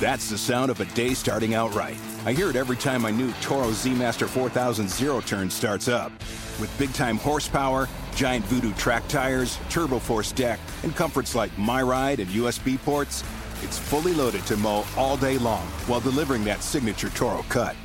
[0.00, 1.98] That's the sound of a day starting out right.
[2.24, 6.10] I hear it every time my new Toro Z Master 4000 zero turn starts up.
[6.58, 12.18] With big time horsepower, giant Voodoo track tires, turbo force deck, and comforts like MyRide
[12.18, 13.22] and USB ports,
[13.62, 17.76] it's fully loaded to mow all day long while delivering that signature Toro cut.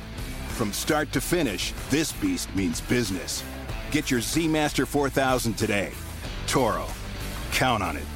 [0.48, 3.44] From start to finish, this beast means business.
[3.90, 5.92] Get your Z Master 4000 today.
[6.46, 6.86] Toro.
[7.52, 8.15] Count on it.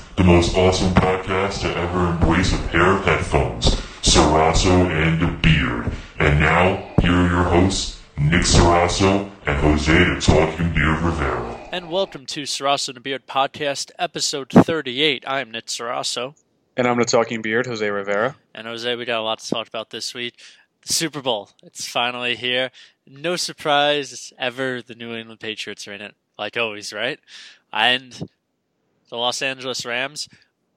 [0.17, 5.91] the most awesome podcast to ever embrace a pair of headphones, Sarasso and the Beard.
[6.19, 11.69] And now, here are your hosts, Nick Sarasso and Jose the Talking Beard Rivera.
[11.71, 15.23] And welcome to Sarasso and the Beard Podcast, episode 38.
[15.25, 16.35] I am Nick Sarasso.
[16.75, 18.35] And I'm the Talking Beard, Jose Rivera.
[18.53, 20.35] And Jose, we got a lot to talk about this week.
[20.85, 22.71] The Super Bowl, it's finally here.
[23.07, 27.19] No surprise ever, the New England Patriots are in it, like always, right?
[27.71, 28.27] And
[29.11, 30.27] the Los Angeles Rams.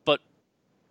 [0.05, 0.21] But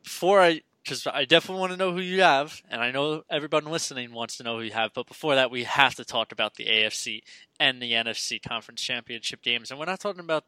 [0.04, 3.66] before I, because I definitely want to know who you have, and I know everyone
[3.66, 4.94] listening wants to know who you have.
[4.94, 7.22] But before that, we have to talk about the AFC
[7.60, 10.46] and the NFC Conference Championship games, and we're not talking about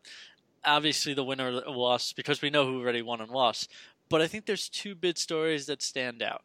[0.64, 3.72] obviously the winner or loss because we know who already won and lost.
[4.10, 6.44] But I think there's two big stories that stand out,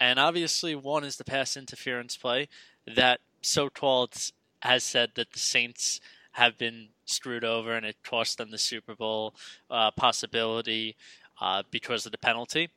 [0.00, 2.48] and obviously one is the pass interference play
[2.86, 4.14] that so called
[4.62, 6.00] has said that the Saints
[6.32, 9.34] have been screwed over and it cost them the Super Bowl
[9.70, 10.96] uh, possibility
[11.40, 12.70] uh, because of the penalty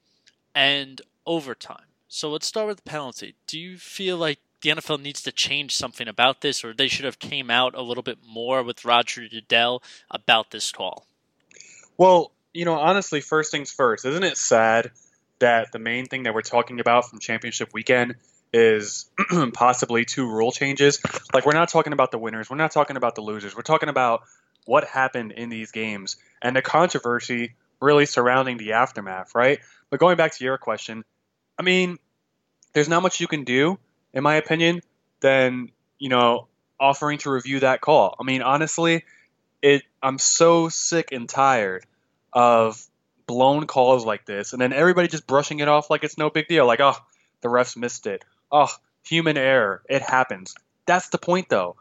[0.56, 1.86] and overtime.
[2.08, 3.36] So let's start with the penalty.
[3.48, 7.06] Do you feel like the NFL needs to change something about this, or they should
[7.06, 11.06] have came out a little bit more with Roger Goodell about this call?
[11.98, 14.06] Well, you know, honestly, first things first.
[14.06, 14.92] Isn't it sad
[15.40, 18.16] that the main thing that we're talking about from championship weekend
[18.54, 19.10] is
[19.54, 21.00] possibly two rule changes.
[21.34, 23.56] Like we're not talking about the winners, we're not talking about the losers.
[23.56, 24.24] We're talking about
[24.66, 29.60] what happened in these games and the controversy really surrounding the aftermath, right?
[29.90, 31.04] But going back to your question,
[31.60, 31.98] I mean,
[32.74, 33.78] there's not much you can do,
[34.14, 34.82] in my opinion,
[35.20, 35.70] than
[36.00, 36.48] you know
[36.80, 38.16] offering to review that call.
[38.20, 39.04] I mean, honestly,
[39.62, 41.86] it I'm so sick and tired
[42.32, 42.84] of
[43.28, 46.48] blown calls like this, and then everybody just brushing it off like it's no big
[46.48, 46.96] deal, like oh,
[47.42, 48.70] the refs missed it, oh,
[49.06, 49.82] human error.
[49.90, 50.56] It happens.
[50.86, 51.76] That's the point, though.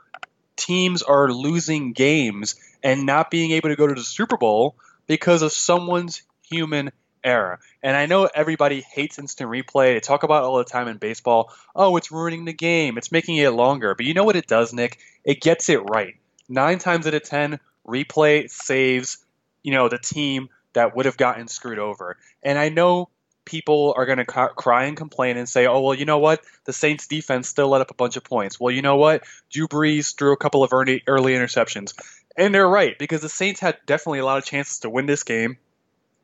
[0.57, 4.75] Teams are losing games and not being able to go to the Super Bowl
[5.07, 6.91] because of someone's human
[7.25, 7.61] error.
[7.83, 9.95] And I know everybody hates instant replay.
[9.95, 11.53] They talk about all the time in baseball.
[11.75, 12.99] Oh, it's ruining the game.
[12.99, 13.95] It's making it longer.
[13.95, 14.99] But you know what it does, Nick?
[15.25, 16.15] It gets it right.
[16.49, 19.19] Nine times out of ten, replay saves,
[19.63, 22.17] you know, the team that would have gotten screwed over.
[22.43, 23.09] And I know
[23.45, 26.43] people are going to cry and complain and say, oh, well, you know what?
[26.65, 28.61] The Saints defense still let up a bunch of points.
[28.61, 29.25] Well, you know what?
[29.51, 31.95] Drew Brees threw a couple of early, early interceptions.
[32.37, 35.23] And they're right, because the Saints had definitely a lot of chances to win this
[35.23, 35.59] game.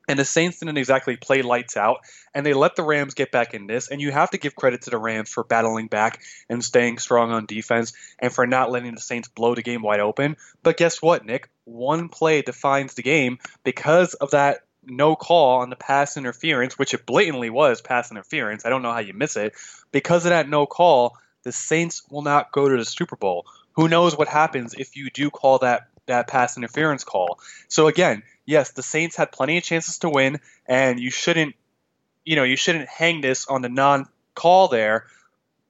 [0.09, 1.99] And the Saints didn't exactly play lights out,
[2.33, 3.89] and they let the Rams get back in this.
[3.89, 7.31] And you have to give credit to the Rams for battling back and staying strong
[7.31, 10.39] on defense and for not letting the Saints blow the game wide open.
[10.62, 11.50] But guess what, Nick?
[11.65, 16.94] One play defines the game because of that no call on the pass interference, which
[16.94, 18.65] it blatantly was pass interference.
[18.65, 19.54] I don't know how you miss it.
[19.93, 23.47] Because of that no call, the Saints will not go to the Super Bowl.
[23.72, 27.38] Who knows what happens if you do call that that pass interference call?
[27.69, 31.55] So again, yes, the Saints had plenty of chances to win, and you shouldn't,
[32.25, 35.06] you know, you shouldn't hang this on the non-call there.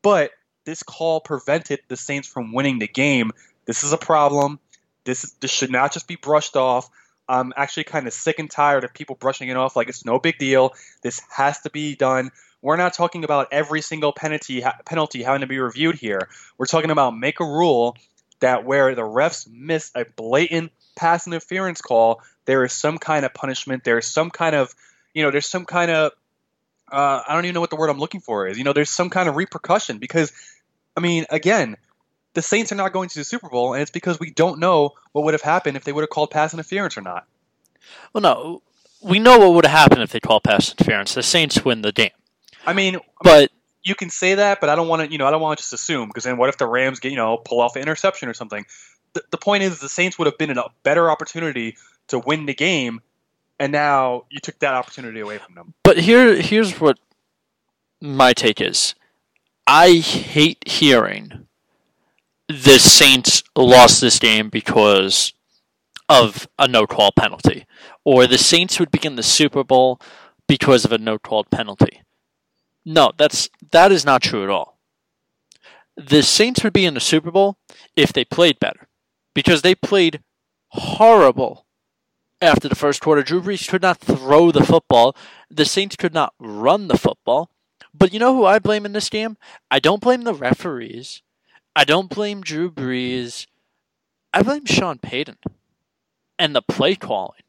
[0.01, 0.31] But
[0.65, 3.33] this call prevented the Saints from winning the game.
[3.67, 4.59] This is a problem.
[5.05, 6.89] This this should not just be brushed off.
[7.29, 10.19] I'm actually kind of sick and tired of people brushing it off like it's no
[10.19, 10.75] big deal.
[11.03, 12.31] This has to be done.
[12.63, 16.29] We're not talking about every single penalty penalty having to be reviewed here.
[16.57, 17.97] We're talking about make a rule
[18.41, 23.35] that where the refs miss a blatant pass interference call, there is some kind of
[23.35, 23.85] punishment.
[23.85, 24.75] There is some kind of,
[25.15, 26.13] you know, there's some kind of,
[26.91, 28.59] uh, I don't even know what the word I'm looking for is.
[28.59, 30.33] You know, there's some kind of repercussion because,
[30.97, 31.77] I mean, again,
[32.35, 34.95] the Saints are not going to the Super Bowl, and it's because we don't know
[35.13, 37.27] what would have happened if they would have called pass interference or not.
[38.13, 38.63] Well, no,
[39.03, 41.15] we know what would have happened if they called pass interference.
[41.15, 42.11] The Saints win the game.
[42.67, 43.51] I mean, but
[43.83, 45.11] you can say that, but I don't want to.
[45.11, 47.11] You know, I don't want to just assume because then what if the Rams get
[47.11, 48.67] you know pull off an interception or something?
[49.15, 51.77] The, the point is, the Saints would have been in a better opportunity
[52.09, 53.01] to win the game,
[53.59, 55.75] and now you took that opportunity away from them.
[55.83, 56.99] But here, here's what
[58.01, 58.95] my take is.
[59.67, 61.48] I hate hearing
[62.49, 65.33] the Saints lost this game because
[66.09, 67.67] of a no call penalty,
[68.05, 70.01] or the Saints would begin the Super Bowl
[70.47, 72.03] because of a no call penalty.
[72.85, 74.79] No, that's that is not true at all.
[75.97, 77.59] The Saints would be in the Super Bowl
[77.95, 78.89] if they played better,
[79.35, 80.23] because they played
[80.69, 81.67] horrible
[82.41, 83.23] after the first quarter.
[83.23, 85.15] Drew Brees could not throw the football.
[85.51, 87.51] The Saints could not run the football.
[87.93, 89.37] But you know who I blame in this game?
[89.71, 91.23] I don't blame the referees.
[91.79, 93.47] I don't blame Drew Brees.
[94.35, 95.39] I blame Sean Payton
[96.37, 97.43] and the play calling.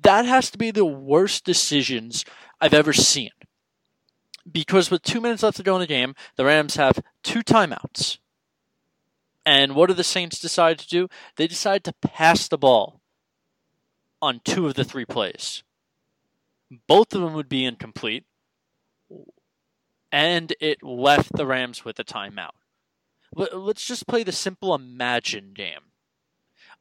[0.00, 2.24] That has to be the worst decisions
[2.62, 3.28] I've ever seen.
[4.50, 8.16] Because with two minutes left to go in the game, the Rams have two timeouts.
[9.44, 11.08] And what do the Saints decide to do?
[11.36, 13.02] They decide to pass the ball
[14.22, 15.62] on two of the three plays.
[16.88, 18.24] Both of them would be incomplete,
[20.10, 22.52] and it left the Rams with a timeout.
[23.34, 25.92] Let's just play the simple imagine game.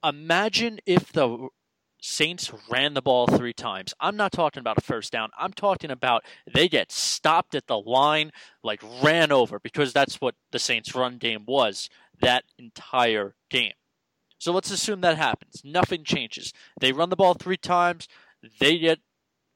[0.04, 1.50] Imagine if the
[2.02, 3.94] Saints ran the ball three times.
[4.00, 5.30] I'm not talking about a first down.
[5.38, 8.32] I'm talking about they get stopped at the line,
[8.64, 11.90] like ran over, because that's what the Saints' run game was
[12.20, 13.74] that entire game.
[14.40, 15.62] So let's assume that happens.
[15.64, 16.52] Nothing changes.
[16.80, 18.08] They run the ball three times.
[18.60, 19.00] They get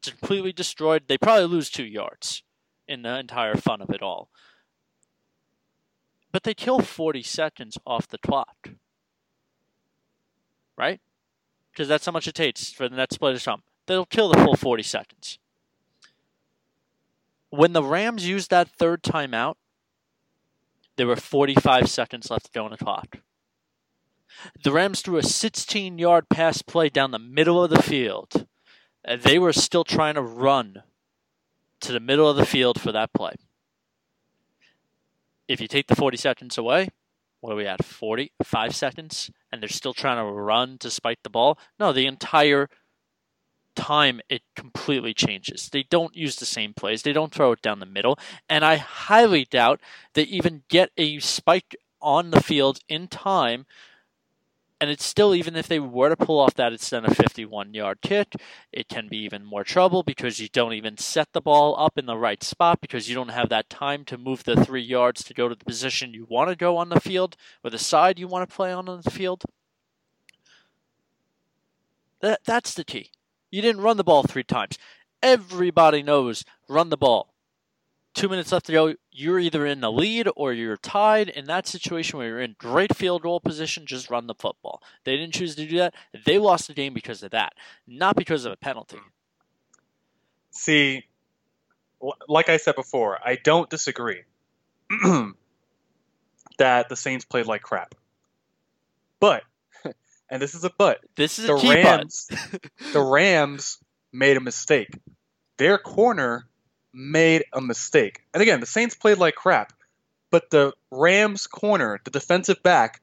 [0.06, 1.06] completely destroyed.
[1.08, 2.44] They probably lose two yards
[2.88, 4.30] in the entire fun of it all.
[6.36, 8.72] But they kill 40 seconds off the clock.
[10.78, 11.00] Right?
[11.72, 13.64] Because that's how much it takes for the next play to come.
[13.86, 15.40] They'll kill the full 40 seconds.
[17.52, 19.56] When the Rams used that third timeout,
[20.98, 23.20] there were 45 seconds left to go on the clock.
[24.62, 28.46] The Rams threw a 16 yard pass play down the middle of the field.
[29.08, 30.84] They were still trying to run
[31.80, 33.36] to the middle of the field for that play.
[35.48, 36.90] If you take the 40 seconds away,
[37.42, 37.86] what are we at?
[37.86, 39.30] 45 seconds?
[39.52, 41.60] And they're still trying to run to spike the ball?
[41.80, 42.70] No, the entire
[43.76, 45.70] time it completely changes.
[45.70, 48.18] They don't use the same plays, they don't throw it down the middle.
[48.50, 49.82] And I highly doubt
[50.14, 53.66] they even get a spike on the field in time
[54.80, 57.74] and it's still even if they were to pull off that it's then a 51
[57.74, 58.36] yard kick
[58.72, 62.06] it can be even more trouble because you don't even set the ball up in
[62.06, 65.34] the right spot because you don't have that time to move the three yards to
[65.34, 68.28] go to the position you want to go on the field or the side you
[68.28, 69.44] want to play on on the field.
[72.22, 73.12] That, that's the key.
[73.52, 74.78] You didn't run the ball three times.
[75.22, 77.35] Everybody knows run the ball
[78.16, 81.30] two minutes left to go, you're either in the lead or you're tied.
[81.30, 84.82] In that situation where you're in great field goal position, just run the football.
[85.04, 85.94] They didn't choose to do that.
[86.26, 87.54] They lost the game because of that,
[87.86, 88.98] not because of a penalty.
[88.98, 89.10] Hmm.
[90.52, 91.04] See,
[92.28, 94.24] like I said before, I don't disagree
[96.58, 97.94] that the Saints played like crap.
[99.20, 99.44] But,
[100.30, 102.30] and this is a but, this is the a Rams,
[102.94, 103.78] the Rams
[104.14, 104.98] made a mistake.
[105.58, 106.48] Their corner
[106.96, 108.24] made a mistake.
[108.34, 109.74] And again, the Saints played like crap,
[110.32, 113.02] but the Rams corner, the defensive back,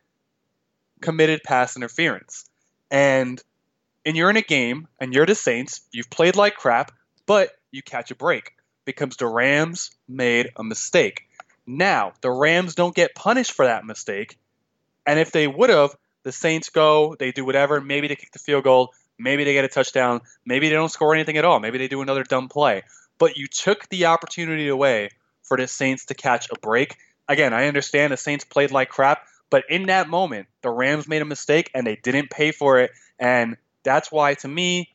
[1.02, 2.46] committed pass interference.
[2.90, 3.40] And
[4.04, 6.90] and you're in a game and you're the Saints, you've played like crap,
[7.26, 8.52] but you catch a break
[8.84, 11.28] because the Rams made a mistake.
[11.66, 14.38] Now, the Rams don't get punished for that mistake.
[15.06, 15.94] And if they would have,
[16.24, 19.64] the Saints go, they do whatever, maybe they kick the field goal, maybe they get
[19.64, 22.82] a touchdown, maybe they don't score anything at all, maybe they do another dumb play
[23.18, 25.10] but you took the opportunity away
[25.42, 26.96] for the Saints to catch a break.
[27.28, 31.22] Again, I understand the Saints played like crap, but in that moment, the Rams made
[31.22, 32.90] a mistake and they didn't pay for it.
[33.18, 34.94] And that's why, to me,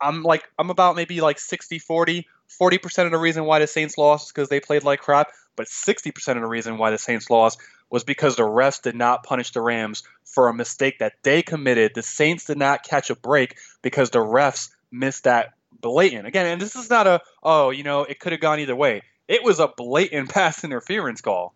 [0.00, 2.26] I'm like, I'm about maybe like 60 40.
[2.48, 5.66] 40% of the reason why the Saints lost is because they played like crap, but
[5.66, 7.58] 60% of the reason why the Saints lost
[7.90, 11.92] was because the refs did not punish the Rams for a mistake that they committed.
[11.94, 16.26] The Saints did not catch a break because the refs missed that blatant.
[16.26, 19.02] Again, and this is not a oh, you know, it could have gone either way.
[19.28, 21.54] It was a blatant pass interference call.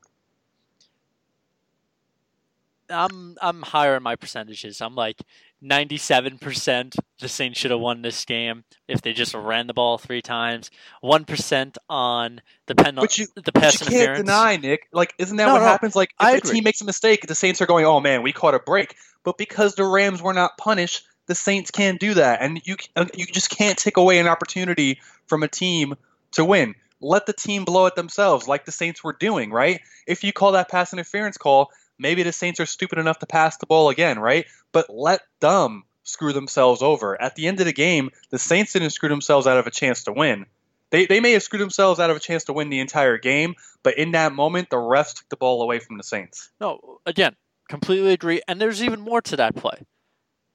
[2.90, 4.80] I'm I'm higher in my percentages.
[4.80, 5.20] I'm like
[5.62, 10.22] 97% the Saints should have won this game if they just ran the ball three
[10.22, 10.70] times.
[11.04, 14.88] 1% on the penalty the pass but you can't deny, Nick.
[14.92, 17.34] Like isn't that no, what no, happens like if a team makes a mistake, the
[17.34, 20.56] Saints are going, "Oh man, we caught a break." But because the Rams were not
[20.56, 24.26] punished, the Saints can't do that, and you uh, you just can't take away an
[24.26, 25.94] opportunity from a team
[26.32, 26.74] to win.
[27.00, 29.80] Let the team blow it themselves, like the Saints were doing, right?
[30.08, 31.70] If you call that pass interference call,
[32.00, 34.46] maybe the Saints are stupid enough to pass the ball again, right?
[34.72, 37.20] But let them screw themselves over.
[37.22, 40.02] At the end of the game, the Saints didn't screw themselves out of a chance
[40.04, 40.46] to win.
[40.90, 43.54] They, they may have screwed themselves out of a chance to win the entire game,
[43.84, 46.50] but in that moment, the refs took the ball away from the Saints.
[46.60, 47.36] No, again,
[47.68, 48.42] completely agree.
[48.48, 49.86] And there's even more to that play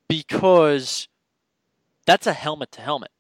[0.08, 1.08] because
[2.06, 3.12] that's a helmet to helmet.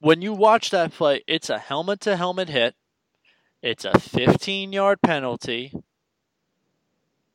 [0.00, 2.74] When you watch that play, it's a helmet to helmet hit,
[3.62, 5.72] it's a 15 yard penalty,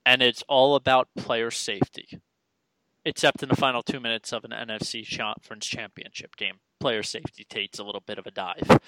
[0.06, 2.20] and it's all about player safety.
[3.08, 7.78] Except in the final two minutes of an NFC Conference Championship game, player safety takes
[7.78, 8.80] a little bit of a dive.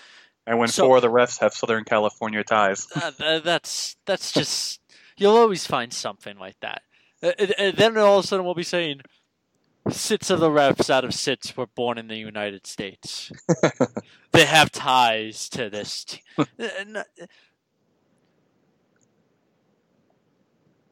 [0.48, 2.88] And when So- four of the refs have Southern California ties.
[2.96, 4.82] Uh, that's that's just
[5.18, 6.82] you'll always find something like that.
[7.21, 9.01] Uh, uh, then all of a sudden we'll be saying
[9.89, 13.31] six of the refs out of six were born in the United States.
[14.31, 16.03] they have ties to this.
[16.03, 16.24] Te-
[16.59, 17.03] Uh,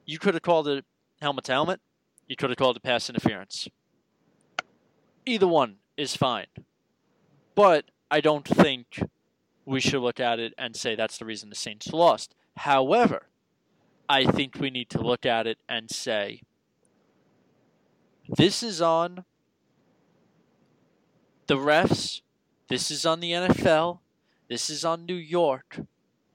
[0.05, 0.86] you could have called it
[1.22, 1.82] helmet to helmet.
[2.27, 3.67] You could have called it pass interference.
[5.25, 6.46] Either one is fine,
[7.55, 9.01] but I don't think
[9.65, 12.36] we should look at it and say that's the reason the Saints lost.
[12.58, 13.24] However,
[14.08, 16.42] I think we need to look at it and say
[18.28, 19.26] this is on
[21.48, 22.22] the refs,
[22.68, 24.00] this is on the NFL,
[24.48, 25.80] this is on New York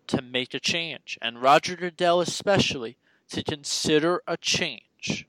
[0.06, 2.96] to make a change, and Roger Goodell especially
[3.30, 5.26] to consider a change.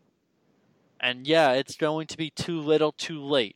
[0.99, 3.55] And yeah, it's going to be too little, too late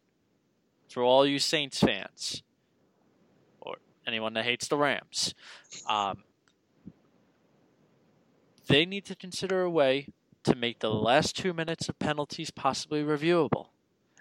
[0.89, 2.43] for all you Saints fans
[3.59, 3.75] or
[4.07, 5.33] anyone that hates the Rams.
[5.87, 6.23] Um,
[8.67, 10.07] they need to consider a way
[10.43, 13.67] to make the last two minutes of penalties possibly reviewable.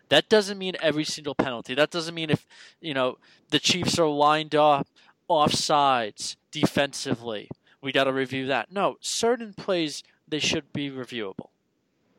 [0.08, 1.74] That doesn't mean every single penalty.
[1.74, 2.46] That doesn't mean if
[2.80, 3.18] you know
[3.50, 4.86] the Chiefs are lined up
[5.28, 7.48] offsides defensively,
[7.80, 8.70] we got to review that.
[8.70, 11.48] No, certain plays they should be reviewable.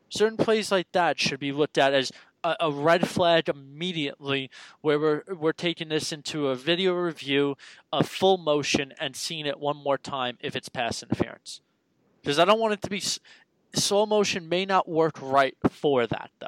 [0.08, 2.12] Certain plays like that should be looked at as
[2.44, 7.56] a, a red flag immediately, where we're we're taking this into a video review,
[7.92, 11.60] a full motion, and seeing it one more time if it's pass interference.
[12.26, 13.20] Because I don't want it to be s-
[13.72, 14.48] slow motion.
[14.48, 16.46] May not work right for that though.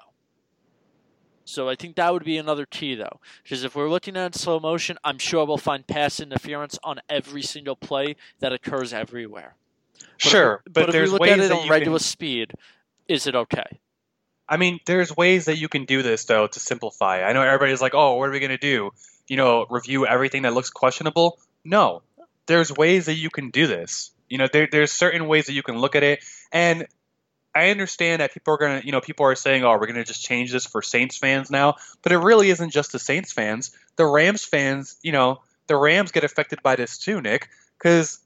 [1.44, 4.58] So I think that would be another key though, because if we're looking at slow
[4.58, 9.54] motion, I'm sure we'll find pass interference on every single play that occurs everywhere.
[9.94, 11.70] But if we- Sure, but, if there's we look ways at it that on you
[11.70, 12.52] regular can, speed,
[13.06, 13.78] is it okay?
[14.48, 17.22] I mean, there's ways that you can do this though to simplify.
[17.22, 18.90] I know everybody's like, "Oh, what are we going to do?
[19.28, 22.02] You know, review everything that looks questionable?" No.
[22.46, 24.10] There's ways that you can do this.
[24.28, 26.86] You know, there, there's certain ways that you can look at it and
[27.54, 29.94] I understand that people are going to, you know, people are saying, "Oh, we're going
[29.96, 33.32] to just change this for Saints fans now." But it really isn't just the Saints
[33.32, 33.72] fans.
[33.96, 38.20] The Rams fans, you know, the Rams get affected by this too, Nick, cuz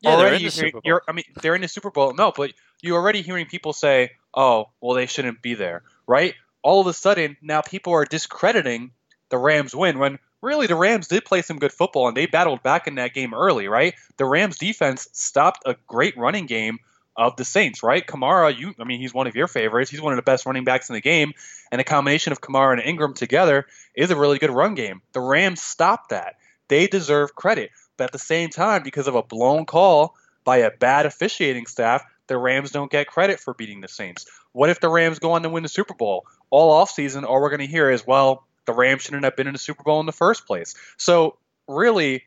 [0.00, 2.14] Yeah, already you're- you're- I mean, they're in the Super Bowl.
[2.14, 6.34] No, but you're already hearing people say, "Oh, well, they shouldn't be there," right?
[6.62, 8.92] All of a sudden, now people are discrediting
[9.28, 12.62] the Rams' win when really the Rams did play some good football and they battled
[12.62, 13.94] back in that game early, right?
[14.16, 16.78] The Rams' defense stopped a great running game
[17.16, 18.06] of the Saints, right?
[18.06, 19.90] Kamara, you, I mean, he's one of your favorites.
[19.90, 21.32] He's one of the best running backs in the game,
[21.72, 25.00] and a combination of Kamara and Ingram together is a really good run game.
[25.12, 26.36] The Rams stopped that.
[26.68, 30.14] They deserve credit, but at the same time, because of a blown call
[30.44, 34.26] by a bad officiating staff, the Rams don't get credit for beating the Saints.
[34.52, 36.26] What if the Rams go on to win the Super Bowl?
[36.50, 39.52] All offseason, all we're going to hear is, well, the Rams shouldn't have been in
[39.52, 40.74] the Super Bowl in the first place.
[40.96, 42.24] So, really,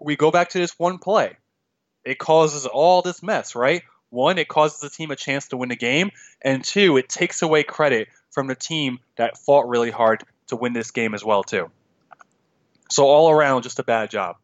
[0.00, 1.36] we go back to this one play.
[2.04, 3.82] It causes all this mess, right?
[4.10, 7.42] One, it causes the team a chance to win the game, and two, it takes
[7.42, 11.42] away credit from the team that fought really hard to win this game as well,
[11.42, 11.70] too.
[12.90, 14.36] So all around, just a bad job.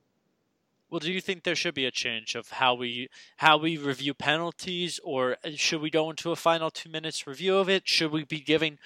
[0.93, 3.09] Well, do you think there should be a change of how we
[3.39, 7.57] how we review penalties, or uh, should we go into a final two minutes review
[7.57, 7.89] of it?
[7.89, 8.79] Should we be giving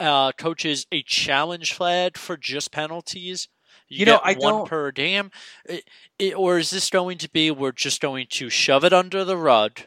[0.00, 3.46] uh, coaches a challenge flag for just penalties?
[3.88, 5.30] You know, get I one don't- per game,
[5.64, 9.24] It- it- or is this going to be we're just going to shove it under
[9.24, 9.82] the rug?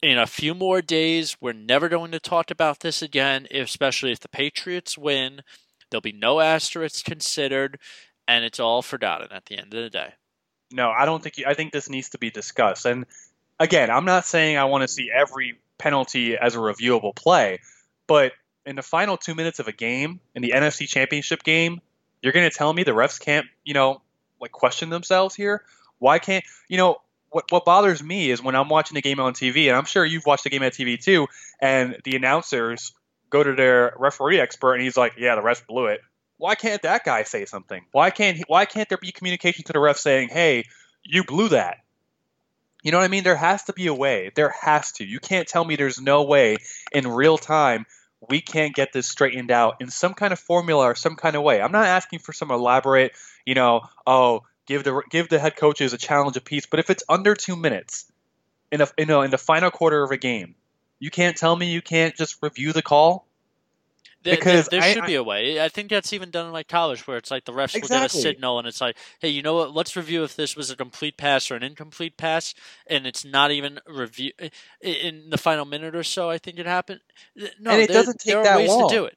[0.00, 3.46] In a few more days, we're never going to talk about this again.
[3.50, 5.42] Especially if the Patriots win,
[5.90, 7.78] there'll be no asterisks considered,
[8.26, 10.14] and it's all forgotten at the end of the day.
[10.72, 11.38] No, I don't think.
[11.38, 12.86] You, I think this needs to be discussed.
[12.86, 13.06] And
[13.58, 17.60] again, I'm not saying I want to see every penalty as a reviewable play,
[18.06, 18.32] but
[18.66, 21.80] in the final two minutes of a game, in the NFC Championship game,
[22.22, 24.02] you're going to tell me the refs can't, you know,
[24.40, 25.64] like question themselves here?
[25.98, 27.00] Why can't you know?
[27.32, 30.04] What, what bothers me is when I'm watching the game on TV, and I'm sure
[30.04, 31.28] you've watched the game on TV too,
[31.60, 32.92] and the announcers
[33.28, 36.00] go to their referee expert, and he's like, "Yeah, the refs blew it."
[36.40, 37.84] Why can't that guy say something?
[37.92, 40.64] Why can't he, why can't there be communication to the ref saying, "Hey,
[41.04, 41.78] you blew that"?
[42.82, 43.24] You know what I mean?
[43.24, 44.32] There has to be a way.
[44.34, 45.04] There has to.
[45.04, 46.56] You can't tell me there's no way
[46.92, 47.84] in real time
[48.28, 51.42] we can't get this straightened out in some kind of formula or some kind of
[51.42, 51.60] way.
[51.60, 53.12] I'm not asking for some elaborate,
[53.46, 56.66] you know, oh, give the give the head coaches a challenge apiece.
[56.66, 58.10] But if it's under two minutes
[58.70, 60.54] in a you know in the final quarter of a game,
[60.98, 63.26] you can't tell me you can't just review the call.
[64.22, 65.62] There, Because there, there I- should I- be a way.
[65.62, 68.04] I think that's even done in like college, where it's like the refs will get
[68.04, 69.74] a signal, and it's like, hey, you know what?
[69.74, 72.54] Let's review if this was a complete pass or an incomplete pass,
[72.86, 74.32] and it's not even review
[74.82, 76.28] in the final minute or so.
[76.28, 77.00] I think it happened.
[77.34, 78.88] No, And it there, doesn't take there are that ways long.
[78.90, 79.16] to do it.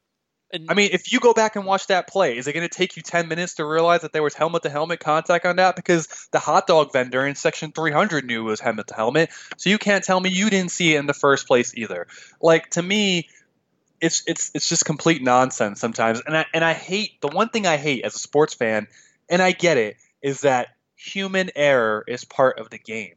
[0.53, 2.73] And I mean, if you go back and watch that play, is it going to
[2.73, 5.75] take you 10 minutes to realize that there was helmet to helmet contact on that?
[5.75, 9.31] Because the hot dog vendor in section 300 knew it was helmet to helmet.
[9.57, 12.05] So you can't tell me you didn't see it in the first place either.
[12.39, 13.29] Like, to me,
[14.03, 16.21] it's it's it's just complete nonsense sometimes.
[16.27, 18.87] And I, and I hate the one thing I hate as a sports fan,
[19.29, 23.15] and I get it, is that human error is part of the game.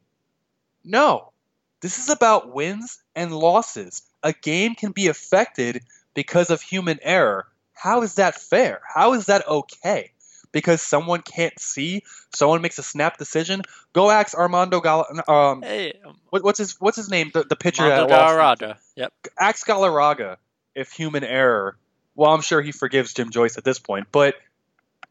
[0.85, 1.33] No,
[1.81, 4.03] this is about wins and losses.
[4.23, 5.83] A game can be affected
[6.15, 7.49] because of human error.
[7.75, 8.81] How is that fair?
[8.87, 10.13] How is that okay?
[10.53, 13.63] Because someone can't see, someone makes a snap decision.
[13.93, 17.33] Go ask Armando Gal- um, hey, um, what, what's his what's his name?
[17.35, 18.09] The, the pitcher lost.
[18.09, 18.77] Galarraga.
[18.95, 19.13] Yep.
[19.39, 20.37] Ask Galarraga
[20.77, 21.77] if human error.
[22.15, 24.37] Well, I'm sure he forgives Jim Joyce at this point, but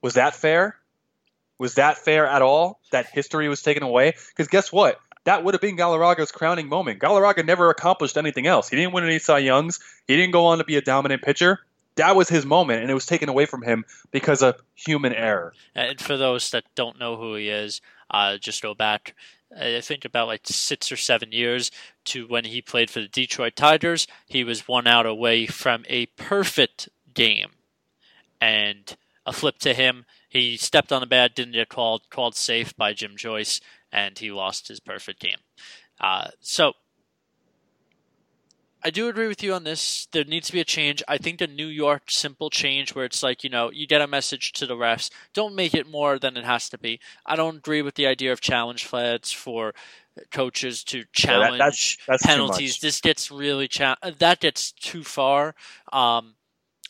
[0.01, 0.77] was that fair?
[1.57, 2.79] Was that fair at all?
[2.91, 4.13] That history was taken away?
[4.29, 4.99] Because guess what?
[5.25, 6.99] That would have been Galarraga's crowning moment.
[6.99, 8.69] Galarraga never accomplished anything else.
[8.69, 9.79] He didn't win any Cy Youngs.
[10.07, 11.59] He didn't go on to be a dominant pitcher.
[11.95, 15.53] That was his moment, and it was taken away from him because of human error.
[15.73, 19.15] And for those that don't know who he is, uh, just go back,
[19.55, 21.71] I think about like six or seven years
[22.05, 24.07] to when he played for the Detroit Tigers.
[24.25, 27.51] He was one out away from a perfect game,
[28.41, 28.95] and
[29.25, 30.05] a flip to him.
[30.29, 34.31] He stepped on the bat, didn't get called, called safe by Jim Joyce, and he
[34.31, 35.37] lost his perfect game.
[35.99, 36.73] Uh, so
[38.85, 40.07] I do agree with you on this.
[40.11, 41.01] There needs to be a change.
[41.07, 44.05] I think the New York simple change where it's like, you know, you get a
[44.07, 45.09] message to the refs.
[45.33, 46.99] Don't make it more than it has to be.
[47.25, 49.73] I don't agree with the idea of challenge flags for
[50.31, 52.79] coaches to Yeah, that- challenge that's that's penalties.
[52.79, 55.55] This gets really cha- that gets too far.
[55.91, 56.35] Um,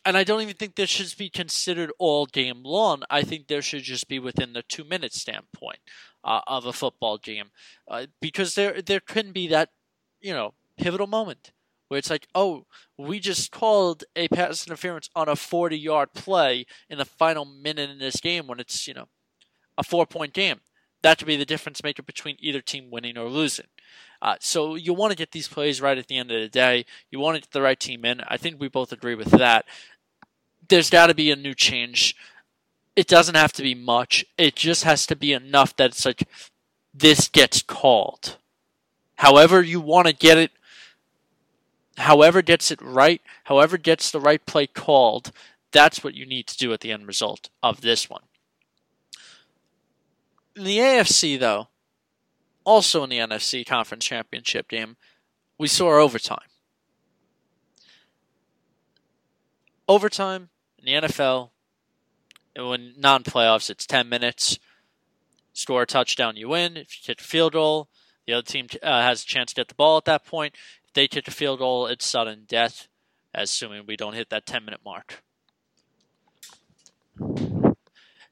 [0.04, 3.04] and I don't even think this should be considered all game long.
[3.08, 5.78] I think there should just be within the two minute standpoint
[6.22, 7.52] uh, of a football game,
[7.88, 9.70] uh, because there there can be that
[10.20, 11.52] you know pivotal moment
[11.88, 12.66] where it's like, oh,
[12.98, 17.90] we just called a pass interference on a forty yard play in the final minute
[17.90, 19.08] in this game when it's you know
[19.78, 20.60] a four point game.
[21.02, 23.66] That could be the difference maker between either team winning or losing.
[24.20, 26.84] Uh, so you want to get these plays right at the end of the day.
[27.10, 28.22] You want to get the right team in.
[28.26, 29.66] I think we both agree with that.
[30.68, 32.16] There's got to be a new change.
[32.96, 34.24] It doesn't have to be much.
[34.38, 36.26] It just has to be enough that it's like
[36.94, 38.38] this gets called.
[39.16, 40.50] However you want to get it,
[41.96, 45.32] however gets it right, however gets the right play called,
[45.72, 48.22] that's what you need to do at the end result of this one.
[50.54, 51.68] In the AFC, though,
[52.64, 54.96] also in the NFC Conference Championship game,
[55.58, 56.48] we saw overtime.
[59.88, 61.50] Overtime in the NFL,
[62.56, 64.58] when non playoffs, it's 10 minutes.
[65.52, 66.76] Score a touchdown, you win.
[66.76, 67.88] If you kick a field goal,
[68.26, 70.54] the other team uh, has a chance to get the ball at that point.
[70.96, 72.88] They kick a field goal, it's sudden death,
[73.34, 75.22] assuming we don't hit that 10 minute mark.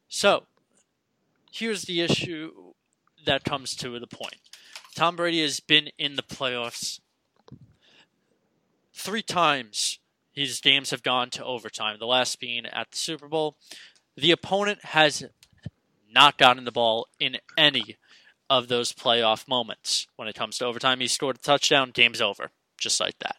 [0.09, 0.45] So,
[1.53, 2.73] here's the issue
[3.27, 4.39] that comes to the point.
[4.97, 7.01] Tom Brady has been in the playoffs
[8.95, 9.99] three times.
[10.33, 13.59] His games have gone to overtime, the last being at the Super Bowl.
[14.17, 15.23] The opponent has
[16.11, 17.99] not gotten the ball in any
[18.51, 20.07] of those playoff moments.
[20.17, 22.51] When it comes to overtime, he scored a touchdown, game's over.
[22.79, 23.37] Just like that.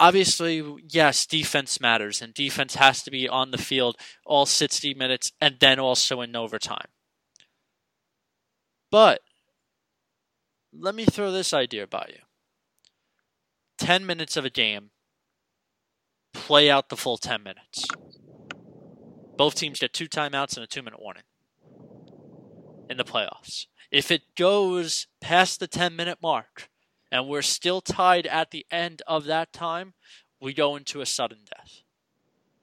[0.00, 5.32] Obviously, yes, defense matters, and defense has to be on the field all 60 minutes
[5.40, 6.86] and then also in overtime.
[8.90, 9.22] But
[10.72, 12.20] let me throw this idea by you
[13.78, 14.90] 10 minutes of a game,
[16.32, 17.84] play out the full 10 minutes.
[19.36, 21.24] Both teams get two timeouts and a two minute warning
[22.88, 23.66] in the playoffs.
[23.90, 26.68] If it goes past the 10 minute mark
[27.10, 29.94] and we're still tied at the end of that time,
[30.40, 31.82] we go into a sudden death.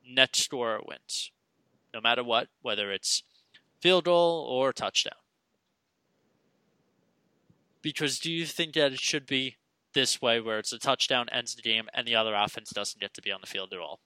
[0.08, 1.32] Net scorer wins,
[1.94, 3.24] no matter what, whether it's
[3.80, 5.14] field goal or touchdown.
[7.82, 9.58] Because do you think that it should be
[9.94, 13.14] this way where it's a touchdown ends the game and the other offense doesn't get
[13.14, 14.00] to be on the field at all?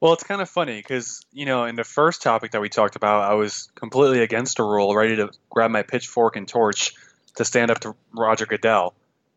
[0.00, 2.96] Well, it's kind of funny because, you know, in the first topic that we talked
[2.96, 6.94] about, I was completely against a rule, ready to grab my pitchfork and torch
[7.36, 8.94] to stand up to Roger Goodell.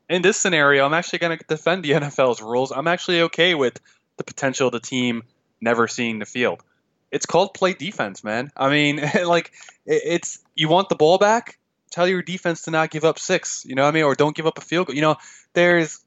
[0.10, 2.72] in this scenario, I'm actually going to defend the NFL's rules.
[2.72, 3.80] I'm actually okay with
[4.18, 5.24] the potential of the team
[5.62, 6.64] never seeing the field.
[7.12, 8.52] It's called play defense, man.
[8.56, 9.52] I mean, like
[9.86, 11.58] it's you want the ball back,
[11.92, 13.64] tell your defense to not give up six.
[13.66, 14.96] You know what I mean, or don't give up a field goal.
[14.96, 15.16] You know,
[15.54, 16.00] there's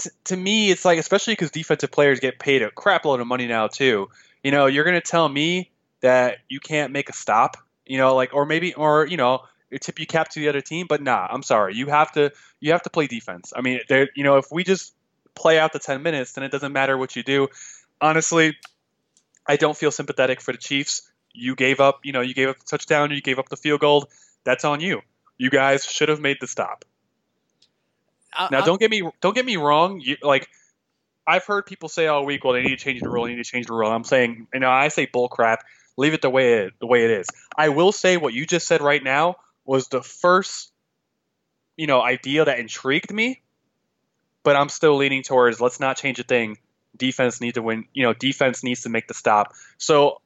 [0.00, 3.26] t- to me, it's like especially because defensive players get paid a crap load of
[3.26, 4.08] money now too.
[4.42, 7.56] You know, you're going to tell me that you can't make a stop.
[7.86, 9.42] You know, like or maybe or you know
[9.80, 10.86] tip you cap to the other team.
[10.88, 11.74] But nah, I'm sorry.
[11.74, 13.52] You have to you have to play defense.
[13.54, 14.94] I mean, there you know if we just
[15.34, 17.48] play out the 10 minutes, then it doesn't matter what you do.
[18.00, 18.56] Honestly,
[19.46, 21.10] I don't feel sympathetic for the Chiefs.
[21.32, 23.80] You gave up, you know, you gave up the touchdown, you gave up the field
[23.80, 24.08] goal.
[24.44, 25.00] That's on you.
[25.38, 26.84] You guys should have made the stop.
[28.32, 30.00] I, Now, don't get me don't get me wrong.
[30.00, 30.48] You, like
[31.26, 33.24] I've heard people say all week, well, they need to change the rule.
[33.24, 33.90] They need to change the rule.
[33.90, 35.64] I'm saying, you know, I say bull crap.
[35.96, 37.28] Leave it the way it the way it is.
[37.56, 40.72] I will say what you just said right now was the first,
[41.76, 43.42] you know, idea that intrigued me.
[44.42, 46.58] But I'm still leaning towards let's not change a thing.
[46.96, 47.84] Defense needs to win.
[47.92, 49.52] You know, defense needs to make the stop.
[49.78, 50.20] So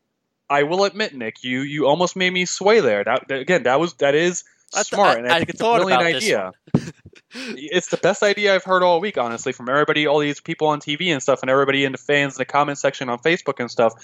[0.48, 3.02] I will admit, Nick, you you almost made me sway there.
[3.04, 5.50] That, that- again, that was that is I th- smart, I- and I I think
[5.50, 6.52] it's a brilliant idea
[7.34, 10.80] it's the best idea I've heard all week, honestly, from everybody, all these people on
[10.80, 13.70] TV and stuff, and everybody in the fans in the comment section on Facebook and
[13.70, 13.94] stuff.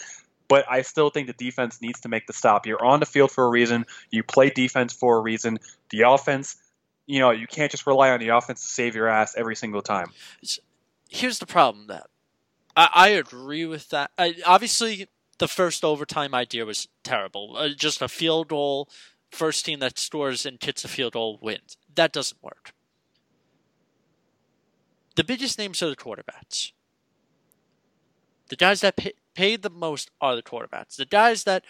[0.48, 2.66] But I still think the defense needs to make the stop.
[2.66, 3.86] You're on the field for a reason.
[4.10, 5.60] You play defense for a reason.
[5.90, 6.56] The offense,
[7.06, 9.82] you know, you can't just rely on the offense to save your ass every single
[9.82, 10.10] time.
[11.08, 12.08] here's the problem that
[12.76, 14.10] I, I agree with that.
[14.18, 15.06] I, obviously,
[15.38, 17.56] the first overtime idea was terrible.
[17.56, 18.88] Uh, just a field goal,
[19.30, 21.76] first team that scores and kicks a field goal wins.
[21.94, 22.72] That doesn't work.
[25.16, 26.72] The biggest names are the quarterbacks.
[28.48, 30.96] The guys that pay, paid the most are the quarterbacks.
[30.96, 31.64] The guys that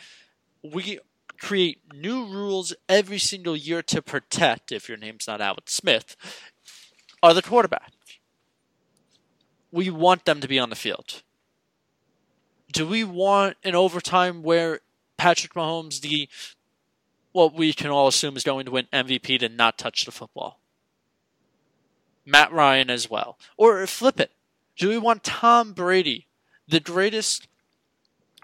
[0.62, 0.98] we
[1.38, 6.16] create new rules every single year to protect, if your name's not Albert Smith,
[7.22, 8.00] are the quarterbacks
[9.72, 11.22] we want them to be on the field.
[12.72, 14.80] Do we want an overtime where
[15.16, 16.28] Patrick Mahomes, the
[17.32, 20.60] what we can all assume is going to win MVP, to not touch the football?
[22.24, 23.38] Matt Ryan as well.
[23.56, 24.32] Or flip it.
[24.76, 26.26] Do we want Tom Brady,
[26.66, 27.48] the greatest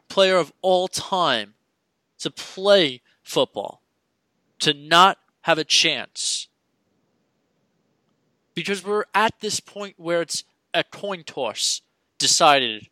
[0.09, 1.55] player of all time,
[2.19, 3.83] to play football,
[4.61, 6.49] to not have a chance?
[8.55, 11.83] Because we're at this point where it's a coin toss
[12.19, 12.89] decided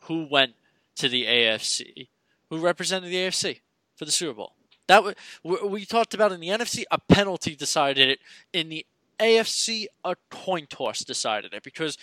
[0.00, 0.54] who went
[0.96, 2.08] to the AFC,
[2.50, 3.60] who represented the AFC
[3.96, 4.54] for the Super Bowl.
[4.86, 8.18] That we talked about in the NFC, a penalty decided it.
[8.52, 8.86] In the
[9.18, 11.96] AFC, a coin toss decided it because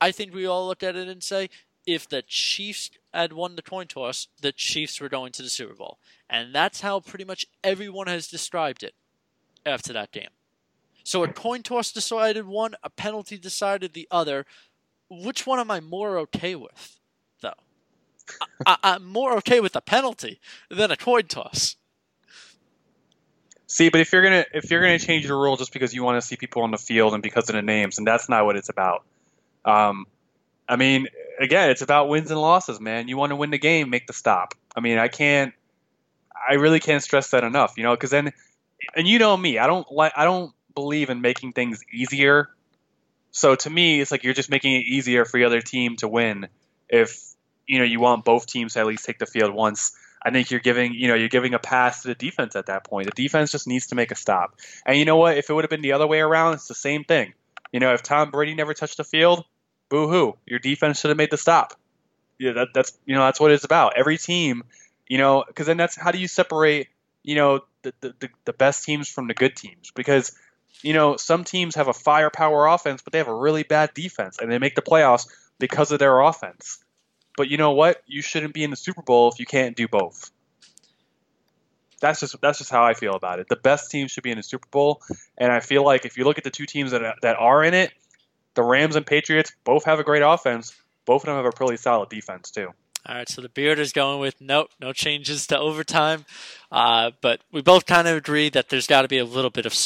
[0.00, 1.48] I think we all looked at it and say
[1.86, 5.74] if the Chiefs had won the coin toss, the Chiefs were going to the Super
[5.74, 8.94] Bowl, and that's how pretty much everyone has described it
[9.66, 10.30] after that game.
[11.04, 14.46] So a coin toss decided one, a penalty decided the other.
[15.10, 16.98] Which one am I more okay with,
[17.40, 17.52] though?
[18.66, 21.76] I, I'm more okay with a penalty than a coin toss.
[23.72, 26.20] See, but if you're gonna if you're gonna change the rule just because you want
[26.20, 28.54] to see people on the field and because of the names, and that's not what
[28.54, 29.02] it's about.
[29.64, 30.04] Um,
[30.68, 31.08] I mean,
[31.40, 33.08] again, it's about wins and losses, man.
[33.08, 34.52] You want to win the game, make the stop.
[34.76, 35.54] I mean, I can't,
[36.46, 38.34] I really can't stress that enough, you know, because then,
[38.94, 42.50] and you know me, I don't like, I don't believe in making things easier.
[43.30, 46.08] So to me, it's like you're just making it easier for the other team to
[46.08, 46.48] win
[46.90, 47.18] if
[47.66, 49.96] you know you want both teams to at least take the field once.
[50.24, 52.84] I think you're giving you know you're giving a pass to the defense at that
[52.84, 53.06] point.
[53.06, 54.58] The defense just needs to make a stop.
[54.86, 55.36] And you know what?
[55.36, 57.34] If it would have been the other way around, it's the same thing.
[57.72, 59.44] You know, if Tom Brady never touched the field,
[59.88, 61.74] boo hoo, your defense should have made the stop.
[62.38, 63.96] Yeah, that, that's you know that's what it's about.
[63.96, 64.64] Every team,
[65.08, 66.88] you know, because then that's how do you separate
[67.22, 70.32] you know the, the the the best teams from the good teams because
[70.82, 74.38] you know some teams have a firepower offense but they have a really bad defense
[74.40, 76.82] and they make the playoffs because of their offense.
[77.36, 78.02] But you know what?
[78.06, 80.30] You shouldn't be in the Super Bowl if you can't do both.
[82.00, 83.48] That's just that's just how I feel about it.
[83.48, 85.02] The best team should be in the Super Bowl,
[85.38, 87.74] and I feel like if you look at the two teams that that are in
[87.74, 87.92] it,
[88.54, 90.74] the Rams and Patriots both have a great offense.
[91.04, 92.68] Both of them have a pretty solid defense too.
[93.04, 96.24] All right, so the beard is going with nope, no changes to overtime,
[96.70, 99.66] uh, but we both kind of agree that there's got to be a little bit
[99.66, 99.76] of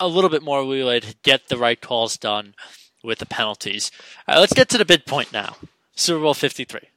[0.00, 2.54] a little bit more leeway to get the right calls done
[3.04, 3.90] with the penalties.
[4.26, 5.56] All right, let's get to the bid point now.
[5.94, 6.88] Super Bowl Fifty Three.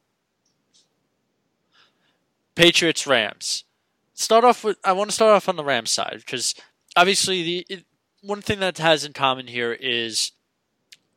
[2.55, 3.65] Patriots Rams.
[4.13, 6.55] Start off with I want to start off on the Rams side because
[6.95, 7.85] obviously the it,
[8.21, 10.31] one thing that has in common here is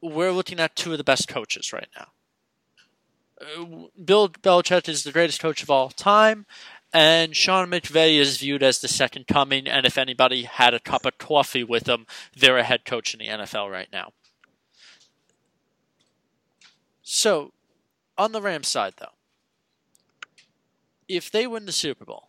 [0.00, 2.08] we're looking at two of the best coaches right now.
[3.40, 6.44] Uh, Bill Belichick is the greatest coach of all time,
[6.92, 11.04] And Sean McVay is viewed as the second coming, and if anybody had a cup
[11.04, 14.12] of coffee with him, they're a head coach in the NFL right now.
[17.02, 17.52] So,
[18.18, 19.14] on the Rams side, though,
[21.08, 22.28] if they win the Super Bowl,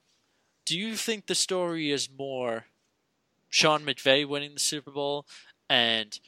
[0.65, 2.65] do you think the story is more
[3.49, 5.25] Sean McVay winning the Super Bowl
[5.69, 6.19] and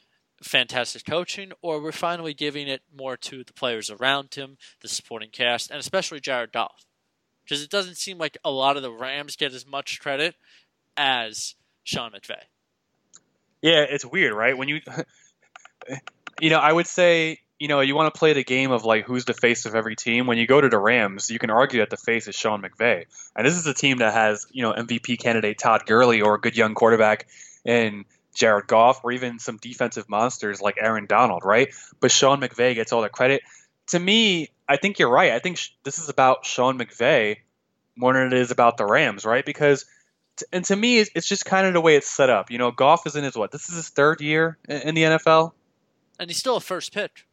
[0.42, 5.30] fantastic coaching, or we're finally giving it more to the players around him, the supporting
[5.30, 6.84] cast, and especially Jared Goff?
[7.44, 10.34] Because it doesn't seem like a lot of the Rams get as much credit
[10.96, 12.42] as Sean McVay.
[13.62, 14.58] Yeah, it's weird, right?
[14.58, 14.80] When you,
[16.40, 19.04] you know, I would say, you know, you want to play the game of like
[19.04, 20.26] who's the face of every team.
[20.26, 23.04] When you go to the Rams, you can argue that the face is Sean McVay,
[23.36, 26.40] and this is a team that has, you know, MVP candidate Todd Gurley or a
[26.40, 27.28] good young quarterback
[27.64, 31.68] in Jared Goff, or even some defensive monsters like Aaron Donald, right?
[32.00, 33.42] But Sean McVay gets all the credit.
[33.90, 35.30] To me, I think you're right.
[35.30, 37.36] I think sh- this is about Sean McVay
[37.94, 39.46] more than it is about the Rams, right?
[39.46, 39.84] Because
[40.52, 42.50] and to me, it's just kind of the way it's set up.
[42.50, 43.52] You know, Goff is in his what?
[43.52, 45.52] This is his third year in the NFL,
[46.18, 47.24] and he's still a first pick.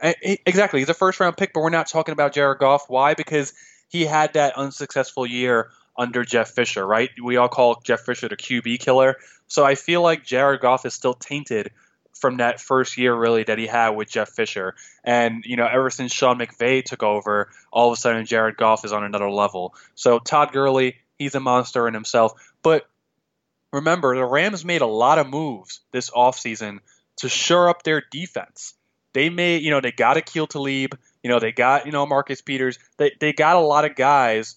[0.00, 2.88] Exactly, he's a first round pick, but we're not talking about Jared Goff.
[2.88, 3.14] Why?
[3.14, 3.52] Because
[3.88, 7.10] he had that unsuccessful year under Jeff Fisher, right?
[7.22, 9.16] We all call Jeff Fisher the QB killer.
[9.46, 11.70] So I feel like Jared Goff is still tainted
[12.12, 14.74] from that first year really that he had with Jeff Fisher.
[15.04, 18.84] And, you know, ever since Sean McVay took over, all of a sudden Jared Goff
[18.84, 19.74] is on another level.
[19.94, 22.32] So Todd Gurley, he's a monster in himself.
[22.62, 22.88] But
[23.72, 26.80] remember, the Rams made a lot of moves this offseason
[27.16, 28.74] to shore up their defense.
[29.14, 32.42] They made, you know, they got Aqib Talib, you know, they got, you know, Marcus
[32.42, 32.78] Peters.
[32.98, 34.56] They, they got a lot of guys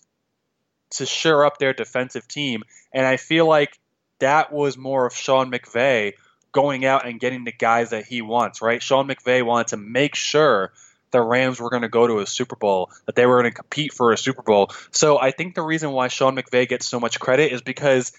[0.91, 2.63] to shore up their defensive team.
[2.91, 3.80] And I feel like
[4.20, 6.13] that was more of Sean McVay
[6.52, 8.82] going out and getting the guys that he wants, right?
[8.82, 10.74] Sean McVay wanted to make sure
[11.12, 13.56] the Rams were going to go to a Super Bowl, that they were going to
[13.56, 14.72] compete for a Super Bowl.
[14.91, 18.12] So I think the reason why Sean McVay gets so much credit is because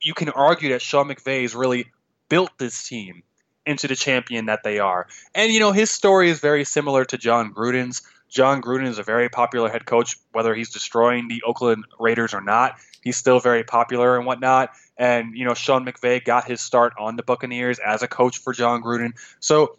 [0.00, 1.88] you can argue that Sean McVay has really
[2.28, 3.22] built this team
[3.68, 5.06] into the champion that they are.
[5.34, 8.02] And, you know, his story is very similar to Jon Gruden's.
[8.30, 12.40] Jon Gruden is a very popular head coach, whether he's destroying the Oakland Raiders or
[12.40, 12.76] not.
[13.02, 14.70] He's still very popular and whatnot.
[14.96, 18.52] And, you know, Sean McVay got his start on the Buccaneers as a coach for
[18.52, 19.12] Jon Gruden.
[19.38, 19.76] So,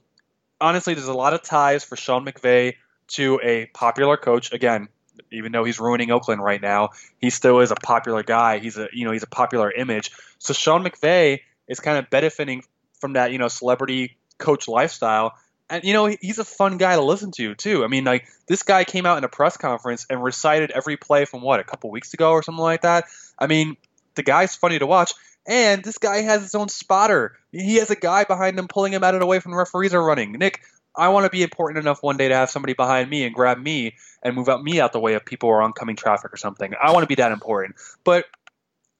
[0.62, 2.76] honestly, there's a lot of ties for Sean McVay
[3.10, 4.54] to a popular coach.
[4.54, 4.88] Again,
[5.32, 8.60] even though he's ruining Oakland right now, he still is a popular guy.
[8.60, 10.12] He's a, you know, he's a popular image.
[10.38, 12.64] So Sean McVay is kind of benefiting
[13.00, 15.34] from that, you know, celebrity coach lifestyle.
[15.70, 17.84] And you know, he's a fun guy to listen to too.
[17.84, 21.26] I mean, like this guy came out in a press conference and recited every play
[21.26, 23.06] from what a couple weeks ago or something like that.
[23.38, 23.78] I mean,
[24.16, 25.14] the guy's funny to watch.
[25.48, 27.38] And this guy has his own spotter.
[27.52, 30.04] He has a guy behind him pulling him out of the way from referees are
[30.04, 30.34] running.
[30.34, 30.62] Nick,
[30.96, 33.58] I want to be important enough one day to have somebody behind me and grab
[33.58, 36.74] me and move out me out the way of people are oncoming traffic or something.
[36.82, 37.76] I want to be that important.
[38.04, 38.26] But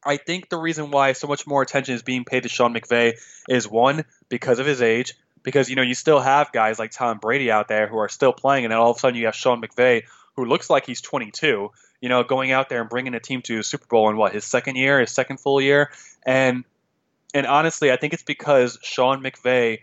[0.04, 3.20] I think the reason why so much more attention is being paid to Sean McVay
[3.48, 7.18] is one, because of his age, because you know you still have guys like Tom
[7.18, 9.36] Brady out there who are still playing, and then all of a sudden you have
[9.36, 10.04] Sean McVay
[10.36, 11.70] who looks like he's 22
[12.02, 14.34] you know, going out there and bringing a team to a Super Bowl in what
[14.34, 15.92] his second year, his second full year,
[16.26, 16.64] and
[17.34, 19.82] and honestly, I think it's because Sean McVay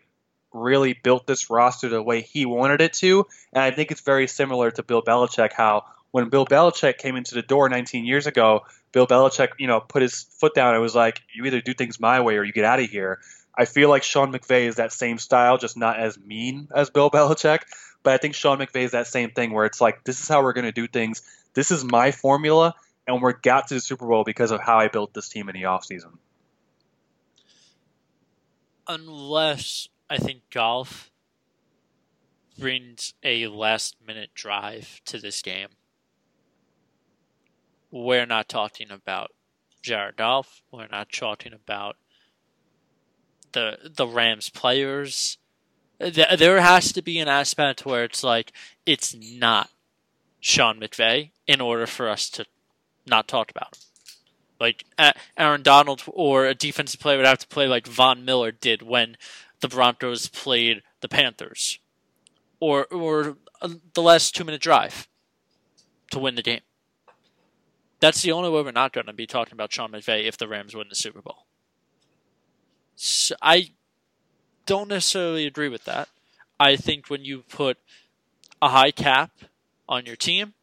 [0.53, 4.27] really built this roster the way he wanted it to, and I think it's very
[4.27, 5.53] similar to Bill Belichick.
[5.53, 9.81] How when Bill Belichick came into the door 19 years ago, Bill Belichick, you know,
[9.81, 12.53] put his foot down and was like, "You either do things my way or you
[12.53, 13.21] get out of here."
[13.59, 17.11] I feel like Sean McVay is that same style, just not as mean as Bill
[17.13, 17.61] Belichick.
[18.03, 20.43] But I think Sean McVay is that same thing where it's like, this is how
[20.43, 21.23] we're going to do things
[21.57, 22.75] this is my formula,
[23.09, 25.55] and we got to the Super Bowl because of how I built this team in
[25.55, 26.19] the offseason.
[28.87, 31.11] Unless I think Goff
[32.59, 35.69] brings a last minute drive to this game.
[37.91, 39.31] We're not talking about
[39.83, 40.63] Jared Goff.
[40.73, 41.97] We're not talking about
[43.53, 45.39] the the Rams players.
[45.99, 48.53] There has to be an aspect where it's like
[48.85, 49.71] it's not
[50.41, 52.45] Sean McVay in order for us to
[53.07, 53.83] not talk about him.
[54.59, 54.85] Like
[55.37, 59.17] Aaron Donald or a defensive player would have to play like Von Miller did when
[59.61, 61.79] the Broncos played the Panthers,
[62.61, 65.09] or or uh, the last two minute drive
[66.11, 66.61] to win the game.
[68.01, 70.49] That's the only way we're not going to be talking about Sean McVay if the
[70.49, 71.47] Rams win the Super Bowl.
[72.95, 73.71] So I
[74.67, 76.09] don't necessarily agree with that.
[76.59, 77.79] I think when you put
[78.61, 79.31] a high cap
[79.89, 80.55] on your team.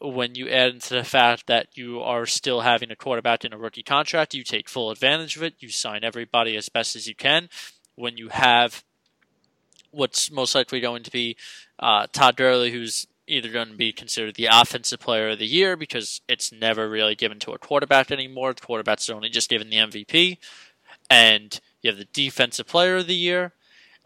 [0.00, 3.58] When you add into the fact that you are still having a quarterback in a
[3.58, 5.54] rookie contract, you take full advantage of it.
[5.60, 7.48] You sign everybody as best as you can.
[7.94, 8.82] When you have
[9.92, 11.36] what's most likely going to be
[11.78, 15.76] uh, Todd Gurley, who's either going to be considered the offensive player of the year
[15.76, 18.52] because it's never really given to a quarterback anymore.
[18.52, 20.38] The quarterback's are only just given the MVP.
[21.08, 23.52] And you have the defensive player of the year.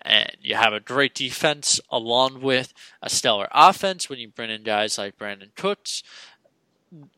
[0.02, 4.62] And you have a great defense along with a stellar offense when you bring in
[4.62, 6.02] guys like Brandin Cooks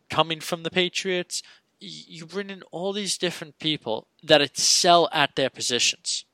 [0.08, 1.42] coming from the Patriots.
[1.80, 6.24] You bring in all these different people that excel at their positions.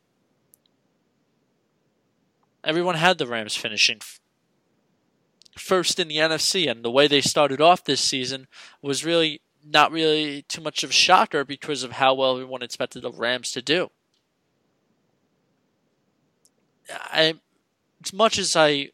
[2.63, 4.01] Everyone had the Rams finishing
[5.57, 8.47] first in the NFC, and the way they started off this season
[8.83, 13.03] was really not really too much of a shocker because of how well everyone expected
[13.03, 13.91] the Rams to do.
[16.91, 17.35] I,
[18.05, 18.91] as much as I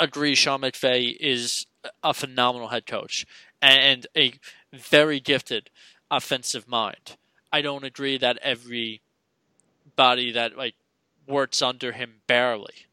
[0.00, 1.66] agree, Sean McVay is
[2.02, 3.26] a phenomenal head coach
[3.62, 4.34] and a
[4.72, 5.70] very gifted
[6.10, 7.16] offensive mind.
[7.52, 9.02] I don't agree that every
[9.94, 10.74] body that like
[11.28, 12.86] works under him barely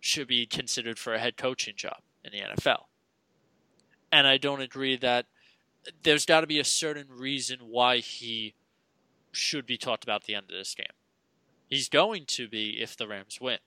[0.00, 2.84] should be considered for a head coaching job in the NFL.
[4.10, 5.26] And I don't agree that
[6.02, 8.54] there's got to be a certain reason why he
[9.32, 10.86] should be talked about at the end of this game.
[11.68, 13.58] He's going to be if the Rams win.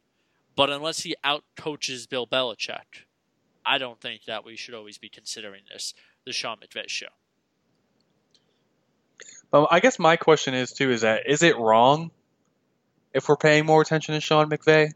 [0.55, 3.05] But unless he outcoaches Bill Belichick,
[3.65, 5.93] I don't think that we should always be considering this
[6.25, 7.07] the Sean McVay show.
[9.51, 12.11] Well, I guess my question is too: is that is it wrong
[13.13, 14.91] if we're paying more attention to Sean McVay?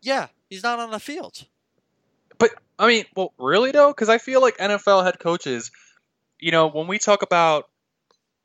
[0.00, 1.46] Yeah, he's not on the field.
[2.38, 5.70] But I mean, well, really though, because I feel like NFL head coaches,
[6.38, 7.68] you know, when we talk about,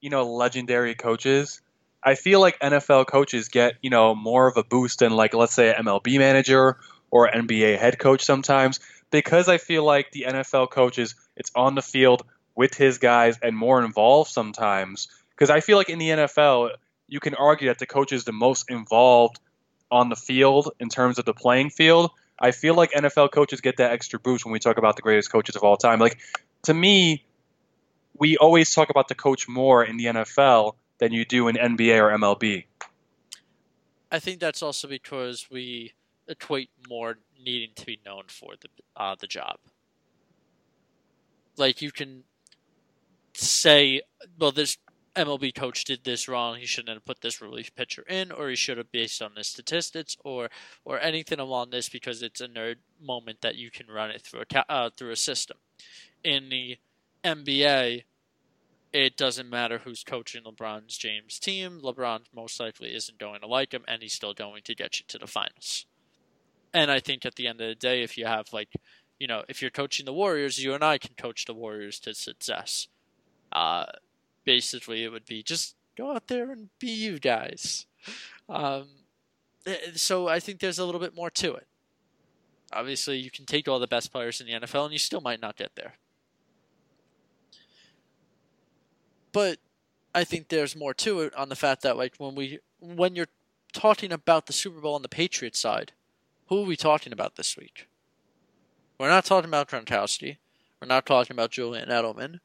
[0.02, 1.62] you know, legendary coaches,
[2.04, 5.54] I feel like NFL coaches get, you know, more of a boost than like let's
[5.54, 6.78] say MLB manager
[7.12, 8.80] or NBA head coach sometimes.
[9.12, 13.56] Because I feel like the NFL coaches it's on the field with his guys and
[13.56, 15.08] more involved sometimes.
[15.30, 16.72] Because I feel like in the NFL
[17.08, 19.40] you can argue that the coach is the most involved
[19.94, 22.10] on the field in terms of the playing field.
[22.40, 25.32] I feel like NFL coaches get that extra boost when we talk about the greatest
[25.32, 26.00] coaches of all time.
[26.00, 26.18] Like
[26.64, 27.24] to me,
[28.18, 32.00] we always talk about the coach more in the NFL than you do in NBA
[32.00, 32.66] or MLB.
[34.12, 35.94] I think that's also because we
[36.28, 39.58] equate more needing to be known for the uh, the job.
[41.56, 42.24] Like you can
[43.36, 44.02] say,
[44.40, 44.78] well, this
[45.16, 46.58] MLB coach did this wrong.
[46.58, 49.44] He shouldn't have put this relief pitcher in, or he should have based on the
[49.44, 50.50] statistics, or
[50.86, 54.42] or anything along this because it's a nerd moment that you can run it through
[54.42, 55.58] a uh, through a system.
[56.24, 56.78] In the
[57.24, 58.04] NBA,
[58.92, 61.82] it doesn't matter who's coaching LeBron's James team.
[61.84, 65.06] LeBron most likely isn't going to like him, and he's still going to get you
[65.08, 65.86] to the finals.
[66.74, 68.70] And I think at the end of the day, if you have like,
[69.20, 72.14] you know, if you're coaching the Warriors, you and I can coach the Warriors to
[72.14, 72.88] success.
[73.52, 73.86] Uh,
[74.44, 77.86] basically, it would be just go out there and be you guys.
[78.50, 78.88] Um,
[79.66, 81.68] eh, so I think there's a little bit more to it.
[82.72, 85.42] Obviously, you can take all the best players in the NFL, and you still might
[85.42, 85.94] not get there.
[89.32, 89.60] But
[90.14, 93.28] I think there's more to it on the fact that like when we when you're
[93.74, 95.92] talking about the Super Bowl on the Patriots side,
[96.48, 97.88] who are we talking about this week?
[99.00, 100.38] We're not talking about Gronkowski.
[100.80, 102.40] We're not talking about Julian Edelman.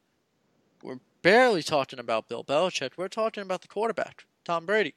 [0.83, 2.93] We're barely talking about Bill Belichick.
[2.97, 4.95] We're talking about the quarterback, Tom Brady.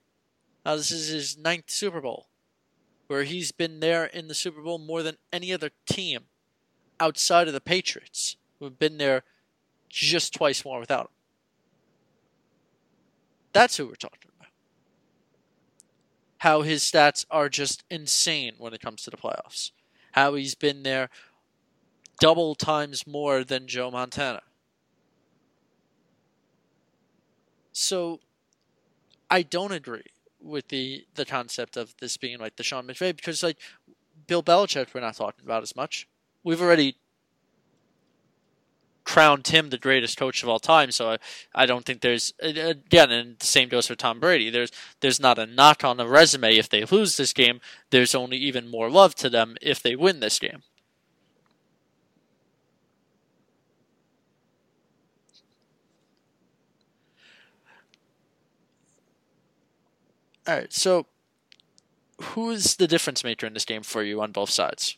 [0.65, 2.27] Now, this is his ninth Super Bowl,
[3.07, 6.25] where he's been there in the Super Bowl more than any other team
[6.99, 9.23] outside of the Patriots, who've been there
[9.89, 11.11] just twice more without him.
[13.53, 14.49] That's who we're talking about.
[16.39, 19.71] how his stats are just insane when it comes to the playoffs.
[20.13, 21.09] How he's been there
[22.19, 24.41] double times more than Joe Montana.
[27.81, 28.19] So
[29.29, 30.05] I don't agree
[30.39, 33.57] with the the concept of this being like the Sean McVay because like
[34.27, 36.07] Bill Belichick we're not talking about as much.
[36.43, 36.95] We've already
[39.03, 40.91] crowned him the greatest coach of all time.
[40.91, 41.17] So I,
[41.55, 44.49] I don't think there's again, and the same goes for Tom Brady.
[44.51, 47.61] There's there's not a knock on the resume if they lose this game.
[47.89, 50.61] There's only even more love to them if they win this game.
[60.47, 61.05] All right, so
[62.21, 64.97] who is the difference maker in this game for you on both sides?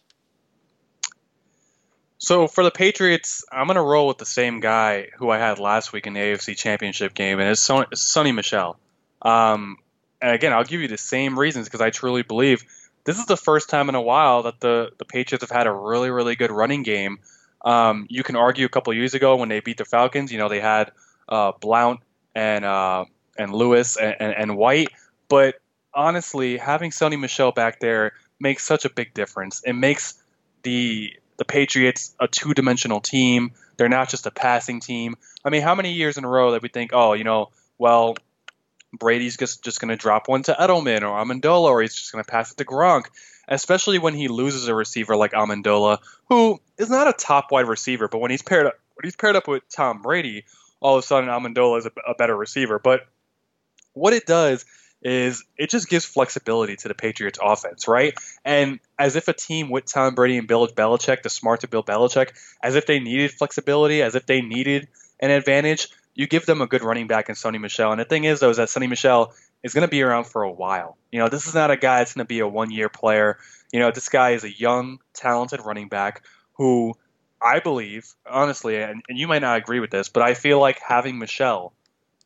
[2.17, 5.59] So for the Patriots, I'm going to roll with the same guy who I had
[5.59, 8.80] last week in the AFC Championship game, and it's Sony, Michel.
[9.22, 9.78] Um,
[10.22, 12.63] and again, I'll give you the same reasons because I truly believe
[13.03, 15.72] this is the first time in a while that the, the Patriots have had a
[15.74, 17.20] really, really good running game.
[17.65, 20.47] Um, you can argue a couple years ago when they beat the Falcons, you know,
[20.47, 20.91] they had
[21.28, 21.99] uh, Blount
[22.34, 23.03] and uh,
[23.38, 24.89] and Lewis and, and, and White,
[25.34, 25.55] but
[25.95, 29.63] honestly, having Sony Michel back there makes such a big difference.
[29.65, 30.13] It makes
[30.61, 33.53] the the Patriots a two dimensional team.
[33.77, 35.15] They're not just a passing team.
[35.43, 38.15] I mean, how many years in a row that we think, oh, you know, well,
[38.93, 42.23] Brady's just just going to drop one to Edelman or Amendola, or he's just going
[42.23, 43.05] to pass it to Gronk.
[43.47, 45.97] Especially when he loses a receiver like Amendola,
[46.29, 49.36] who is not a top wide receiver, but when he's paired up when he's paired
[49.36, 50.45] up with Tom Brady,
[50.79, 52.77] all of a sudden Amendola is a, a better receiver.
[52.77, 53.07] But
[53.93, 54.63] what it does
[55.04, 58.14] is it just gives flexibility to the Patriots offense, right?
[58.45, 61.84] And as if a team with Tom Brady and Bill Belichick, the smart to Bill
[61.84, 62.32] Belichick,
[62.62, 64.88] as if they needed flexibility, as if they needed
[65.20, 67.91] an advantage, you give them a good running back in Sony Michel.
[67.91, 70.43] And the thing is, though, is that Sony Michel is going to be around for
[70.43, 70.97] a while.
[71.12, 73.38] You know, this is not a guy that's going to be a one year player.
[73.72, 76.24] You know, this guy is a young, talented running back
[76.54, 76.93] who
[77.41, 80.80] I believe, honestly, and, and you might not agree with this, but I feel like
[80.80, 81.74] having Michel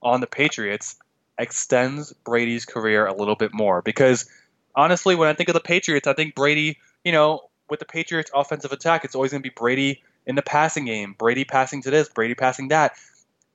[0.01, 0.97] on the Patriots
[1.37, 4.29] extends Brady's career a little bit more because
[4.75, 8.31] honestly, when I think of the Patriots, I think Brady, you know, with the Patriots
[8.33, 11.91] offensive attack, it's always going to be Brady in the passing game, Brady passing to
[11.91, 12.93] this, Brady passing that.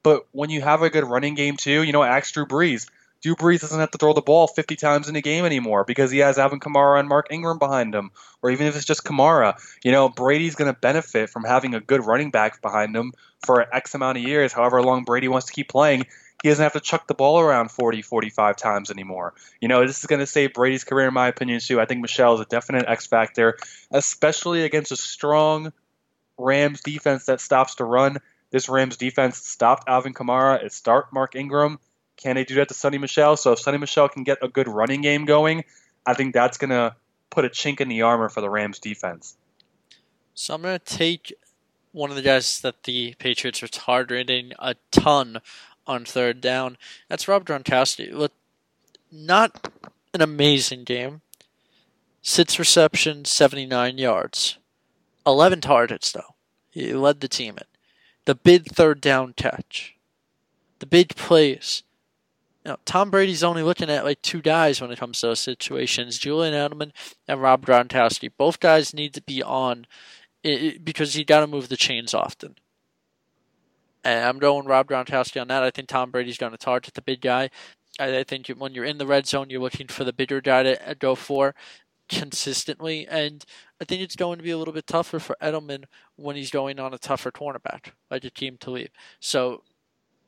[0.03, 2.89] But when you have a good running game too, you know, ask Drew Brees.
[3.23, 6.11] Drew Brees doesn't have to throw the ball 50 times in a game anymore because
[6.11, 8.11] he has Alvin Kamara and Mark Ingram behind him,
[8.43, 9.55] or even if it's just Kamara.
[9.85, 13.13] You know, Brady's going to benefit from having a good running back behind him
[13.47, 16.07] for X amount of years, however long Brady wants to keep playing.
[16.43, 19.35] He doesn't have to chuck the ball around 40, 45 times anymore.
[19.61, 21.81] You know, this is going to save Brady's career, in my opinion, too.
[21.81, 23.57] I think Michel is a definite X factor,
[23.91, 25.73] especially against a strong
[26.37, 28.19] Rams defense that stops to run.
[28.51, 30.63] This Rams defense stopped Alvin Kamara.
[30.65, 31.79] It start Mark Ingram.
[32.17, 33.37] Can they do that to Sony Michel?
[33.37, 35.65] So if Sony Michel can get a good running game going,
[36.05, 36.95] I think that's going to
[37.31, 39.37] put a chink in the armor for the Rams defense.
[40.35, 41.33] So I'm going to take
[41.93, 45.41] one of the guys that the Patriots are targeting a ton
[45.87, 46.77] on third down.
[47.09, 48.29] That's Rob Gronkowski.
[49.11, 49.71] Not
[50.15, 51.21] an amazing game.
[52.23, 54.59] Six receptions, 79 yards.
[55.27, 56.35] 11 targets, though.
[56.71, 57.67] He led the team in.
[58.25, 59.97] The big third down catch.
[60.79, 61.83] The big plays.
[62.65, 66.19] Know, Tom Brady's only looking at like two guys when it comes to those situations
[66.19, 66.93] Julian Edelman
[67.27, 68.31] and Rob Gronkowski.
[68.37, 69.87] Both guys need to be on
[70.43, 72.57] because you got to move the chains often.
[74.05, 75.63] And I'm going Rob Gronkowski on that.
[75.63, 77.51] I think Tom Brady's going to target the big guy.
[77.99, 80.91] I think when you're in the red zone, you're looking for the bigger guy to
[80.91, 81.55] uh, go for
[82.09, 83.07] consistently.
[83.07, 83.45] And
[83.81, 85.85] I think it's going to be a little bit tougher for Edelman
[86.17, 88.89] when he's going on a tougher cornerback, like Aqib Talib.
[89.21, 89.63] So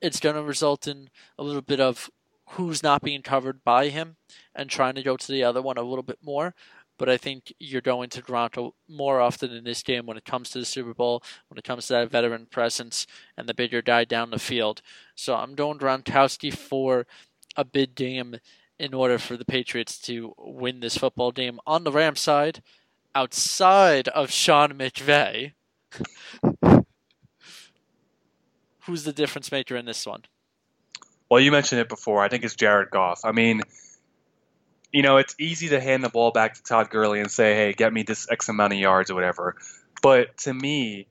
[0.01, 1.09] it's going to result in
[1.39, 2.11] a little bit of
[2.51, 4.17] who's not being covered by him
[4.55, 6.55] and trying to go to the other one a little bit more
[6.99, 10.51] but I think you're going to Toronto more often in this game when it comes
[10.51, 14.05] to the Super Bowl, when it comes to that veteran presence and the bigger guy
[14.05, 14.83] down the field.
[15.15, 17.07] So I'm going Gronkowski for
[17.57, 18.37] a big game
[18.79, 21.61] in order for the Patriots to win this football game.
[21.67, 22.63] On the Rams side,
[23.15, 25.53] outside of Sean McVay,
[28.81, 30.23] who's the difference maker in this one?
[31.31, 32.23] Well, you mentioned it before.
[32.23, 33.21] I think it's Jared Goff.
[33.25, 33.63] I mean,
[34.95, 37.73] you know, it's easy to hand the ball back to Todd Gurley and say, hey,
[37.73, 39.57] get me this X amount of yards or whatever.
[40.03, 41.09] But to me,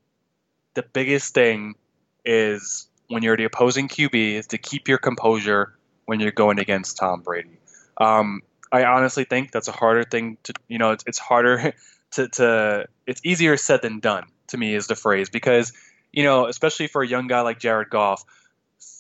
[0.74, 1.76] the biggest thing
[2.24, 6.96] is when you're the opposing QB is to keep your composure when you're going against
[6.96, 7.60] Tom Brady.
[7.98, 11.74] Um, I honestly think that's a harder thing to, you know, it's, it's harder
[12.12, 15.74] to, to, it's easier said than done to me is the phrase because,
[16.14, 18.24] you know, especially for a young guy like Jared Goff,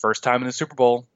[0.01, 1.07] first time in the Super Bowl,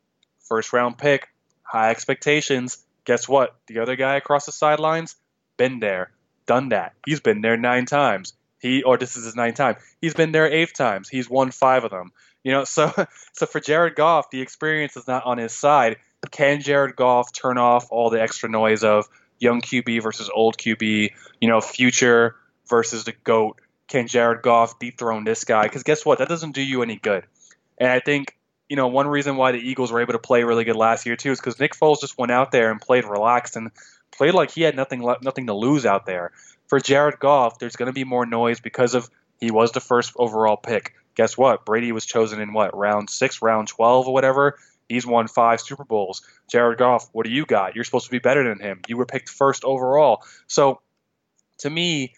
[0.48, 1.28] first round pick,
[1.64, 3.56] high expectations Guess what?
[3.68, 5.16] The other guy across the sidelines,
[5.56, 6.12] been there,
[6.46, 6.94] done that.
[7.06, 8.34] He's been there nine times.
[8.60, 9.78] He or this is his ninth time.
[10.02, 11.08] He's been there eight times.
[11.08, 12.12] He's won five of them.
[12.44, 12.92] You know, so
[13.32, 15.98] so for Jared Goff, the experience is not on his side.
[16.32, 19.08] Can Jared Goff turn off all the extra noise of
[19.40, 21.12] young QB versus old QB?
[21.40, 22.36] You know, future
[22.68, 23.62] versus the goat.
[23.88, 25.64] Can Jared Goff dethrone this guy?
[25.64, 26.18] Because guess what?
[26.20, 27.24] That doesn't do you any good.
[27.78, 28.37] And I think
[28.70, 31.16] you know, one reason why the Eagles were able to play really good last year
[31.16, 33.72] too is because Nick Foles just went out there and played relaxed and
[34.12, 36.32] played like he had nothing nothing to lose out there.
[36.68, 39.10] For Jared Goff, there's going to be more noise because of
[39.40, 40.96] he was the first overall pick.
[41.16, 41.66] Guess what?
[41.66, 44.58] Brady was chosen in what round six, round twelve, or whatever.
[44.90, 46.22] He's won five Super Bowls.
[46.50, 47.76] Jared Goff, what do you got?
[47.76, 48.82] You're supposed to be better than him.
[48.88, 50.24] You were picked first overall.
[50.48, 50.82] So,
[51.60, 52.14] to me,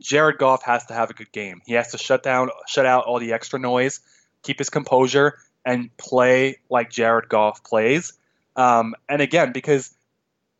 [0.00, 1.60] Jared Goff has to have a good game.
[1.66, 4.00] He has to shut down, shut out all the extra noise,
[4.42, 5.38] keep his composure,
[5.68, 8.14] and play like Jared Goff plays.
[8.56, 9.94] Um, and again, because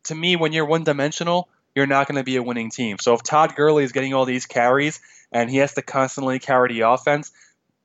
[0.04, 2.98] to me, when you're one dimensional, you're not going to be a winning team.
[2.98, 5.00] So if Todd Gurley is getting all these carries
[5.32, 7.32] and he has to constantly carry the offense,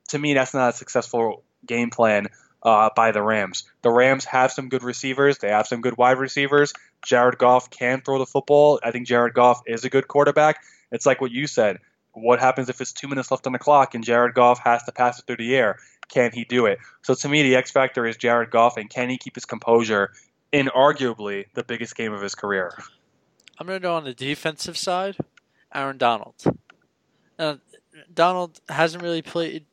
[0.09, 2.27] to me, that's not a successful game plan
[2.61, 3.63] uh, by the Rams.
[3.83, 5.37] The Rams have some good receivers.
[5.37, 6.73] They have some good wide receivers.
[7.05, 8.81] Jared Goff can throw the football.
[8.83, 10.61] I think Jared Goff is a good quarterback.
[10.91, 11.79] It's like what you said.
[12.11, 14.91] what happens if it's two minutes left on the clock and Jared Goff has to
[14.91, 15.79] pass it through the air?
[16.09, 16.79] Can he do it?
[17.01, 20.11] So to me, the X factor is Jared Goff, and can he keep his composure
[20.51, 22.77] in arguably the biggest game of his career?
[23.57, 25.17] I'm going to go on the defensive side.
[25.73, 26.35] Aaron Donald.
[27.39, 27.55] Uh,
[28.13, 29.65] Donald hasn't really played,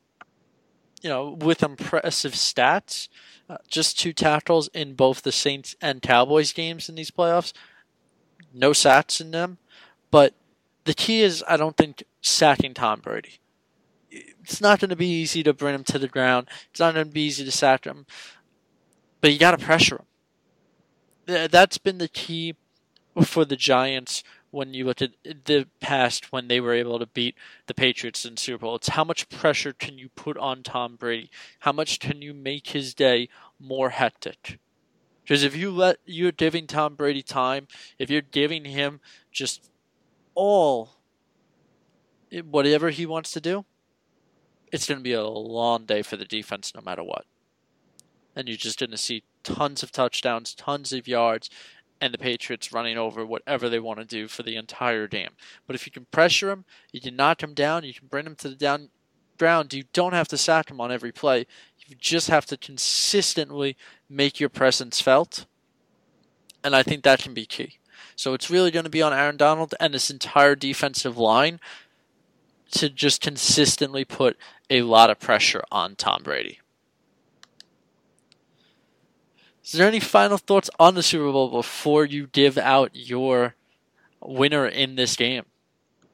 [1.03, 3.09] you know, with impressive stats.
[3.49, 7.53] Uh, just two tackles in both the Saints and Cowboys games in these playoffs.
[8.55, 9.59] No sacks in them.
[10.11, 10.35] But
[10.85, 13.41] the key is, I don't think, sacking Tom Brady.
[14.11, 16.49] It's not going to be easy to bring him to the ground.
[16.71, 18.07] It's not going to be easy to sack him.
[19.21, 20.03] But you got to pressure
[21.27, 21.49] him.
[21.51, 22.57] That's been the key
[23.23, 27.37] for the Giants when you look at the past when they were able to beat
[27.67, 28.77] the Patriots in Super Bowl.
[28.77, 31.31] It's how much pressure can you put on Tom Brady?
[31.61, 34.59] How much can you make his day more hectic?
[35.23, 39.01] Because if you let you're giving Tom Brady time, if you're giving him
[39.31, 39.71] just
[40.35, 40.97] all
[42.33, 43.65] eh, whatever he wants to do,
[44.73, 47.25] it's going to be a long day for the defense no matter what.
[48.37, 51.51] And you're just going to see tons of touchdowns, tons of yards,
[52.01, 55.31] and the Patriots running over whatever they want to do for the entire game.
[55.67, 58.37] But if you can pressure them, you can knock them down, you can bring them
[58.37, 58.89] to the down
[59.41, 59.75] ground.
[59.75, 61.47] You don't have to sack them on every play.
[61.87, 63.77] You just have to consistently
[64.09, 65.47] make your presence felt.
[66.63, 67.79] And I think that can be key.
[68.15, 71.59] So it's really going to be on Aaron Donald and this entire defensive line
[72.73, 74.37] to just consistently put
[74.71, 76.61] a lot of pressure on Tom Brady.
[79.65, 83.55] Is there any final thoughts on the Super Bowl before you give out your
[84.21, 85.45] winner in this game?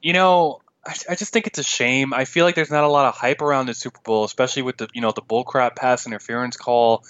[0.01, 2.13] You know, I, I just think it's a shame.
[2.13, 4.77] I feel like there's not a lot of hype around the Super Bowl, especially with
[4.77, 7.03] the you know the bullcrap pass interference call.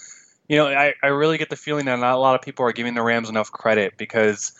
[0.48, 2.72] You know, I, I really get the feeling that not a lot of people are
[2.72, 4.52] giving the Rams enough credit because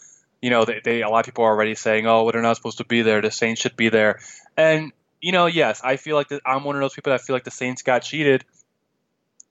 [0.43, 2.57] you know they, they a lot of people are already saying, oh, well, they're not
[2.57, 3.23] supposed to be there.
[3.23, 4.21] The Saints should be there,
[4.57, 7.35] and you know, yes, I feel like the, I'm one of those people that feel
[7.35, 8.45] like the Saints got cheated.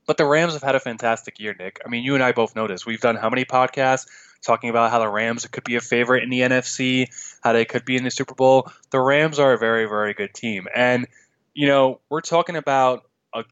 [0.05, 1.82] But the Rams have had a fantastic year, Nick.
[1.86, 2.86] I mean, you and I both know this.
[2.86, 4.07] We've done how many podcasts
[4.41, 7.07] talking about how the Rams could be a favorite in the NFC,
[7.41, 8.72] how they could be in the Super Bowl.
[8.91, 10.68] The Rams are a very, very good team.
[10.74, 11.07] And,
[11.53, 13.03] you know, we're talking about
[13.34, 13.43] a,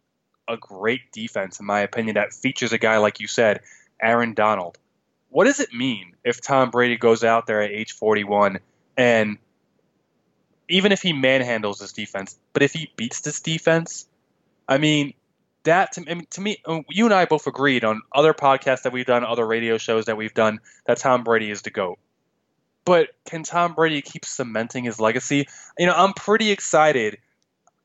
[0.48, 3.60] a great defense, in my opinion, that features a guy, like you said,
[4.02, 4.78] Aaron Donald.
[5.30, 8.60] What does it mean if Tom Brady goes out there at age 41
[8.96, 9.38] and
[10.70, 14.08] even if he manhandles this defense, but if he beats this defense,
[14.68, 15.14] I mean,
[15.64, 18.84] that to, I mean, to me, uh, you and I both agreed on other podcasts
[18.84, 22.00] that we've done, other radio shows that we've done, that Tom Brady is the GOAT.
[22.86, 25.48] But can Tom Brady keep cementing his legacy?
[25.78, 27.18] You know, I'm pretty excited,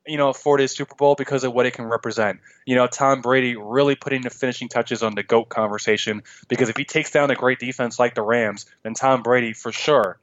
[0.07, 2.41] you know, for this Super Bowl because of what it can represent.
[2.67, 6.77] You know, Tom Brady really putting the finishing touches on the GOAT conversation because if
[6.77, 10.19] he takes down a great defense like the Rams, then Tom Brady for sure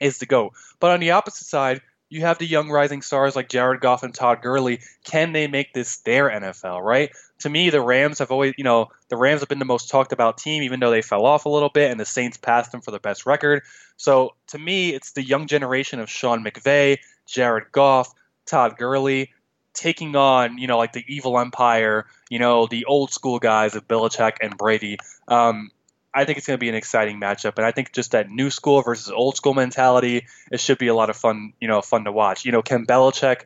[0.00, 0.52] is the GOAT.
[0.80, 4.14] But on the opposite side, you have the young rising stars like Jared Goff and
[4.14, 4.80] Todd Gurley.
[5.04, 7.10] Can they make this their NFL, right?
[7.40, 10.12] To me, the Rams have always, you know, the Rams have been the most talked
[10.12, 12.82] about team, even though they fell off a little bit, and the Saints passed them
[12.82, 13.62] for the best record.
[13.96, 18.12] So to me, it's the young generation of Sean McVay, Jared Goff,
[18.46, 19.32] Todd Gurley,
[19.72, 23.88] taking on, you know, like the evil empire, you know, the old school guys of
[23.88, 24.98] Belichick and Brady.
[25.26, 25.70] Um,
[26.14, 28.50] I think it's going to be an exciting matchup, and I think just that new
[28.50, 31.52] school versus old school mentality, it should be a lot of fun.
[31.60, 32.44] You know, fun to watch.
[32.44, 33.42] You know, can Belichick,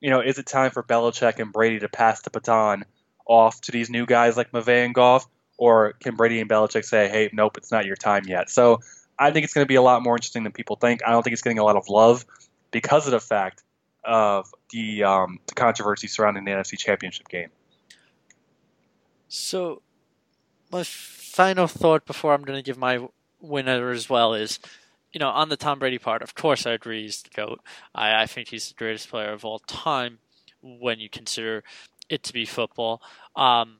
[0.00, 2.84] you know, is it time for Belichick and Brady to pass the baton
[3.26, 5.26] off to these new guys like McVay and Goff,
[5.58, 8.50] or can Brady and Belichick say, "Hey, nope, it's not your time yet"?
[8.50, 8.80] So
[9.18, 11.00] I think it's going to be a lot more interesting than people think.
[11.06, 12.24] I don't think it's getting a lot of love
[12.70, 13.62] because of the fact
[14.04, 17.50] of the um, the controversy surrounding the NFC Championship game.
[19.28, 19.82] So,
[20.70, 23.08] my final thought before I'm going to give my
[23.40, 24.58] winner as well is,
[25.12, 27.60] you know, on the Tom Brady part, of course I agree he's the GOAT.
[27.94, 30.18] I, I think he's the greatest player of all time
[30.62, 31.62] when you consider
[32.08, 33.00] it to be football.
[33.36, 33.78] Um,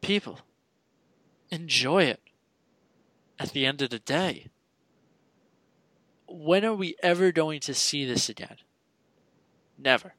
[0.00, 0.40] people,
[1.50, 2.20] enjoy it
[3.38, 4.48] at the end of the day.
[6.26, 8.56] When are we ever going to see this again?
[9.78, 10.14] Never.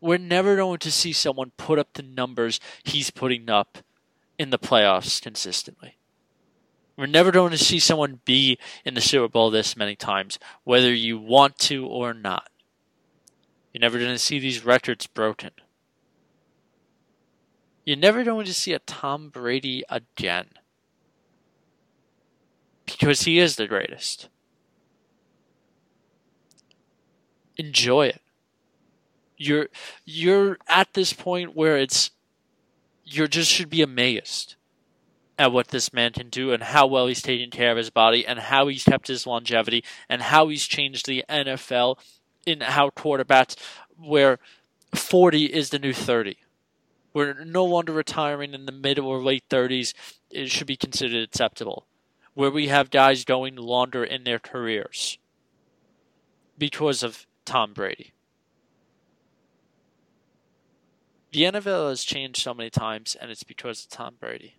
[0.00, 3.78] We're never going to see someone put up the numbers he's putting up
[4.38, 5.96] in the playoffs consistently.
[6.96, 10.92] We're never going to see someone be in the Super Bowl this many times, whether
[10.92, 12.48] you want to or not.
[13.72, 15.50] You're never going to see these records broken.
[17.84, 20.46] You're never going to see a Tom Brady again.
[22.84, 24.28] Because he is the greatest.
[27.56, 28.22] Enjoy it
[29.38, 29.68] you're
[30.04, 32.10] you're at this point where it's
[33.04, 34.56] you're just should be amazed
[35.38, 38.26] at what this man can do and how well he's taken care of his body
[38.26, 41.96] and how he's kept his longevity and how he's changed the NFL
[42.44, 43.54] in how quarterbacks
[43.96, 44.38] where
[44.94, 46.36] 40 is the new 30.
[47.14, 49.94] We're no longer retiring in the mid or late 30s.
[50.30, 51.86] It should be considered acceptable.
[52.34, 55.18] Where we have guys going longer in their careers
[56.56, 58.12] because of Tom Brady.
[61.30, 64.54] The NFL has changed so many times, and it's because of Tom Brady.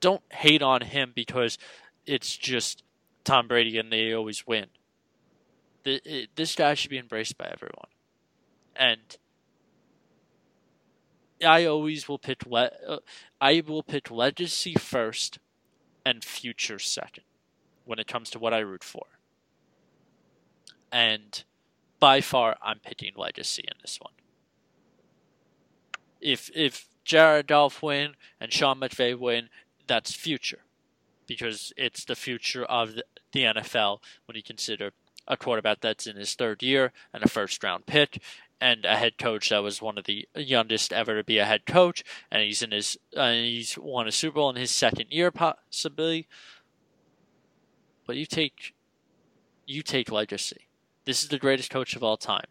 [0.00, 1.58] Don't hate on him because
[2.06, 2.84] it's just
[3.24, 4.66] Tom Brady and they always win.
[5.82, 7.88] The, it, this guy should be embraced by everyone.
[8.76, 9.16] And
[11.44, 12.98] I always will pick le- uh,
[13.40, 15.40] I will pick legacy first
[16.06, 17.24] and future second
[17.84, 19.04] when it comes to what I root for.
[20.92, 21.42] And
[21.98, 24.12] by far I'm picking legacy in this one
[26.20, 29.48] if if Jared Goff win and Sean McVay win,
[29.86, 30.60] that's future,
[31.26, 34.92] because it's the future of the, the NFL when you consider
[35.26, 38.20] a quarterback that's in his third year and a first round pick,
[38.60, 41.66] and a head coach that was one of the youngest ever to be a head
[41.66, 45.30] coach, and he's in his uh, he's won a Super Bowl in his second year
[45.30, 46.26] possibly.
[48.06, 48.74] But you take
[49.66, 50.68] you take legacy.
[51.04, 52.46] This is the greatest coach of all time,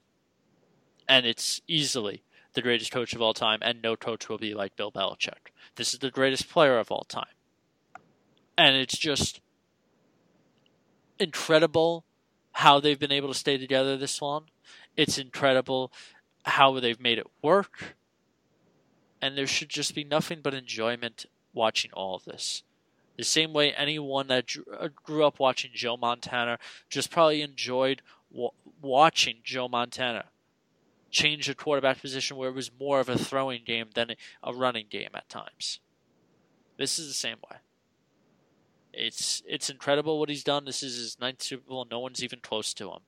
[1.08, 2.24] and it's easily
[2.58, 5.54] the greatest coach of all time, and no coach will be like Bill Belichick.
[5.76, 7.36] This is the greatest player of all time.
[8.58, 9.42] And it's just
[11.20, 12.04] incredible
[12.54, 14.46] how they've been able to stay together this long.
[14.96, 15.92] It's incredible
[16.46, 17.96] how they've made it work.
[19.22, 22.64] And there should just be nothing but enjoyment watching all of this.
[23.18, 24.50] The same way anyone that
[24.80, 26.58] uh, grew up watching Joe Montana
[26.90, 28.02] just probably enjoyed
[28.82, 30.26] watching Joe Montana
[31.10, 34.12] change the quarterback position where it was more of a throwing game than
[34.44, 35.80] a running game at times.
[36.78, 37.58] This is the same way.
[38.94, 40.66] It's it's incredible what he's done.
[40.66, 41.86] This is his ninth Super Bowl.
[41.90, 43.00] No one's even close to him.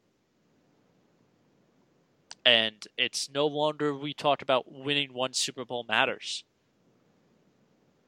[2.45, 6.43] And it's no longer we talk about winning one Super Bowl matters.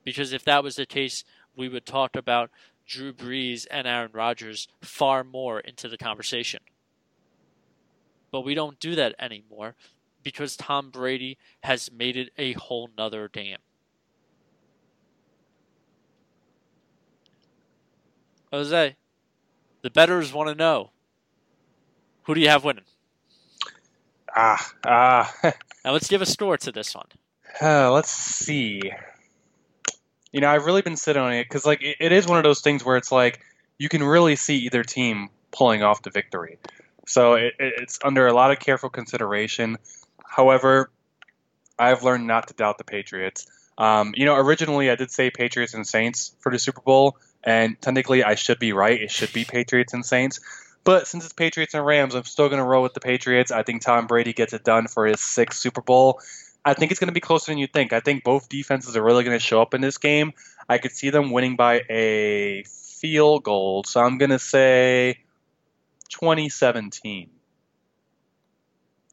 [0.03, 1.23] Because if that was the case,
[1.55, 2.49] we would talk about
[2.87, 6.61] Drew Brees and Aaron Rodgers far more into the conversation.
[8.31, 9.75] But we don't do that anymore
[10.23, 13.57] because Tom Brady has made it a whole nother game.
[18.51, 18.95] Jose,
[19.81, 20.91] the betters want to know
[22.23, 22.83] who do you have winning?
[24.35, 25.33] Ah, ah.
[25.85, 27.07] now let's give a score to this one.
[27.61, 28.81] Uh, let's see.
[30.31, 32.43] You know, I've really been sitting on it because, like, it, it is one of
[32.43, 33.41] those things where it's like
[33.77, 36.57] you can really see either team pulling off the victory.
[37.11, 39.77] So it, it's under a lot of careful consideration.
[40.25, 40.91] However,
[41.77, 43.47] I've learned not to doubt the Patriots.
[43.77, 47.79] Um, you know, originally I did say Patriots and Saints for the Super Bowl, and
[47.81, 49.01] technically I should be right.
[49.01, 50.39] It should be Patriots and Saints.
[50.83, 53.51] But since it's Patriots and Rams, I'm still going to roll with the Patriots.
[53.51, 56.21] I think Tom Brady gets it done for his sixth Super Bowl.
[56.63, 57.91] I think it's going to be closer than you think.
[57.91, 60.33] I think both defenses are really going to show up in this game.
[60.69, 63.83] I could see them winning by a field goal.
[63.83, 65.19] So I'm going to say
[66.11, 67.29] 2017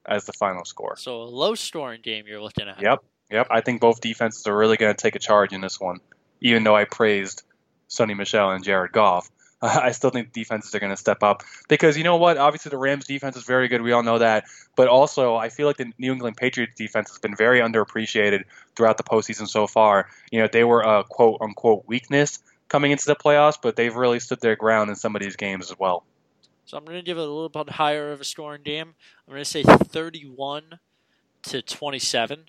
[0.06, 0.96] as the final score.
[0.96, 2.80] So a low scoring game you're looking at.
[2.80, 3.04] Yep.
[3.30, 3.46] Yep.
[3.50, 6.00] I think both defenses are really going to take a charge in this one.
[6.40, 7.42] Even though I praised
[7.88, 9.28] Sony Michel and Jared Goff,
[9.62, 12.38] I still think the defenses are going to step up because you know what?
[12.38, 13.82] Obviously, the Rams defense is very good.
[13.82, 14.44] We all know that.
[14.76, 18.44] But also, I feel like the New England Patriots defense has been very underappreciated
[18.76, 20.08] throughout the postseason so far.
[20.30, 22.38] You know, they were a quote unquote weakness
[22.68, 25.70] coming into the playoffs, but they've really stood their ground in some of these games
[25.70, 26.04] as well.
[26.68, 28.94] So I'm going to give it a little bit higher of a scoring game.
[29.26, 30.78] I'm going to say 31
[31.44, 32.44] to 27.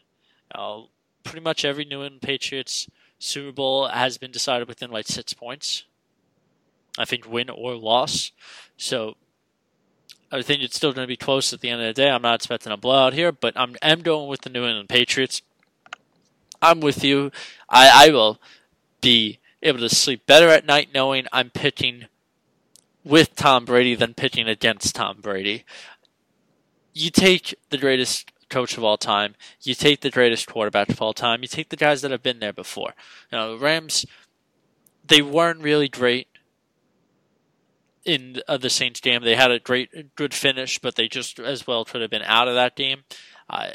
[0.53, 0.81] Uh,
[1.23, 5.85] pretty much every New England Patriots Super Bowl has been decided within like six points.
[6.97, 8.33] I think win or loss.
[8.75, 9.15] So
[10.33, 12.09] I think it's still going to be close at the end of the day.
[12.09, 15.41] I'm not expecting a blowout here, but I'm, I'm going with the New England Patriots.
[16.61, 17.31] I'm with you.
[17.69, 18.41] I, I will
[18.99, 22.07] be able to sleep better at night knowing I'm picking
[23.03, 25.65] with Tom Brady than pitching against Tom Brady.
[26.93, 31.13] You take the greatest coach of all time, you take the greatest quarterback of all
[31.13, 32.93] time, you take the guys that have been there before.
[33.31, 34.05] You know, the Rams,
[35.05, 36.27] they weren't really great
[38.05, 39.23] in uh, the Saints game.
[39.23, 42.47] They had a great, good finish, but they just as well could have been out
[42.47, 43.03] of that game.
[43.49, 43.69] Uh,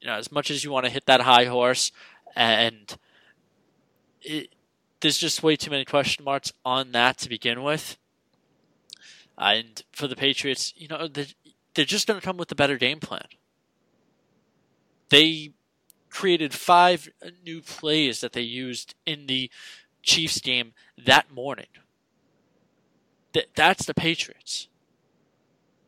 [0.00, 1.90] you know, as much as you want to hit that high horse,
[2.34, 2.96] and
[4.20, 4.54] it,
[5.00, 7.96] there's just way too many question marks on that to begin with.
[9.42, 11.26] And for the Patriots, you know, they're,
[11.74, 13.26] they're just going to come with a better game plan.
[15.08, 15.50] They
[16.10, 17.08] created five
[17.44, 19.50] new plays that they used in the
[20.02, 20.74] Chiefs game
[21.04, 21.66] that morning.
[23.32, 24.68] Th- that's the Patriots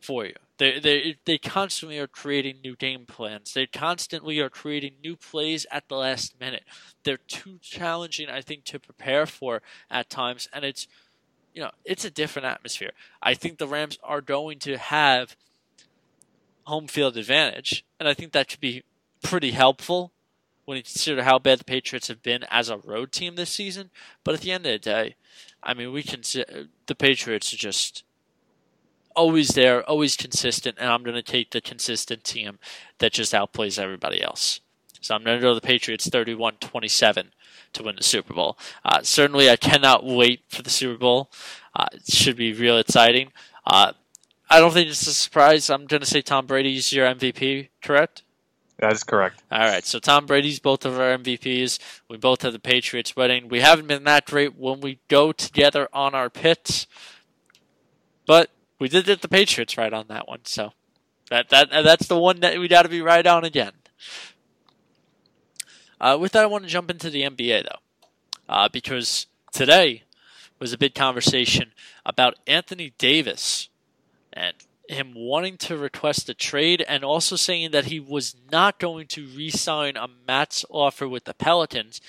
[0.00, 0.34] for you.
[0.58, 3.54] They, they, they constantly are creating new game plans.
[3.54, 6.64] They constantly are creating new plays at the last minute.
[7.04, 10.88] They're too challenging, I think, to prepare for at times, and it's
[11.54, 12.90] you know it's a different atmosphere.
[13.22, 15.36] I think the Rams are going to have
[16.64, 18.82] home field advantage, and I think that could be
[19.22, 20.12] pretty helpful
[20.64, 23.90] when you consider how bad the Patriots have been as a road team this season.
[24.22, 25.14] But at the end of the day,
[25.62, 26.22] I mean, we can
[26.86, 28.04] the Patriots are just
[29.14, 32.58] always there, always consistent, and I'm going to take the consistent team
[32.98, 34.60] that just outplays everybody else.
[35.04, 37.30] So I'm going to go to the Patriots 31 27
[37.74, 38.56] to win the Super Bowl.
[38.84, 41.30] Uh, certainly, I cannot wait for the Super Bowl.
[41.76, 43.30] Uh, it should be real exciting.
[43.66, 43.92] Uh,
[44.48, 45.68] I don't think it's a surprise.
[45.68, 48.22] I'm going to say Tom Brady is your MVP, correct?
[48.78, 49.42] That is correct.
[49.52, 49.84] All right.
[49.84, 51.78] So Tom Brady's both of our MVPs.
[52.08, 53.48] We both have the Patriots winning.
[53.48, 56.86] We haven't been that great when we go together on our pits,
[58.26, 60.40] but we did get the Patriots right on that one.
[60.44, 60.72] So
[61.30, 63.72] that that that's the one that we got to be right on again.
[66.04, 67.78] Uh, with that, I want to jump into the NBA though,
[68.46, 70.02] uh, because today
[70.58, 71.72] was a big conversation
[72.04, 73.70] about Anthony Davis
[74.30, 74.54] and
[74.86, 79.26] him wanting to request a trade and also saying that he was not going to
[79.28, 82.02] re-sign a Matt's offer with the Pelicans.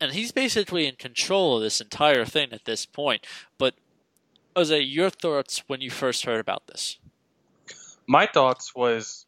[0.00, 3.26] And he's basically in control of this entire thing at this point.
[3.58, 3.74] But
[4.54, 7.00] Jose, your thoughts when you first heard about this?
[8.06, 9.26] My thoughts was,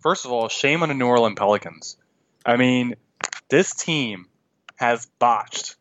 [0.00, 1.96] first of all, shame on the New Orleans Pelicans.
[2.44, 2.96] I mean,
[3.52, 4.24] this team
[4.76, 5.76] has botched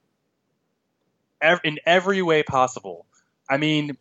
[1.63, 3.05] in every way possible.
[3.49, 3.95] I mean,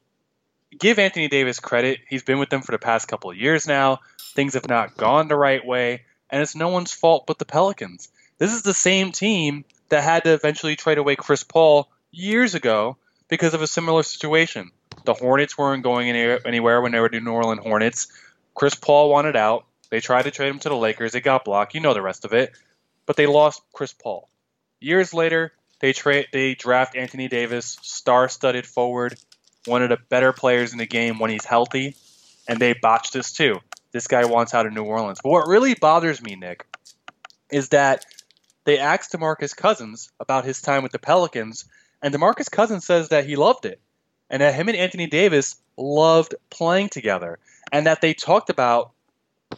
[0.76, 2.00] give Anthony Davis credit.
[2.08, 4.00] He's been with them for the past couple of years now.
[4.34, 8.08] Things have not gone the right way, and it's no one's fault but the Pelicans.
[8.38, 12.96] This is the same team that had to eventually trade away Chris Paul years ago
[13.28, 14.72] because of a similar situation.
[15.04, 18.08] The Hornets weren't going anywhere when they were the New Orleans Hornets.
[18.52, 19.64] Chris Paul wanted out.
[19.90, 21.12] They tried to trade him to the Lakers.
[21.12, 21.74] They got blocked.
[21.74, 22.52] You know the rest of it.
[23.10, 24.28] But they lost Chris Paul.
[24.78, 29.18] Years later, they trade they draft Anthony Davis, star-studded forward,
[29.66, 31.96] one of the better players in the game when he's healthy,
[32.46, 33.58] and they botched this too.
[33.90, 35.18] This guy wants out of New Orleans.
[35.20, 36.64] But what really bothers me, Nick,
[37.50, 38.06] is that
[38.62, 41.64] they asked DeMarcus Cousins about his time with the Pelicans,
[42.00, 43.80] and DeMarcus Cousins says that he loved it
[44.30, 47.40] and that him and Anthony Davis loved playing together,
[47.72, 48.92] and that they talked about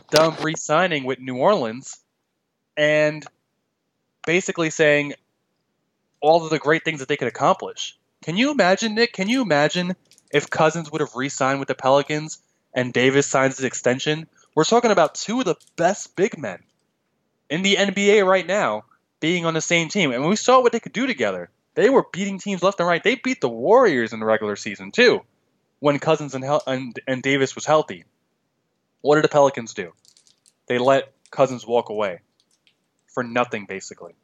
[0.08, 1.98] them re-signing with New Orleans,
[2.78, 3.26] and
[4.26, 5.14] basically saying
[6.20, 7.96] all of the great things that they could accomplish.
[8.22, 9.12] Can you imagine, Nick?
[9.12, 9.96] Can you imagine
[10.30, 12.40] if Cousins would have re-signed with the Pelicans
[12.72, 14.28] and Davis signs his extension?
[14.54, 16.62] We're talking about two of the best big men
[17.50, 18.84] in the NBA right now
[19.20, 21.50] being on the same team, and we saw what they could do together.
[21.74, 23.02] They were beating teams left and right.
[23.02, 25.22] They beat the Warriors in the regular season too,
[25.80, 28.04] when Cousins and, and, and Davis was healthy.
[29.00, 29.92] What did the Pelicans do?
[30.66, 32.20] They let Cousins walk away
[33.12, 34.14] for nothing, basically.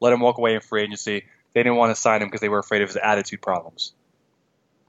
[0.00, 1.24] Let him walk away in free agency.
[1.52, 3.92] They didn't want to sign him because they were afraid of his attitude problems.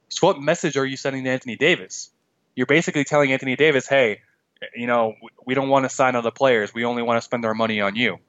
[0.10, 2.10] So, what message are you sending to Anthony Davis?
[2.56, 4.22] You're basically telling Anthony Davis, hey,
[4.76, 6.74] you know, we don't want to sign other players.
[6.74, 8.20] We only want to spend our money on you.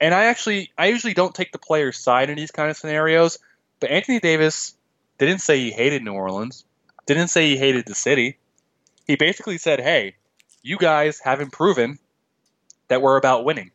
[0.00, 3.38] And I actually, I usually don't take the player's side in these kind of scenarios,
[3.80, 4.74] but Anthony Davis
[5.18, 6.64] didn't say he hated New Orleans,
[7.06, 8.36] didn't say he hated the city.
[9.06, 10.16] He basically said, hey,
[10.62, 11.98] you guys haven't proven
[12.88, 13.70] that we're about winning.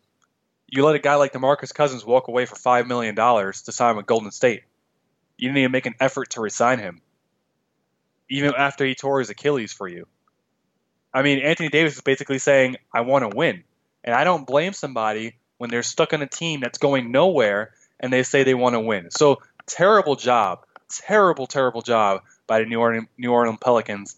[0.72, 4.06] You let a guy like DeMarcus Cousins walk away for $5 million to sign with
[4.06, 4.64] Golden State.
[5.38, 7.02] You didn't even make an effort to resign him,
[8.30, 10.08] even after he tore his Achilles for you.
[11.14, 13.66] I mean, Anthony Davis is basically saying, I want to win.
[14.06, 18.12] And I don't blame somebody when they're stuck on a team that's going nowhere and
[18.12, 19.12] they say they want to win.
[19.12, 24.16] So terrible job, terrible, terrible job by the New Orleans, New Orleans Pelicans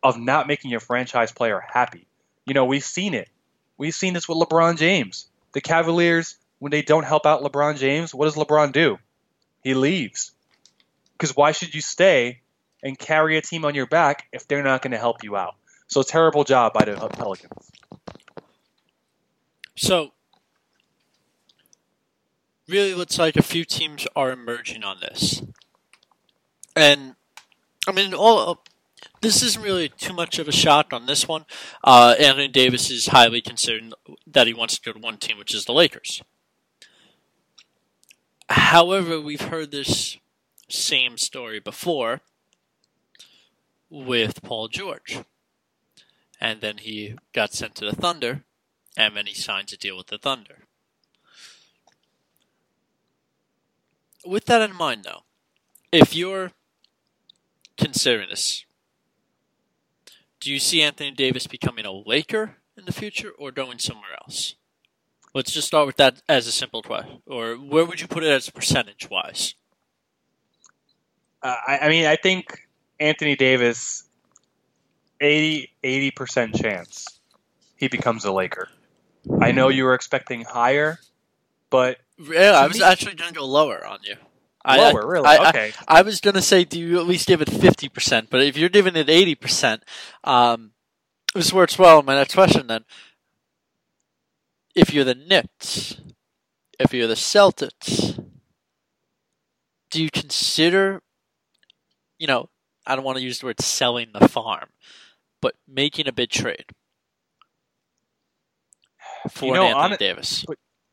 [0.00, 2.06] of not making your franchise player happy.
[2.46, 3.28] You know, we've seen it.
[3.76, 5.26] We've seen this with LeBron James.
[5.52, 8.98] The Cavaliers, when they don't help out LeBron James, what does LeBron do?
[9.62, 10.32] He leaves.
[11.12, 12.40] Because why should you stay
[12.82, 15.54] and carry a team on your back if they're not going to help you out?
[15.86, 17.70] So terrible job by the Pelicans.
[19.76, 20.12] So
[22.68, 25.42] really looks like a few teams are emerging on this.
[26.74, 27.14] And
[27.86, 28.64] I mean, all
[29.20, 31.44] this isn't really too much of a shock on this one.
[31.84, 33.94] Uh, Anthony Davis is highly concerned
[34.26, 36.22] that he wants to go to one team, which is the Lakers.
[38.48, 40.18] However, we've heard this
[40.68, 42.20] same story before
[43.88, 45.20] with Paul George.
[46.40, 48.42] And then he got sent to the Thunder,
[48.96, 50.64] and then he signs a deal with the Thunder.
[54.24, 55.22] With that in mind, though,
[55.92, 56.52] if you're
[57.76, 58.64] considering this,
[60.42, 64.56] do you see Anthony Davis becoming a Laker in the future or going somewhere else?
[65.34, 67.22] Let's just start with that as a simple question.
[67.26, 69.54] Or where would you put it as percentage wise?
[71.42, 72.68] Uh, I, I mean, I think
[73.00, 74.04] Anthony Davis,
[75.20, 77.06] 80 percent chance
[77.76, 78.68] he becomes a Laker.
[79.40, 80.98] I know you were expecting higher,
[81.70, 84.16] but Yeah, I was me- actually going to go lower on you.
[84.64, 85.26] Lower, I, really.
[85.26, 85.72] I- I- okay.
[85.88, 88.28] I was gonna say, do you at least give it fifty percent?
[88.30, 89.84] But if you're giving it eighty percent,
[90.24, 90.72] um,
[91.34, 92.00] this works well.
[92.00, 92.84] in My next question then:
[94.74, 96.00] If you're the Knicks,
[96.78, 98.22] if you're the Celtics,
[99.90, 101.02] do you consider,
[102.18, 102.48] you know,
[102.86, 104.70] I don't want to use the word selling the farm,
[105.40, 106.66] but making a big trade
[109.30, 110.44] for You know, Anthony hon- Davis?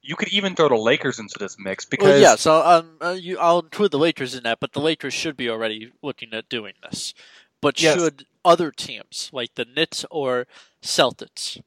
[0.01, 3.09] You could even throw the Lakers into this mix because Well, yeah, so um, uh,
[3.11, 6.49] you, I'll include the Lakers in that, but the Lakers should be already looking at
[6.49, 7.13] doing this.
[7.61, 7.95] But Yes.
[7.95, 10.47] should other teams like the Knicks or
[10.81, 11.61] Celtics?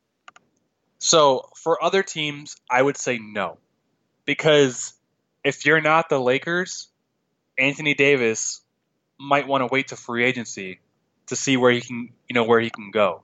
[0.98, 3.58] So for other teams, I would say no,
[4.24, 4.94] because
[5.44, 6.88] if you're not the Lakers,
[7.58, 8.60] Anthony Davis
[9.18, 10.80] might want to wait to free agency
[11.26, 13.22] to see where he can, you know, where he can go.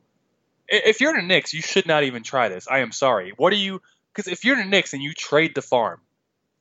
[0.69, 2.69] If you're the Knicks, you should not even try this.
[2.69, 3.33] I am sorry.
[3.37, 3.81] What are you?
[4.19, 6.01] Because if you're the Knicks and you trade the farm,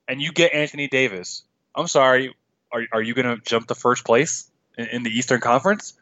[0.07, 1.41] and you get Anthony Davis,
[1.73, 2.35] I'm sorry.
[2.71, 4.47] Are are you going to jump to first place
[4.77, 5.95] in, in the Eastern Conference?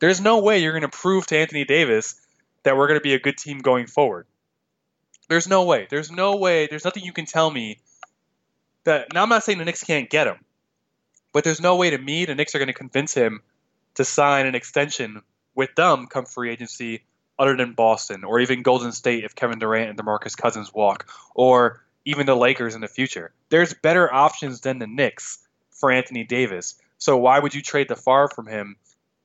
[0.00, 2.20] There's no way you're going to prove to Anthony Davis
[2.64, 4.26] that we're going to be a good team going forward.
[5.30, 5.86] There's no way.
[5.88, 6.66] There's no way.
[6.66, 7.78] There's nothing you can tell me
[8.84, 9.14] that.
[9.14, 10.36] Now I'm not saying the Knicks can't get him,
[11.32, 13.40] but there's no way to me the Knicks are going to convince him
[13.94, 15.22] to sign an extension
[15.54, 17.02] with them come free agency,
[17.38, 21.84] other than Boston or even Golden State if Kevin Durant and DeMarcus Cousins walk, or
[22.04, 23.32] even the Lakers in the future.
[23.50, 25.38] There's better options than the Knicks
[25.70, 26.74] for Anthony Davis.
[26.98, 28.76] So why would you trade the far from him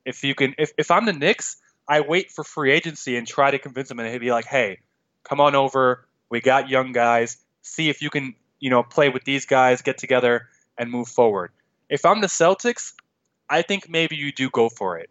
[0.04, 0.54] if you can?
[0.58, 1.56] If if I'm the Knicks,
[1.88, 4.78] I wait for free agency and try to convince him, and he'd be like, "Hey,
[5.24, 6.06] come on over.
[6.30, 7.36] We got young guys.
[7.62, 10.48] See if you can, you know, play with these guys, get together,
[10.78, 11.50] and move forward."
[11.88, 12.92] If I'm the Celtics,
[13.50, 15.10] I think maybe you do go for it,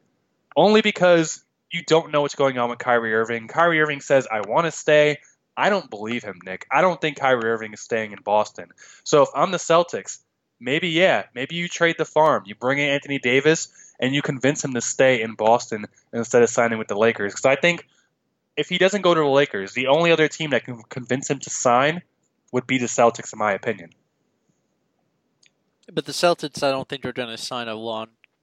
[0.56, 1.43] only because
[1.74, 3.48] you don't know what's going on with Kyrie Irving.
[3.48, 5.18] Kyrie Irving says, "I want to stay."
[5.58, 6.66] I don't believe him, Nick.
[6.72, 8.72] I don't think Kyrie Irving is staying in Boston.
[9.04, 10.20] So if I'm the Celtics,
[10.60, 12.44] maybe yeah, maybe you trade the farm.
[12.46, 13.68] You bring in Anthony Davis
[14.00, 17.34] and you convince him to stay in Boston instead of signing with the Lakers.
[17.34, 17.88] Because I think
[18.58, 21.40] if he doesn't go to the Lakers, the only other team that can convince him
[21.40, 22.02] to sign
[22.52, 23.92] would be the Celtics, in my opinion.
[25.92, 27.76] But the Celtics, I don't think are going to sign a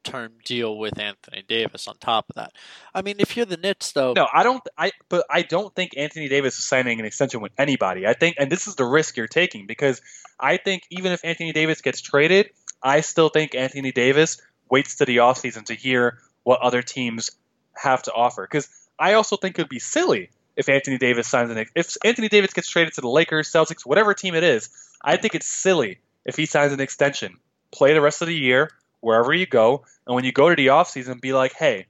[0.04, 1.88] long-term deal with Anthony Davis.
[1.88, 2.52] On top of that,
[2.94, 4.62] I mean, if you're the Knicks, though, No, I don't.
[4.76, 8.06] I but I don't think Anthony Davis is signing an extension with anybody.
[8.06, 10.00] I think, and this is the risk you're taking because
[10.38, 12.50] I think even if Anthony Davis gets traded,
[12.82, 14.40] I still think Anthony Davis
[14.70, 17.30] waits to the offseason to hear what other teams
[17.74, 18.46] have to offer.
[18.50, 22.28] Because I also think it would be silly if Anthony Davis signs an if Anthony
[22.28, 24.68] Davis gets traded to the Lakers, Celtics, whatever team it is.
[25.02, 27.38] I think it's silly if he signs an extension.
[27.72, 28.70] Play the rest of the year
[29.00, 31.86] wherever you go, and when you go to the offseason, be like, hey,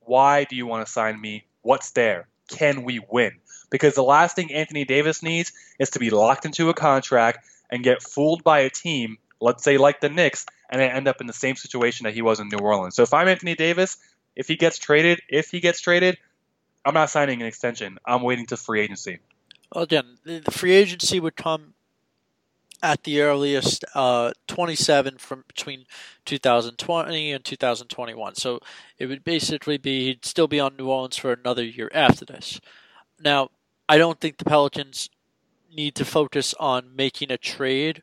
[0.00, 1.44] why do you want to sign me?
[1.62, 2.28] What's there?
[2.48, 3.32] Can we win?
[3.70, 7.82] Because the last thing Anthony Davis needs is to be locked into a contract and
[7.82, 11.26] get fooled by a team, let's say like the Knicks, and then end up in
[11.26, 12.94] the same situation that he was in New Orleans.
[12.94, 13.96] So if I'm Anthony Davis,
[14.36, 16.18] if he gets traded, if he gets traded,
[16.84, 17.98] I'm not signing an extension.
[18.04, 19.20] I'm waiting to free agency.
[19.74, 21.74] Well, again, the free agency would come
[22.82, 25.84] at the earliest uh, 27 from between
[26.24, 28.34] 2020 and 2021.
[28.34, 28.58] So
[28.98, 32.60] it would basically be he'd still be on New Orleans for another year after this.
[33.22, 33.50] Now,
[33.88, 35.10] I don't think the Pelicans
[35.74, 38.02] need to focus on making a trade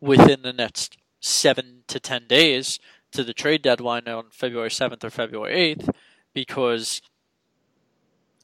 [0.00, 2.78] within the next seven to ten days
[3.12, 5.90] to the trade deadline on February 7th or February 8th
[6.32, 7.02] because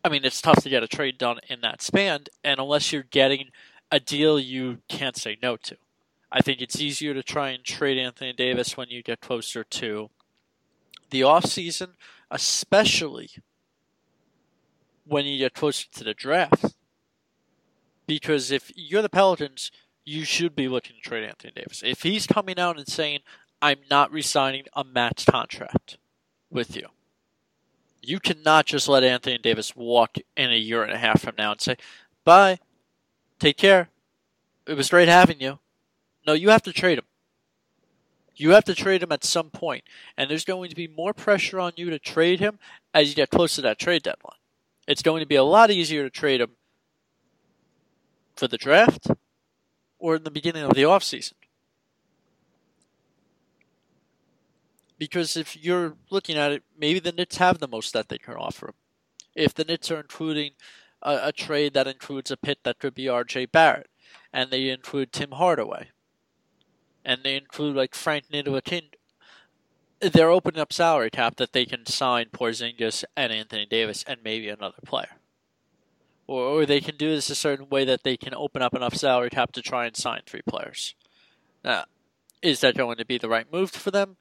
[0.07, 3.03] I mean, it's tough to get a trade done in that span, and unless you're
[3.03, 3.51] getting
[3.91, 5.77] a deal you can't say no to.
[6.31, 10.11] I think it's easier to try and trade Anthony Davis when you get closer to
[11.11, 11.91] the off season,
[12.31, 13.31] especially
[15.05, 16.75] when you get closer to the draft.
[18.07, 19.71] Because if you're the Pelicans,
[20.05, 21.83] you should be looking to trade Anthony Davis.
[21.85, 23.21] If he's coming out and saying,
[23.63, 25.99] I'm not resigning a max contract
[26.51, 26.89] with you,
[28.03, 31.53] you cannot just let Anthony Davis walk in a year and a half from now
[31.53, 31.77] and say,
[32.25, 32.59] bye,
[33.39, 33.89] take care.
[34.67, 35.59] It was great having you.
[36.27, 37.05] No, you have to trade him.
[38.35, 39.85] You have to trade him at some point,
[40.17, 42.59] and there's going to be more pressure on you to trade him
[42.93, 44.37] as you get close to that trade deadline.
[44.87, 46.51] It's going to be a lot easier to trade him
[48.35, 49.07] for the draft
[49.99, 51.33] or in the beginning of the offseason.
[54.99, 58.35] Because if you're looking at it, maybe the Knicks have the most that they can
[58.35, 58.75] offer.
[59.35, 60.53] If the Knicks are including
[61.07, 63.47] a, a trade that includes a pit that could be R.J.
[63.47, 63.89] Barrett,
[64.33, 65.89] and they include Tim Hardaway,
[67.05, 68.91] and they include like Frank Ntilikina,
[70.01, 74.49] they're opening up salary cap that they can sign Porzingis and Anthony Davis and maybe
[74.49, 75.17] another player.
[76.27, 78.95] Or, or they can do this a certain way that they can open up enough
[78.95, 80.95] salary cap to try and sign three players.
[81.65, 81.85] Now,
[82.43, 84.17] is that going to be the right move for them?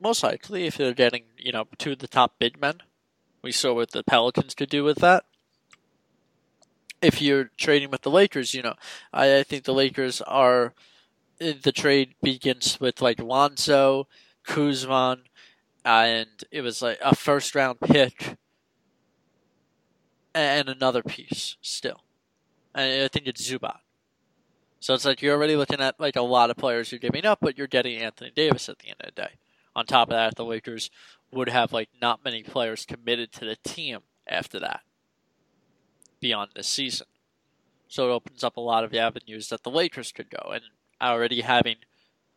[0.00, 2.78] Most likely, if they're getting, you know, two of the top big men.
[3.42, 5.24] We saw what the Pelicans could do with that.
[7.02, 8.74] If you're trading with the Lakers, you know,
[9.12, 10.74] I, I think the Lakers are.
[11.38, 14.06] The trade begins with like Lonzo,
[14.44, 15.16] Kuzma,
[15.86, 18.36] and it was like a first round pick
[20.34, 22.04] and another piece still.
[22.74, 23.78] And I think it's Zubac.
[24.80, 27.38] So it's like you're already looking at like a lot of players you're giving up,
[27.40, 29.32] but you're getting Anthony Davis at the end of the day.
[29.74, 30.90] On top of that, the Lakers
[31.32, 34.82] would have like not many players committed to the team after that
[36.20, 37.06] beyond this season.
[37.88, 40.62] So it opens up a lot of avenues that the Lakers could go, and
[41.02, 41.76] already having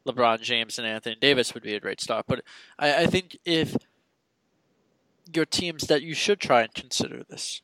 [0.08, 2.26] LeBron James and Anthony Davis would be a great start.
[2.28, 2.44] But
[2.80, 3.78] I, I think if
[5.32, 7.62] your teams that you should try and consider this.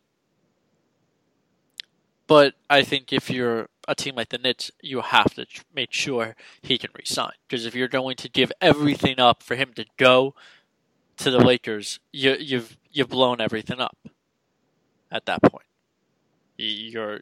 [2.27, 6.35] But I think if you're a team like the Knicks, you have to make sure
[6.61, 7.33] he can resign.
[7.47, 10.35] Because if you're going to give everything up for him to go
[11.17, 13.97] to the Lakers, you, you've you've blown everything up.
[15.11, 15.65] At that point,
[16.65, 17.21] you're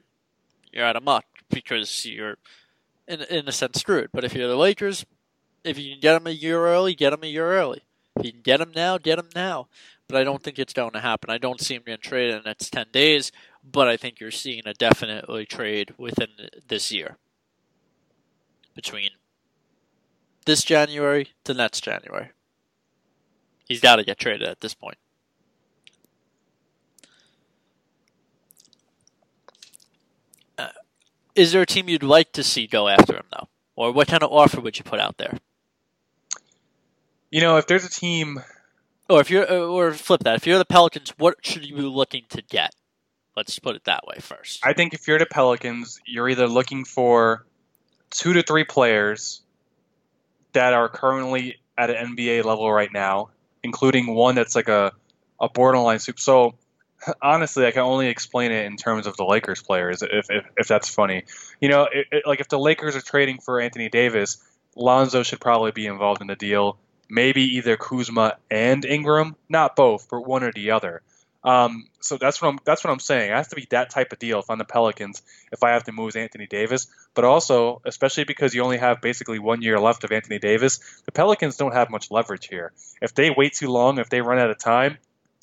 [0.71, 2.37] you're out of muck because you're
[3.07, 4.09] in in a sense screwed.
[4.13, 5.05] But if you're the Lakers,
[5.63, 7.83] if you can get him a year early, get him a year early.
[8.15, 9.67] If you can get him now, get him now.
[10.07, 11.29] But I don't think it's going to happen.
[11.29, 13.31] I don't see him getting traded in the next ten days
[13.71, 16.29] but I think you're seeing a definitely trade within
[16.67, 17.17] this year
[18.75, 19.11] between
[20.45, 22.29] this January to next January.
[23.65, 24.97] He's got to get traded at this point.
[31.37, 33.47] Is there a team you'd like to see go after him, though?
[33.75, 35.37] Or what kind of offer would you put out there?
[37.29, 38.41] You know, if there's a team.
[39.09, 40.35] Or if you're, uh, or flip that.
[40.35, 42.73] If you're the Pelicans, what should you be looking to get?
[43.35, 44.65] Let's put it that way first.
[44.65, 47.45] I think if you're the Pelicans, you're either looking for
[48.09, 49.41] two to three players
[50.53, 53.29] that are currently at an NBA level right now,
[53.61, 54.91] including one that's like a,
[55.39, 56.19] a borderline soup.
[56.19, 56.55] So
[57.21, 60.67] honestly, I can only explain it in terms of the Lakers players, if, if, if
[60.67, 61.23] that's funny.
[61.61, 64.37] You know, it, it, like if the Lakers are trading for Anthony Davis,
[64.75, 66.77] Lonzo should probably be involved in the deal.
[67.09, 71.01] Maybe either Kuzma and Ingram, not both, but one or the other.
[71.43, 73.31] Um, so that's what I'm that's what I'm saying.
[73.31, 75.21] It has to be that type of deal if I'm the Pelicans,
[75.51, 76.87] if I have to move Anthony Davis.
[77.13, 81.13] But also, especially because you only have basically one year left of Anthony Davis, the
[81.13, 82.73] Pelicans don't have much leverage here.
[83.01, 84.97] If they wait too long, if they run out of time,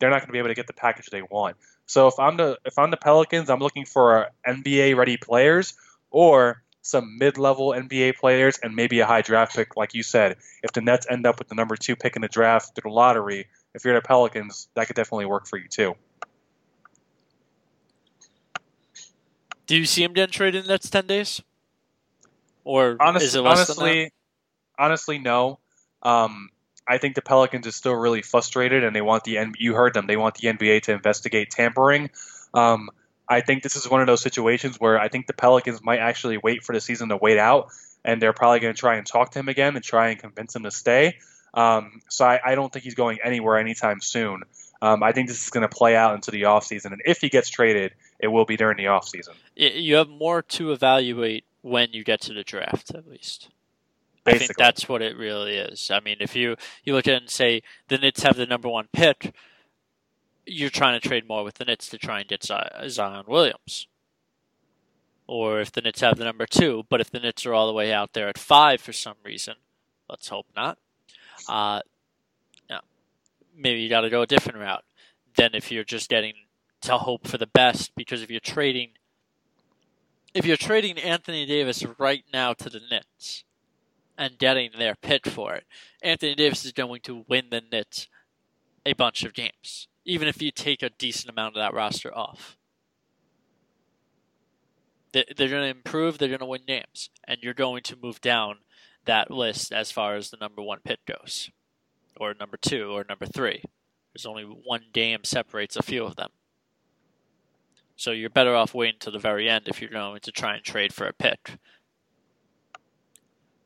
[0.04, 1.56] they're not going to be able to get the package they want.
[1.86, 5.72] So if I'm the if I'm the Pelicans, I'm looking for NBA ready players
[6.10, 10.36] or some mid-level NBA players and maybe a high draft pick, like you said.
[10.62, 12.94] If the Nets end up with the number two pick in the draft through the
[12.94, 15.94] lottery, if you're the Pelicans, that could definitely work for you too.
[19.66, 21.40] Do you see him getting traded in the next ten days?
[22.62, 24.12] Or honestly, is it less honestly,
[24.78, 25.60] honestly, no.
[26.02, 26.50] Um,
[26.86, 29.52] I think the Pelicans are still really frustrated, and they want the N.
[29.58, 30.06] you heard them.
[30.06, 32.10] They want the NBA to investigate tampering.
[32.52, 32.90] Um,
[33.28, 36.36] I think this is one of those situations where I think the Pelicans might actually
[36.36, 37.68] wait for the season to wait out,
[38.04, 40.54] and they're probably going to try and talk to him again and try and convince
[40.54, 41.16] him to stay.
[41.54, 44.42] Um, so I, I, don't think he's going anywhere anytime soon.
[44.82, 46.86] Um, I think this is going to play out into the offseason.
[46.86, 49.34] And if he gets traded, it will be during the offseason.
[49.54, 53.50] You have more to evaluate when you get to the draft, at least.
[54.24, 54.44] Basically.
[54.44, 55.90] I think that's what it really is.
[55.90, 58.68] I mean, if you, you look at it and say the Knicks have the number
[58.68, 59.34] one pick,
[60.46, 63.86] you're trying to trade more with the Knicks to try and get Zion Williams.
[65.26, 67.72] Or if the Knicks have the number two, but if the Knicks are all the
[67.72, 69.54] way out there at five for some reason,
[70.08, 70.78] let's hope not,
[71.48, 71.80] uh,
[72.68, 72.80] no,
[73.56, 74.84] maybe you got to go a different route
[75.36, 76.34] than if you're just getting
[76.82, 77.92] to hope for the best.
[77.94, 78.90] Because if you're trading,
[80.34, 83.44] if you're trading Anthony Davis right now to the Knicks
[84.16, 85.64] and getting their pick for it,
[86.02, 88.08] Anthony Davis is going to win the Knicks
[88.86, 92.56] a bunch of games, even if you take a decent amount of that roster off.
[95.12, 96.18] They're going to improve.
[96.18, 98.56] They're going to win games, and you're going to move down
[99.04, 101.50] that list as far as the number one pit goes,
[102.16, 103.62] or number two, or number three.
[104.12, 106.30] There's only one game separates a few of them.
[107.96, 110.64] So you're better off waiting to the very end if you're going to try and
[110.64, 111.58] trade for a pick.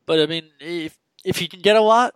[0.09, 2.15] But I mean, if if you can get a lot,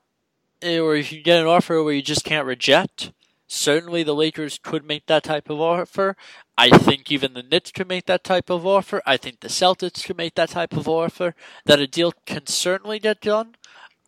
[0.64, 3.12] eh, or if you get an offer where you just can't reject,
[3.48, 6.18] certainly the Lakers could make that type of offer.
[6.58, 9.04] I think even the Knicks could make that type of offer.
[9.06, 11.36] I think the Celtics could make that type of offer.
[11.66, 13.58] That a deal can certainly get done.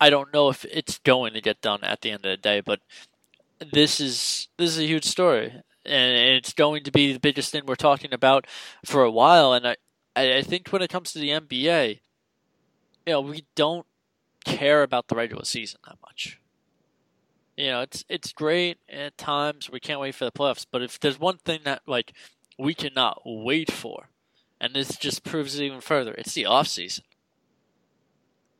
[0.00, 2.60] I don't know if it's going to get done at the end of the day,
[2.60, 2.80] but
[3.60, 5.52] this is this is a huge story,
[5.84, 8.48] and it's going to be the biggest thing we're talking about
[8.84, 9.52] for a while.
[9.52, 9.76] And I
[10.16, 12.00] I think when it comes to the NBA,
[13.06, 13.86] you know, we don't
[14.44, 16.40] care about the regular season that much.
[17.56, 19.70] You know, it's it's great at times.
[19.70, 22.12] We can't wait for the playoffs, but if there's one thing that like
[22.58, 24.10] we cannot wait for,
[24.60, 27.04] and this just proves it even further, it's the off season.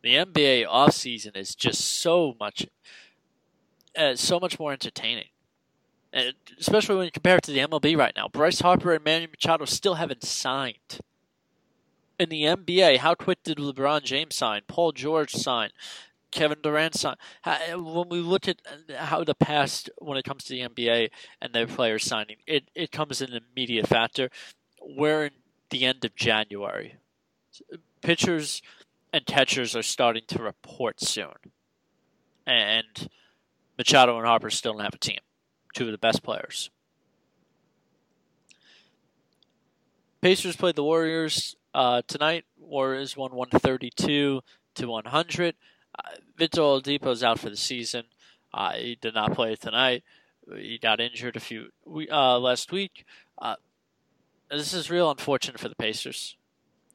[0.03, 2.67] The NBA off season is just so much,
[3.99, 5.29] uh, so much more entertaining,
[6.13, 8.29] and especially when you compare it to the MLB right now.
[8.29, 11.01] Bryce Harper and Manny Machado still haven't signed
[12.19, 14.63] in the NBA, how quick did LeBron James sign?
[14.67, 15.71] Paul George sign?
[16.31, 17.17] Kevin Durant sign?
[17.45, 21.11] When we look at uh, how the past, when it comes to the NBA
[21.41, 24.31] and their players signing, it, it comes in an immediate factor.
[24.83, 25.33] We're in
[25.71, 26.97] the end of January.
[28.03, 28.63] Pitchers
[29.13, 31.33] and catchers are starting to report soon.
[32.47, 33.09] And
[33.79, 35.21] Machado and Harper still don't have a team.
[35.75, 36.71] Two of the best players.
[40.21, 44.41] Pacers played the Warriors uh, tonight, Warriors won 132
[44.77, 45.55] to 100.
[45.99, 46.03] Uh,
[46.35, 48.05] Victor is out for the season.
[48.55, 50.03] Uh, he did not play tonight.
[50.57, 51.69] He got injured a few
[52.11, 53.05] uh, last week.
[53.37, 53.57] Uh,
[54.51, 56.39] this is real unfortunate for the Pacers,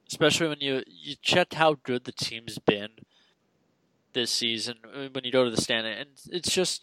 [0.08, 2.88] especially when you you check how good the team's been
[4.14, 4.78] this season.
[5.12, 6.82] When you go to the standing, and it's just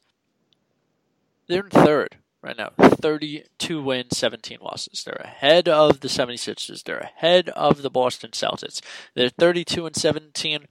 [1.48, 5.04] they're in third right now 32 wins, 17 losses.
[5.04, 6.84] They're ahead of the 76ers.
[6.84, 8.82] They're ahead of the Boston Celtics.
[9.16, 10.68] They're 32 and 17,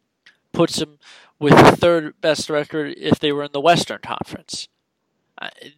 [0.52, 0.98] puts them
[1.38, 4.68] with the third best record if they were in the Western Conference.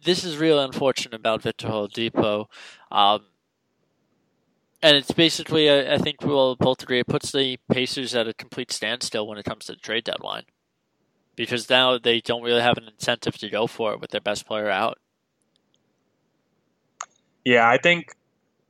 [0.03, 2.47] This is really unfortunate about Victor Oladipo.
[2.91, 3.25] Um,
[4.81, 8.33] and it's basically, I, I think we'll both agree, it puts the Pacers at a
[8.33, 10.45] complete standstill when it comes to the trade deadline.
[11.35, 14.47] Because now they don't really have an incentive to go for it with their best
[14.47, 14.97] player out.
[17.45, 18.15] Yeah, I think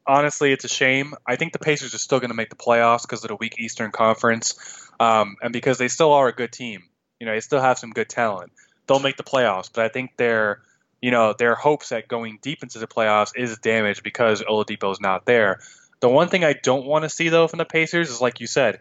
[0.08, 1.14] honestly it's a shame.
[1.26, 3.60] I think the Pacers are still going to make the playoffs because of the weak
[3.60, 4.56] Eastern Conference,
[5.00, 6.84] um, and because they still are a good team.
[7.20, 8.52] You know, they still have some good talent.
[8.88, 10.62] They'll make the playoffs, but I think their
[11.02, 15.26] you know their hopes at going deep into the playoffs is damaged because Oladipo's not
[15.26, 15.60] there.
[16.00, 18.48] The one thing I don't want to see though from the Pacers is like you
[18.48, 18.80] said,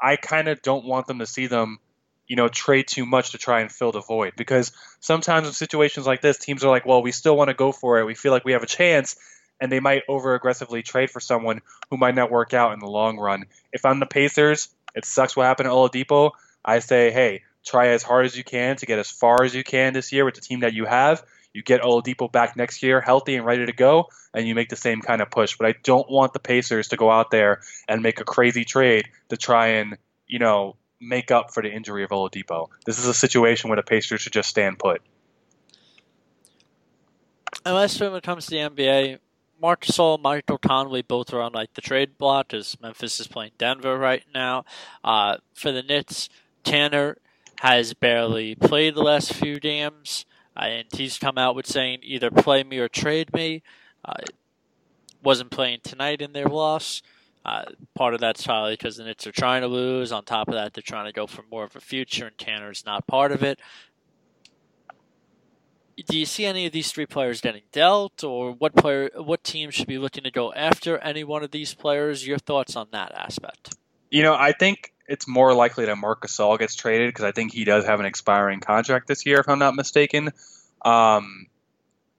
[0.00, 1.78] I kind of don't want them to see them
[2.32, 4.32] you know, trade too much to try and fill the void.
[4.38, 7.72] Because sometimes in situations like this, teams are like, well, we still want to go
[7.72, 8.06] for it.
[8.06, 9.16] We feel like we have a chance.
[9.60, 11.60] And they might over aggressively trade for someone
[11.90, 13.44] who might not work out in the long run.
[13.70, 16.30] If I'm the Pacers, it sucks what happened to Oladipo.
[16.64, 19.62] I say, hey, try as hard as you can to get as far as you
[19.62, 21.22] can this year with the team that you have.
[21.52, 24.76] You get Oladipo back next year healthy and ready to go, and you make the
[24.76, 25.58] same kind of push.
[25.58, 29.10] But I don't want the Pacers to go out there and make a crazy trade
[29.28, 32.68] to try and, you know, make up for the injury of Oladipo.
[32.86, 35.02] This is a situation where the Pacers should just stand put.
[37.66, 39.18] Unless when it comes to the NBA,
[39.60, 43.52] Marc Gasol, Michael Conley both are on like the trade block as Memphis is playing
[43.58, 44.64] Denver right now.
[45.04, 46.28] Uh, for the Knicks,
[46.64, 47.16] Kanter
[47.60, 50.24] has barely played the last few games,
[50.56, 53.62] uh, and he's come out with saying either play me or trade me.
[54.04, 54.14] Uh,
[55.22, 57.02] wasn't playing tonight in their loss.
[57.44, 57.64] Uh,
[57.94, 60.12] part of that's probably because the Knicks are trying to lose.
[60.12, 62.84] On top of that, they're trying to go for more of a future, and Kanter's
[62.86, 63.58] not part of it.
[66.08, 69.70] Do you see any of these three players getting dealt, or what player, what team
[69.70, 72.26] should be looking to go after any one of these players?
[72.26, 73.74] Your thoughts on that aspect?
[74.10, 77.52] You know, I think it's more likely that Marc Gasol gets traded because I think
[77.52, 80.30] he does have an expiring contract this year, if I'm not mistaken.
[80.84, 81.46] Um,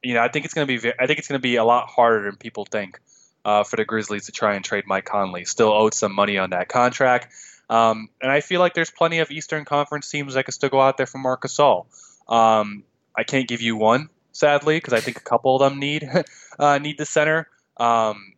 [0.03, 1.63] you know, I think it's going to be, I think it's going to be a
[1.63, 2.99] lot harder than people think
[3.45, 5.45] uh, for the Grizzlies to try and trade Mike Conley.
[5.45, 7.33] Still owed some money on that contract.
[7.69, 10.81] Um, and I feel like there's plenty of Eastern Conference teams that could still go
[10.81, 11.85] out there for Marc Gasol.
[12.27, 12.83] Um,
[13.15, 16.07] I can't give you one, sadly, because I think a couple of them need
[16.59, 17.47] uh, need the center.
[17.77, 18.33] Um,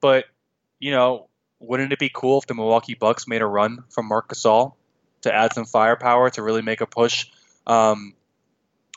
[0.00, 0.26] but
[0.78, 1.28] you know,
[1.60, 4.74] wouldn't it be cool if the Milwaukee Bucks made a run from Marc Gasol
[5.22, 7.26] to add some firepower to really make a push
[7.66, 8.14] um,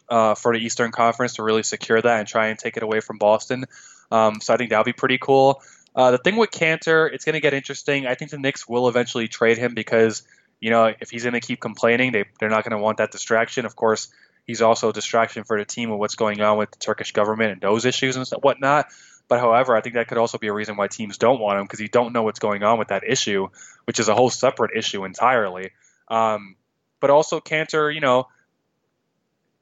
[0.10, 3.00] uh, for the Eastern Conference to really secure that and try and take it away
[3.00, 3.66] from Boston?
[4.12, 5.62] Um, so I think that'll be pretty cool.
[5.96, 8.06] Uh, the thing with Kanter, it's going to get interesting.
[8.06, 10.24] I think the Knicks will eventually trade him because,
[10.60, 13.12] you know, if he's going to keep complaining, they, they're not going to want that
[13.12, 13.66] distraction.
[13.66, 14.10] Of course,
[14.46, 17.52] he's also a distraction for the team with what's going on with the Turkish government
[17.52, 18.88] and those issues and whatnot.
[19.28, 21.66] But however, I think that could also be a reason why teams don't want him
[21.66, 23.48] because you don't know what's going on with that issue,
[23.86, 25.72] which is a whole separate issue entirely.
[26.08, 26.56] Um,
[27.00, 28.28] but also, Kanter, you know,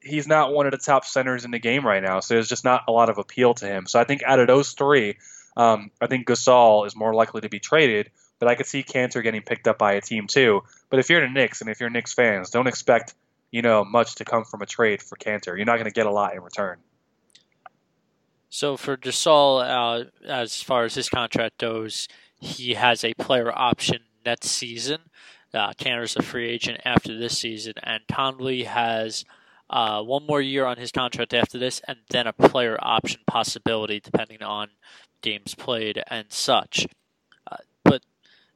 [0.06, 2.64] he's not one of the top centers in the game right now, so there's just
[2.64, 3.88] not a lot of appeal to him.
[3.88, 5.18] So I think out of those three,
[5.57, 9.23] um, I think Gasol is more likely to be traded, but I could see Kanter
[9.23, 10.61] getting picked up by a team too.
[10.90, 13.15] But if you're the Knicks and if you're Knicks fans, don't expect
[13.52, 15.56] you know much to come from a trade for Kanter.
[15.56, 16.77] You're not going to get a lot in return.
[18.49, 22.07] So for Gasol, uh, as far as his contract goes,
[22.40, 24.99] he has a player option next season.
[25.53, 29.23] Uh, Kanter's a free agent after this season, and Conley has
[29.69, 33.99] uh, one more year on his contract after this, and then a player option possibility
[33.99, 34.69] depending on
[35.21, 36.87] games played and such.
[37.49, 38.03] Uh, but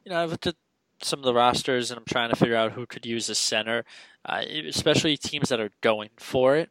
[0.03, 0.55] you know, I've looked at
[1.01, 3.85] some of the rosters, and I'm trying to figure out who could use a center,
[4.25, 6.69] uh, especially teams that are going for it.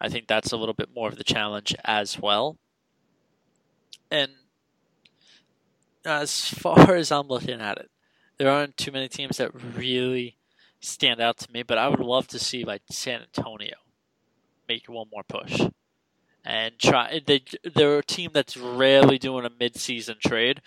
[0.00, 2.56] I think that's a little bit more of the challenge as well.
[4.10, 4.32] And
[6.04, 7.90] as far as I'm looking at it,
[8.38, 10.36] there aren't too many teams that really
[10.80, 13.76] stand out to me, but I would love to see like San Antonio
[14.68, 15.60] make one more push
[16.44, 17.20] and try.
[17.24, 20.60] They they're a team that's rarely doing a mid-season trade,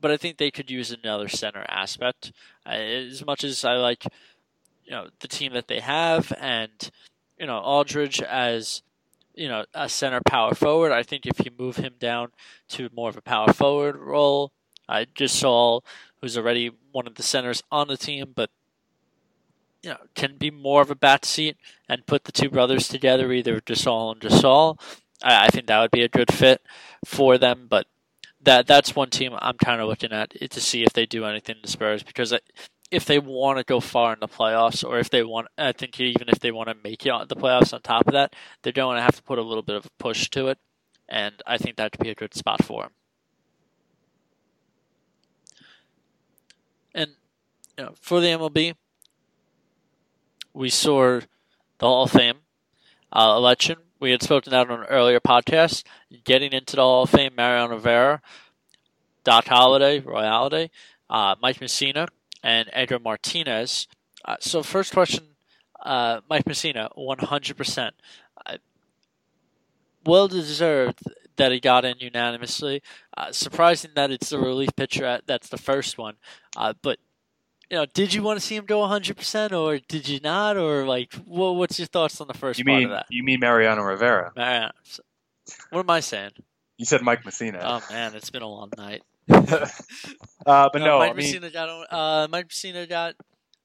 [0.00, 2.32] but I think they could use another center aspect.
[2.64, 4.04] As much as I like,
[4.84, 6.90] you know, the team that they have, and
[7.38, 8.82] you know Aldridge as
[9.34, 10.92] you know a center power forward.
[10.92, 12.28] I think if you move him down
[12.70, 14.52] to more of a power forward role,
[14.88, 15.80] I just saw
[16.20, 18.50] who's already one of the centers on the team, but
[19.82, 21.56] you know, can be more of a bat seat
[21.88, 24.80] and put the two brothers together, either Gasol and Gasol.
[25.22, 26.62] I, I think that would be a good fit
[27.04, 27.66] for them.
[27.68, 27.86] But
[28.42, 31.24] that that's one team I'm kind of looking at eh, to see if they do
[31.24, 32.34] anything to Spurs because
[32.90, 36.00] if they want to go far in the playoffs, or if they want, I think
[36.00, 38.96] even if they want to make it the playoffs, on top of that, they're going
[38.96, 40.58] to have to put a little bit of a push to it,
[41.08, 42.90] and I think that could be a good spot for them.
[46.92, 47.10] And
[47.78, 48.74] you know, for the MLB,
[50.52, 51.20] we saw
[51.78, 52.38] the Hall of Fame
[53.12, 53.76] uh, election.
[53.98, 55.84] We had spoken out on an earlier podcast.
[56.24, 58.22] Getting into the Hall of Fame, Mariano Rivera,
[59.24, 60.70] Doc Holliday, Roy Halladay,
[61.08, 62.08] uh, Mike Mussina,
[62.42, 63.88] and Edgar Martinez.
[64.24, 65.24] Uh, so, first question
[65.82, 67.90] uh, Mike Mussina, 100%.
[68.46, 68.56] Uh,
[70.04, 71.02] well deserved
[71.36, 72.82] that he got in unanimously.
[73.16, 76.16] Uh, surprising that it's the relief pitcher at, that's the first one.
[76.54, 76.98] But
[77.70, 80.56] you know, did you want to see him go 100% or did you not?
[80.56, 83.06] Or, like, what, what's your thoughts on the first you part mean, of that?
[83.10, 84.32] You mean Mariano Rivera?
[84.36, 84.72] Mariano.
[85.70, 86.32] What am I saying?
[86.76, 87.60] You said Mike Mussina.
[87.62, 89.02] Oh, man, it's been a long night.
[89.28, 89.68] uh,
[90.44, 93.14] but no, Mike I mean, Mussina got, uh, Mike Mussina got,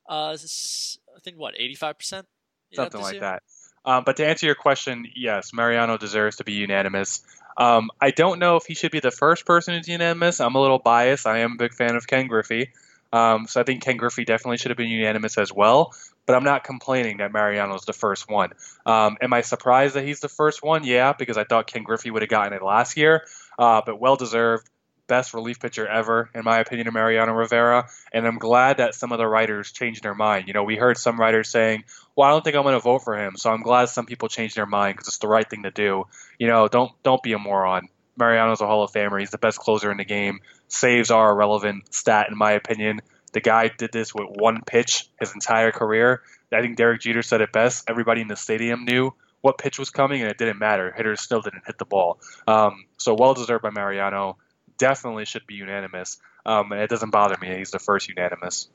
[0.07, 2.26] uh, I think, what, 85%?
[2.73, 3.41] something like that.
[3.86, 7.23] Um, but to answer your question, yes, Mariano deserves to be unanimous.
[7.57, 10.41] Um, I don't know if he should be the first person to be unanimous.
[10.41, 11.26] I'm a little biased.
[11.26, 12.72] I am a big fan of Ken Griffey.
[13.16, 15.94] Um, so I think Ken Griffey definitely should have been unanimous as well.
[16.26, 18.50] But I'm not complaining that Mariano's the first one.
[18.86, 20.84] Um, am I surprised that he's the first one?
[20.84, 23.26] Yeah, because I thought Ken Griffey would have gotten it last year.
[23.58, 24.70] Uh, but well deserved.
[25.08, 27.88] Best relief pitcher ever, in my opinion, of Mariano Rivera.
[28.12, 30.48] And I'm glad that some of the writers changed their mind.
[30.48, 31.86] You know, we heard some writers saying,
[32.16, 33.38] well, I don't think I'm going to vote for him.
[33.38, 36.06] So I'm glad some people changed their mind because it's the right thing to do.
[36.40, 37.88] You know, don't don't be a moron.
[38.18, 39.20] Mariano's a Hall of Famer.
[39.20, 40.40] He's the best closer in the game.
[40.68, 43.02] Saves are a relevant stat, in my opinion.
[43.34, 46.22] The guy did this with one pitch his entire career.
[46.54, 47.90] I think Derek Jeter said it best.
[47.90, 50.94] Everybody in the stadium knew what pitch was coming, and it didn't matter.
[50.96, 52.20] Hitters still didn't hit the ball.
[52.48, 54.38] Um, so well deserved by Mariano.
[54.78, 56.18] Definitely should be unanimous.
[56.46, 57.58] Um, and it doesn't bother me.
[57.58, 58.70] He's the first unanimous.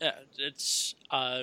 [0.00, 1.42] Yeah, it's uh,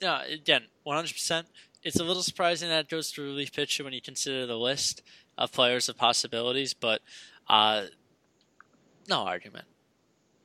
[0.00, 0.24] yeah.
[0.24, 1.46] Again, one hundred percent.
[1.82, 5.02] It's a little surprising that it goes to relief pitcher when you consider the list
[5.38, 7.00] of players of possibilities, but
[7.48, 7.84] uh,
[9.08, 9.64] no argument.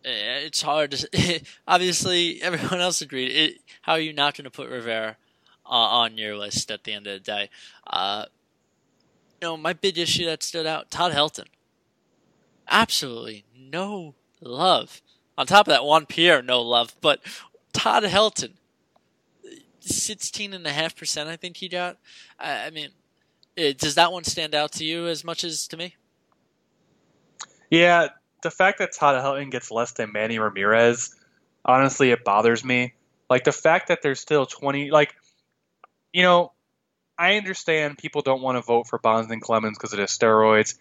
[0.05, 0.91] It's hard.
[0.91, 3.31] To, obviously, everyone else agreed.
[3.31, 5.17] It, how are you not going to put Rivera
[5.65, 7.49] uh, on your list at the end of the day?
[7.87, 8.25] Uh,
[9.41, 11.47] you know, my big issue that stood out: Todd Helton.
[12.69, 15.01] Absolutely no love.
[15.37, 16.93] On top of that, Juan Pierre, no love.
[17.01, 17.21] But
[17.71, 18.51] Todd Helton,
[19.79, 21.97] sixteen and a half percent, I think he got.
[22.39, 22.89] I, I mean,
[23.55, 25.95] it, does that one stand out to you as much as to me?
[27.69, 28.09] Yeah,
[28.43, 31.15] the fact that Todd Helton gets less than Manny Ramirez,
[31.65, 32.93] honestly, it bothers me.
[33.29, 35.15] Like the fact that there's still 20, like,
[36.11, 36.51] you know,
[37.17, 40.75] I understand people don't want to vote for Bonds and Clemens because of the steroids,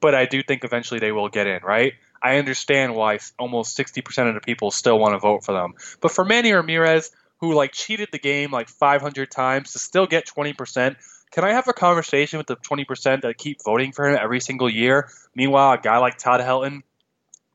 [0.00, 1.94] but I do think eventually they will get in, right?
[2.22, 5.74] I understand why almost 60% of the people still want to vote for them.
[6.00, 7.10] But for Manny Ramirez,
[7.40, 10.96] who like cheated the game like 500 times to still get 20%,
[11.30, 14.70] can I have a conversation with the 20% that keep voting for him every single
[14.70, 15.10] year?
[15.34, 16.82] Meanwhile, a guy like Todd Helton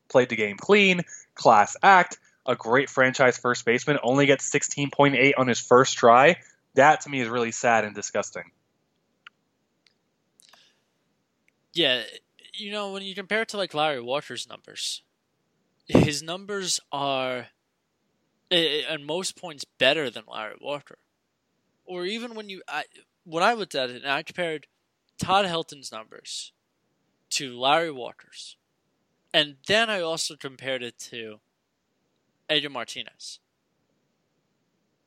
[0.08, 1.02] played the game clean,
[1.34, 6.36] class act, a great franchise first baseman, only gets 16.8 on his first try.
[6.74, 8.50] that to me is really sad and disgusting.
[11.72, 12.02] Yeah,
[12.52, 15.02] you know, when you compare it to like Larry Walker's numbers,
[15.86, 17.48] his numbers are
[18.50, 20.98] eh, eh, at most points better than Larry Walker.
[21.84, 22.84] Or even when you, I,
[23.24, 24.66] when I looked at it and I compared
[25.18, 26.52] Todd Helton's numbers
[27.30, 28.56] to Larry Walker's,
[29.32, 31.40] and then I also compared it to
[32.48, 33.40] Edgar Martinez.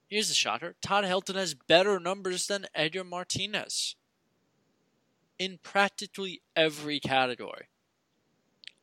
[0.07, 3.95] Here's the shocker Todd Helton has better numbers than Edgar Martinez
[5.37, 7.67] in practically every category.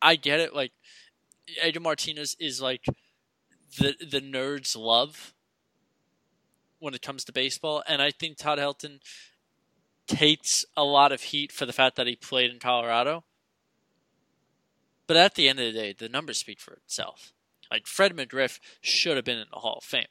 [0.00, 0.72] I get it, like,
[1.60, 2.84] Edgar Martinez is like
[3.78, 5.33] the the nerds love
[6.84, 9.00] when it comes to baseball, and I think Todd Helton
[10.06, 13.24] takes a lot of heat for the fact that he played in Colorado.
[15.06, 17.32] But at the end of the day, the numbers speak for itself.
[17.70, 20.08] Like Fred McGriff should have been in the Hall of Fame.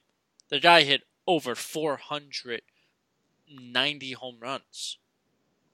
[0.50, 4.98] The guy hit over 490 home runs.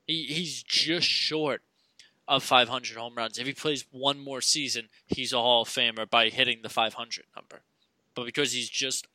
[0.05, 1.61] He, he's just short
[2.27, 3.39] of 500 home runs.
[3.39, 7.25] If he plays one more season, he's a Hall of Famer by hitting the 500
[7.35, 7.61] number.
[8.15, 9.07] But because he's just,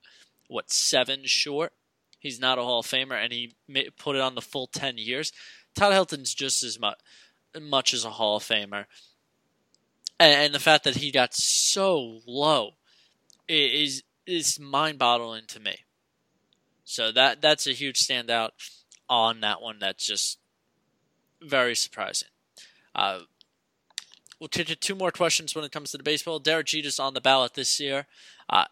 [0.48, 1.72] what, seven short,
[2.18, 3.54] he's not a Hall of Famer, and he
[3.98, 5.32] put it on the full 10 years.
[5.74, 6.98] Todd Helton's just as much,
[7.60, 8.86] much as a Hall of Famer
[10.18, 12.72] and, the fact that he got so low
[13.48, 15.78] is is mind boggling to me.
[16.84, 18.50] So that that's a huge standout
[19.08, 19.78] on that one.
[19.78, 20.38] That's just
[21.42, 22.28] very surprising.
[22.94, 23.20] Uh,
[24.38, 26.38] we'll take two more questions when it comes to the baseball.
[26.38, 28.06] Derek Jeter's on the ballot this year.
[28.48, 28.64] Uh,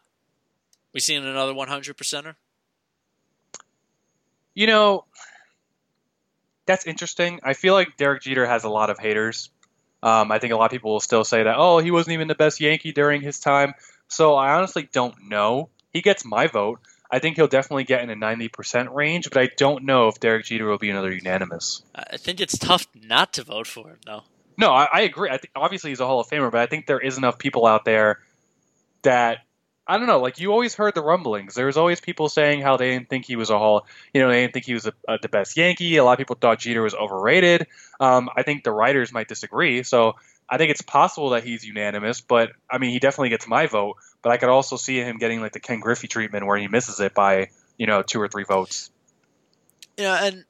[0.93, 2.35] we seeing another 100 percenter?
[4.55, 5.05] You know,
[6.67, 7.41] that's interesting.
[7.43, 9.51] I feel like Derek Jeter has a lot of haters
[10.03, 12.29] um, I think a lot of people will still say that, oh, he wasn't even
[12.29, 13.75] the best Yankee during his time.
[14.09, 15.69] So I honestly don't know.
[15.93, 16.81] He gets my vote.
[17.11, 20.47] I think he'll definitely get in a 90% range, but I don't know if Derek
[20.47, 21.83] Jeter will be another unanimous.
[21.95, 24.23] I think it's tough not to vote for him, though.
[24.57, 25.29] No, I, I agree.
[25.29, 27.67] I think obviously he's a Hall of Famer, but I think there is enough people
[27.67, 28.21] out there
[29.03, 29.39] that
[29.93, 30.21] I don't know.
[30.21, 31.55] Like you always heard the rumblings.
[31.55, 33.87] There was always people saying how they didn't think he was a Hall.
[34.15, 35.99] You know, they didn't think he was a, a, the best Yankee.
[35.99, 37.67] A lot of people thought Jeter was overrated.
[38.01, 39.83] Um, I think the writers might disagree.
[39.83, 40.15] So
[40.49, 42.23] I think it's possible that he's unanimous.
[42.23, 43.99] But I mean, he definitely gets my vote.
[44.23, 46.99] But I could also see him getting like the Ken Griffey treatment where he misses
[46.99, 48.91] it by you know two or three votes.
[49.99, 50.47] Yeah, and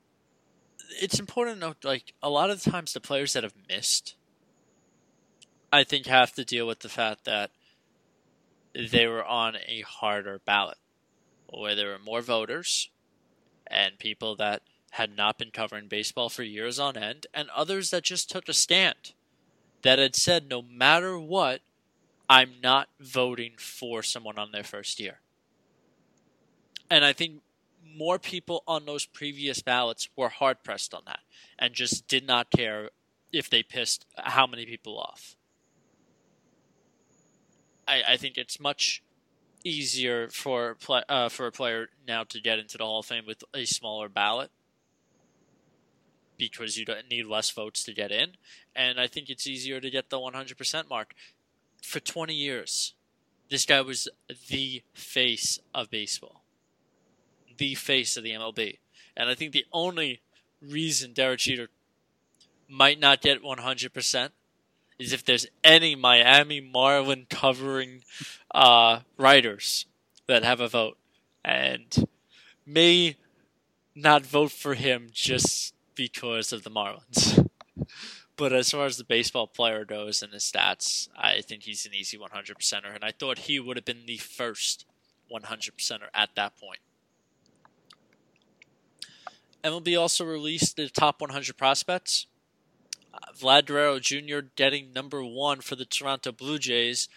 [1.00, 4.14] it's important to note like a lot of the times the players that have missed,
[5.72, 7.50] I think, have to deal with the fact that
[8.74, 10.78] they were on a harder ballot
[11.48, 12.90] where there were more voters
[13.66, 14.62] and people that
[14.92, 18.52] had not been covering baseball for years on end, and others that just took a
[18.52, 19.12] stand
[19.80, 21.62] that had said, no matter what,
[22.28, 25.20] I'm not voting for someone on their first year.
[26.90, 27.40] And I think
[27.96, 31.20] more people on those previous ballots were hard pressed on that
[31.58, 32.90] and just did not care
[33.32, 35.36] if they pissed how many people off.
[37.92, 39.02] I, I think it's much
[39.64, 40.76] easier for
[41.08, 44.08] uh, for a player now to get into the Hall of Fame with a smaller
[44.08, 44.50] ballot
[46.38, 48.30] because you need less votes to get in,
[48.74, 51.14] and I think it's easier to get the 100% mark.
[51.82, 52.94] For 20 years,
[53.48, 54.08] this guy was
[54.48, 56.42] the face of baseball,
[57.58, 58.78] the face of the MLB,
[59.16, 60.22] and I think the only
[60.60, 61.68] reason Derek Jeter
[62.68, 64.30] might not get 100%
[65.02, 68.02] is if there's any Miami Marlin covering
[68.54, 69.86] uh, writers
[70.26, 70.96] that have a vote
[71.44, 72.08] and
[72.64, 73.16] may
[73.94, 77.48] not vote for him just because of the Marlins.
[78.36, 81.94] but as far as the baseball player goes and his stats, I think he's an
[81.94, 84.86] easy 100 percenter, and I thought he would have been the first
[85.28, 86.80] 100 percenter at that point.
[89.62, 92.26] MLB also released the top 100 prospects.
[93.38, 94.40] Vlad Guerrero Jr.
[94.56, 97.08] getting number one for the Toronto Blue Jays.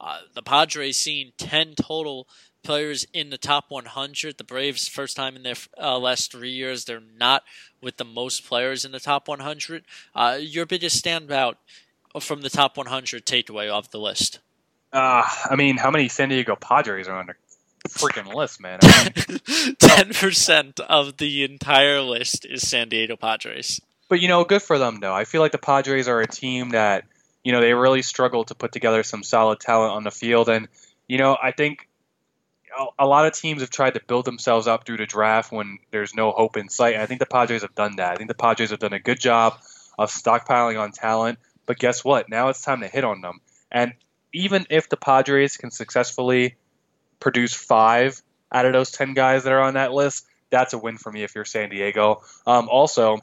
[0.00, 2.26] Uh, the Padres seeing 10 total
[2.62, 4.38] players in the top 100.
[4.38, 7.44] The Braves, first time in their uh, last three years, they're not
[7.80, 9.84] with the most players in the top 100.
[10.14, 11.54] Uh, your biggest standout
[12.20, 14.40] from the top 100 takeaway off the list?
[14.92, 17.34] Uh, I mean, how many San Diego Padres are on the
[17.88, 18.78] freaking list, man?
[18.82, 19.38] I mean,
[19.76, 23.80] 10% of the entire list is San Diego Padres.
[24.12, 25.14] But you know, good for them though.
[25.14, 27.04] I feel like the Padres are a team that
[27.42, 30.68] you know they really struggle to put together some solid talent on the field, and
[31.08, 31.88] you know I think
[32.98, 36.14] a lot of teams have tried to build themselves up through the draft when there's
[36.14, 36.96] no hope in sight.
[36.96, 38.12] I think the Padres have done that.
[38.12, 39.54] I think the Padres have done a good job
[39.98, 41.38] of stockpiling on talent.
[41.64, 42.28] But guess what?
[42.28, 43.40] Now it's time to hit on them.
[43.70, 43.94] And
[44.34, 46.56] even if the Padres can successfully
[47.18, 48.20] produce five
[48.52, 51.22] out of those 10 guys that are on that list, that's a win for me
[51.22, 52.20] if you're San Diego.
[52.46, 53.22] Um, also,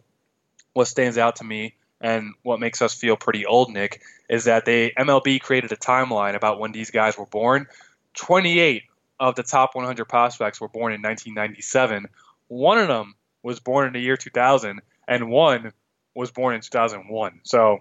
[0.73, 4.65] what stands out to me and what makes us feel pretty old, Nick, is that
[4.65, 7.67] they MLB created a timeline about when these guys were born.
[8.15, 8.83] 28
[9.19, 12.07] of the top 100 prospects were born in 1997.
[12.47, 15.73] One of them was born in the year 2000, and one
[16.15, 17.41] was born in 2001.
[17.43, 17.79] So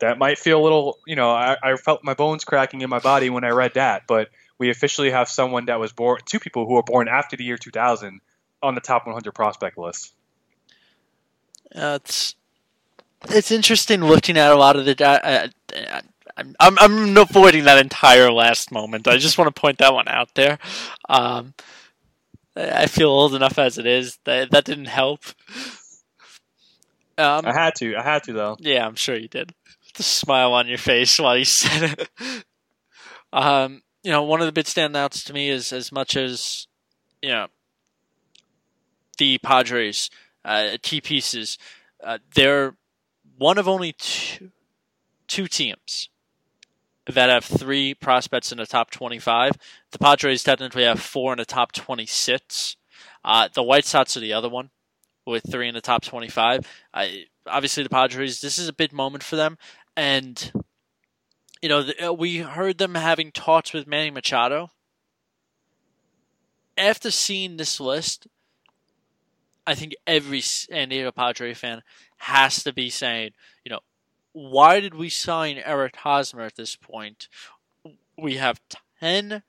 [0.00, 3.00] that might feel a little, you know, I, I felt my bones cracking in my
[3.00, 4.28] body when I read that, but
[4.58, 7.56] we officially have someone that was born, two people who were born after the year
[7.56, 8.20] 2000
[8.62, 10.12] on the top 100 prospect list.
[11.74, 12.34] Uh, it's
[13.28, 14.96] it's interesting looking at a lot of the.
[15.04, 16.00] Uh, uh,
[16.36, 19.08] I'm, I'm I'm avoiding that entire last moment.
[19.08, 20.58] I just want to point that one out there.
[21.08, 21.54] Um,
[22.56, 24.18] I feel old enough as it is.
[24.24, 25.24] That that didn't help.
[27.16, 27.96] Um, I had to.
[27.96, 28.56] I had to though.
[28.60, 29.52] Yeah, I'm sure you did.
[29.94, 32.44] The smile on your face while you said it.
[33.32, 36.68] um, you know, one of the big standouts to me is as much as
[37.20, 37.48] you know
[39.18, 40.10] the Padres
[40.44, 41.58] uh, pieces.
[42.02, 42.76] Uh, they're
[43.36, 44.50] one of only two,
[45.26, 46.08] two teams
[47.06, 49.52] that have three prospects in the top 25.
[49.92, 52.76] The Padres technically have four in the top 26.
[53.24, 54.70] Uh, the White Sox are the other one
[55.26, 56.66] with three in the top 25.
[57.46, 59.58] obviously, the Padres, this is a big moment for them.
[59.96, 60.52] And,
[61.62, 64.70] you know, uh, we heard them having talks with Manny Machado.
[66.76, 68.28] After seeing this list,
[69.68, 71.82] I think every San Diego Padre fan
[72.16, 73.32] has to be saying,
[73.66, 73.80] you know,
[74.32, 77.28] why did we sign Eric Hosmer at this point?
[78.16, 78.62] We have
[79.00, 79.42] 10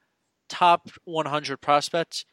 [0.49, 2.25] top 100 prospects.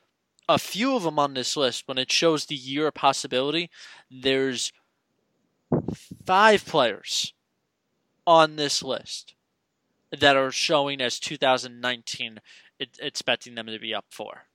[0.49, 3.71] A few of them on this list, when it shows the year of possibility,
[4.11, 4.73] there's
[6.25, 7.35] five players
[8.27, 9.37] on this list
[10.11, 12.41] that are showing as 2019
[12.81, 14.46] expecting them to be up for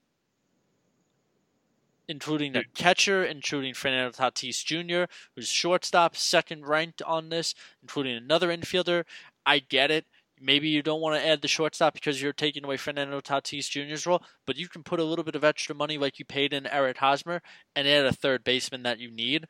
[2.12, 8.50] including a catcher, including Fernando Tatis Jr., who's shortstop, second ranked on this, including another
[8.50, 9.06] infielder.
[9.46, 10.06] I get it.
[10.40, 14.08] Maybe you don't want to add the shortstop because you're taking away Fernando Tatis Jr.'s
[14.08, 16.66] role, but you can put a little bit of extra money like you paid in
[16.66, 17.42] Eric Hosmer
[17.76, 19.48] and add a third baseman that you need.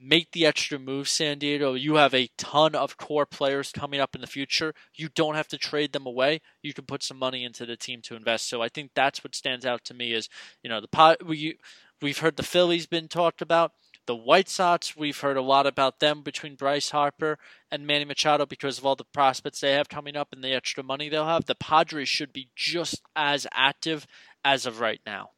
[0.00, 1.74] Make the extra move, San Diego.
[1.74, 4.74] You have a ton of core players coming up in the future.
[4.94, 6.40] You don't have to trade them away.
[6.62, 8.48] You can put some money into the team to invest.
[8.48, 10.28] So I think that's what stands out to me is,
[10.62, 11.24] you know, the pot.
[11.24, 11.58] We
[12.02, 13.72] We've heard the Phillies been talked about.
[14.06, 17.38] The White Sox, we've heard a lot about them between Bryce Harper
[17.70, 20.82] and Manny Machado because of all the prospects they have coming up and the extra
[20.82, 21.46] money they'll have.
[21.46, 24.06] The Padres should be just as active
[24.44, 25.30] as of right now.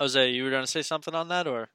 [0.00, 1.68] Jose, you were going to say something on that, or?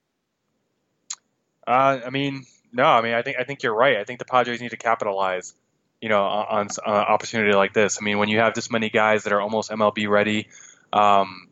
[1.66, 2.84] Uh, I mean, no.
[2.84, 3.96] I mean, I think I think you're right.
[3.96, 5.54] I think the Padres need to capitalize,
[6.00, 7.98] you know, on, on an opportunity like this.
[8.00, 10.48] I mean, when you have this many guys that are almost MLB ready,
[10.92, 11.48] um,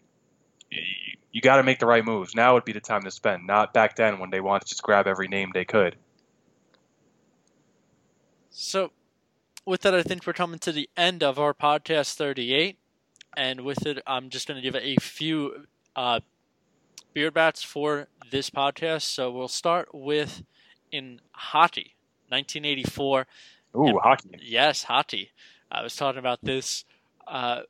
[0.70, 0.82] you,
[1.32, 2.34] you got to make the right moves.
[2.34, 4.82] Now would be the time to spend, not back then when they wanted to just
[4.82, 5.96] grab every name they could.
[8.50, 8.90] So,
[9.64, 12.76] with that, I think we're coming to the end of our podcast 38.
[13.36, 16.20] And with it, I'm just going to give a few uh,
[17.12, 19.02] beard bats for this podcast.
[19.02, 20.42] So, we'll start with
[20.90, 21.94] in hockey,
[22.30, 23.26] 1984.
[23.76, 24.30] Ooh, and, hockey.
[24.42, 25.30] Yes, hockey.
[25.70, 26.84] I was talking about this
[27.26, 27.60] uh,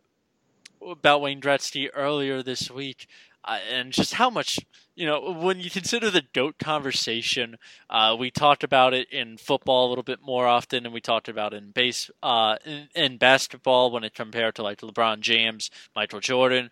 [0.86, 3.06] about Wayne Gretzky earlier this week,
[3.44, 4.58] uh, and just how much
[4.94, 7.56] you know when you consider the goat conversation.
[7.88, 11.28] Uh, we talked about it in football a little bit more often, and we talked
[11.28, 15.70] about it in base uh, in, in basketball when it compared to like LeBron James,
[15.94, 16.70] Michael Jordan,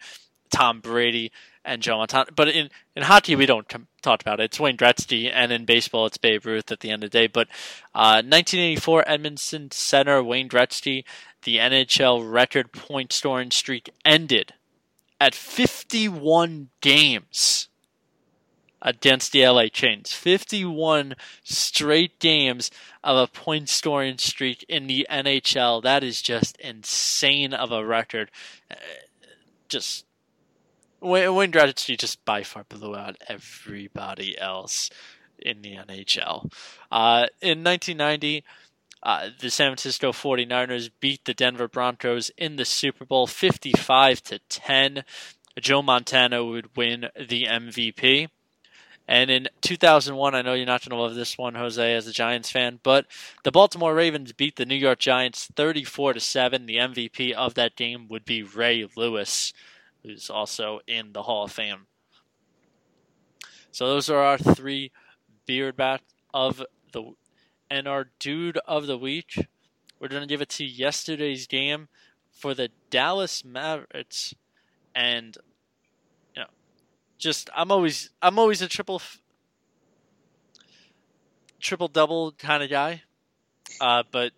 [0.51, 1.33] Tom Brady,
[1.67, 2.31] and Joe Montana.
[2.35, 3.69] But in, in hockey, we don't
[4.01, 4.45] talk about it.
[4.45, 7.27] It's Wayne Gretzky, and in baseball, it's Babe Ruth at the end of the day.
[7.27, 7.49] But
[7.95, 11.05] uh, 1984 Edmonton center Wayne Gretzky
[11.47, 14.53] the NHL record point scoring streak ended
[15.21, 17.69] at 51 games
[18.83, 20.13] against the LA Kings.
[20.13, 21.15] 51
[21.45, 22.71] straight games
[23.03, 25.83] of a point scoring streak in the NHL.
[25.83, 28.31] That is just insane of a record.
[28.69, 28.75] Uh,
[29.69, 30.05] just
[31.07, 34.91] Wayne Gretzky just by far blew out everybody else
[35.39, 36.51] in the NHL.
[36.91, 38.45] Uh, in 1990,
[39.03, 44.41] uh, the San Francisco 49ers beat the Denver Broncos in the Super Bowl 55 to
[44.49, 45.05] 10.
[45.61, 48.29] Joe Montana would win the MVP.
[49.09, 52.13] And in 2001, I know you're not going to love this one, Jose, as a
[52.13, 53.07] Giants fan, but
[53.45, 56.67] the Baltimore Ravens beat the New York Giants 34 to 7.
[56.67, 59.53] The MVP of that game would be Ray Lewis,
[60.07, 61.87] who's also in the Hall of Fame.
[63.73, 64.93] So those are our three
[65.47, 66.63] beard bats of
[66.93, 67.13] the
[67.69, 69.49] and our dude of the week,
[69.99, 71.89] we're to give it to yesterday's game
[72.31, 74.35] for the Dallas Mavericks.
[74.95, 75.37] and
[76.35, 76.49] you know,
[77.19, 79.03] just I'm always I'm always a triple
[81.61, 83.03] triple double kind of guy.
[83.81, 84.33] Uh, but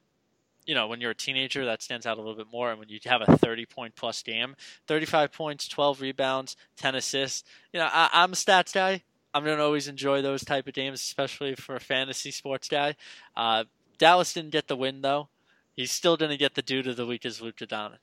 [0.68, 2.70] you know, when you're a teenager, that stands out a little bit more.
[2.70, 4.54] And when you have a 30 point plus game,
[4.86, 7.42] 35 points, 12 rebounds, 10 assists,
[7.72, 9.02] you know, I, I'm a stats guy.
[9.32, 12.96] I'm gonna always enjoy those type of games, especially for a fantasy sports guy.
[13.36, 13.64] Uh,
[13.96, 15.28] Dallas didn't get the win though.
[15.74, 17.98] He's still gonna get the dude of the week as Luka Doncic.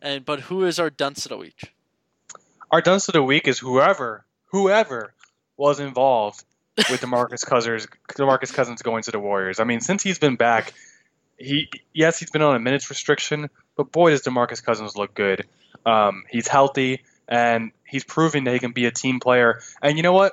[0.00, 1.72] And but who is our dunce of the week?
[2.70, 5.14] Our dunce of the week is whoever whoever
[5.56, 6.44] was involved
[6.90, 9.60] with DeMarcus Cousins DeMarcus Cousins going to the Warriors.
[9.60, 10.72] I mean, since he's been back,
[11.36, 15.46] he yes he's been on a minutes restriction, but boy does DeMarcus Cousins look good.
[15.84, 19.60] Um, he's healthy and he's proving that he can be a team player.
[19.82, 20.32] And you know what?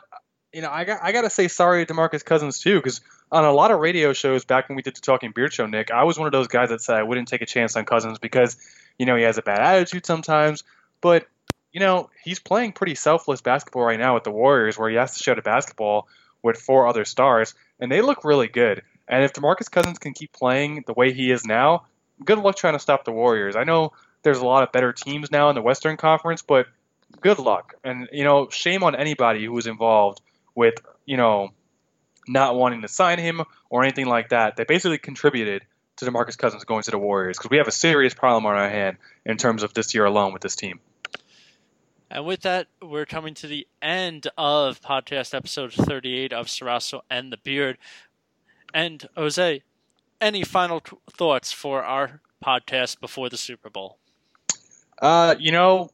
[0.53, 3.01] You know, I got I got to say sorry to DeMarcus Cousins too because
[3.31, 5.91] on a lot of radio shows back when we did the Talking Beard show, Nick,
[5.91, 8.19] I was one of those guys that said I wouldn't take a chance on Cousins
[8.19, 8.57] because
[8.97, 10.63] you know he has a bad attitude sometimes,
[11.01, 11.27] but
[11.73, 15.17] you know he's playing pretty selfless basketball right now with the Warriors, where he has
[15.17, 16.07] to share the basketball
[16.45, 18.83] with four other stars, and they look really good.
[19.07, 21.87] And if DeMarcus Cousins can keep playing the way he is now,
[22.23, 23.55] good luck trying to stop the Warriors.
[23.55, 26.67] I know there's a lot of better teams now in the Western Conference, but
[27.19, 27.73] good luck.
[27.83, 30.21] And you know, shame on anybody who was involved
[30.53, 31.49] with you know
[32.27, 33.41] not wanting to sign him
[33.71, 34.55] or anything like that.
[34.55, 35.63] They basically contributed
[35.97, 38.69] to DeMarcus Cousins going to the Warriors because we have a serious problem on our
[38.69, 40.79] hand in terms of this year alone with this team.
[42.15, 47.29] And with that, we're coming to the end of podcast episode 38 of Sarasso and
[47.29, 47.77] the Beard.
[48.73, 49.61] And Jose,
[50.21, 53.97] any final t- thoughts for our podcast before the Super Bowl?
[55.01, 55.89] Uh, you know,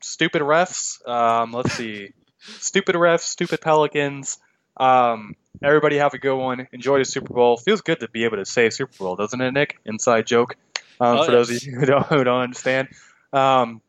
[0.00, 1.00] stupid refs.
[1.08, 4.36] Um, let's see, stupid refs, stupid Pelicans.
[4.76, 6.68] Um, everybody have a good one.
[6.72, 7.56] Enjoy the Super Bowl.
[7.56, 9.78] Feels good to be able to say Super Bowl, doesn't it, Nick?
[9.86, 10.56] Inside joke.
[11.00, 12.88] Um, Oh, for those of you who don't, who don't understand.
[13.32, 13.80] Um,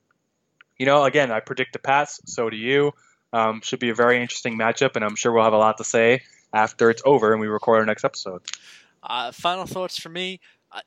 [0.79, 2.19] you know, again, I predict the Pats.
[2.25, 2.93] So do you.
[3.31, 5.83] Um, should be a very interesting matchup, and I'm sure we'll have a lot to
[5.83, 8.41] say after it's over and we record our next episode.
[9.03, 10.39] Uh, final thoughts for me.
[10.71, 10.81] Uh,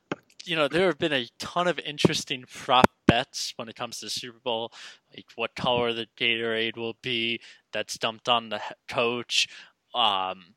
[0.44, 4.06] you know, there have been a ton of interesting prop bets when it comes to
[4.06, 4.72] the Super Bowl,
[5.14, 7.40] like what color the Gatorade will be.
[7.72, 9.48] That's dumped on the coach.
[9.94, 10.54] Um,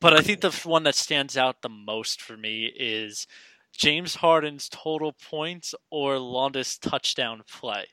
[0.00, 3.26] but I think the one that stands out the most for me is
[3.72, 7.86] James Harden's total points or longest touchdown play.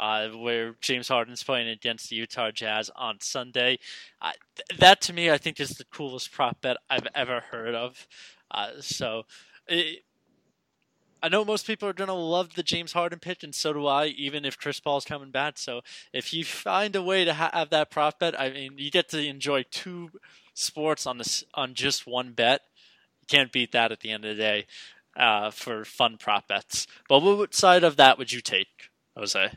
[0.00, 3.78] Uh, where James Harden's playing against the Utah Jazz on Sunday.
[4.22, 7.74] Uh, th- that to me, I think, is the coolest prop bet I've ever heard
[7.74, 8.06] of.
[8.50, 9.24] Uh, so,
[9.66, 10.04] it,
[11.22, 13.86] I know most people are going to love the James Harden pick, and so do
[13.86, 15.58] I, even if Chris Paul's coming back.
[15.58, 15.80] So,
[16.12, 19.08] if you find a way to ha- have that prop bet, I mean, you get
[19.10, 20.10] to enjoy two
[20.54, 22.60] sports on this on just one bet.
[23.22, 24.66] You can't beat that at the end of the day
[25.16, 26.86] uh, for fun prop bets.
[27.08, 29.50] But what side of that would you take, Jose?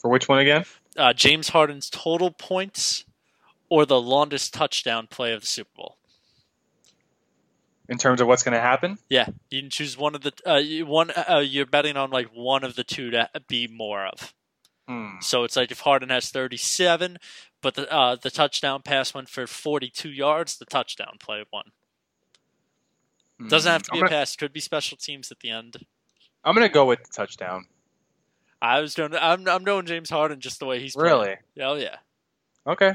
[0.00, 0.64] For which one again?
[0.96, 3.04] Uh, James Harden's total points
[3.68, 5.96] or the longest touchdown play of the Super Bowl?
[7.88, 8.98] In terms of what's going to happen?
[9.08, 11.10] Yeah, you can choose one of the uh, one.
[11.10, 14.32] Uh, you're betting on like one of the two to be more of.
[14.86, 15.16] Hmm.
[15.20, 17.18] So it's like if Harden has 37,
[17.60, 21.72] but the uh, the touchdown pass went for 42 yards, the touchdown play won.
[23.48, 25.84] Doesn't have to be I'm a pass; could be special teams at the end.
[26.44, 27.66] I'm gonna go with the touchdown.
[28.62, 29.14] I was doing.
[29.14, 31.12] I'm I'm doing James Harden just the way he's playing.
[31.12, 31.36] Really?
[31.60, 31.96] Oh yeah.
[32.66, 32.94] Okay.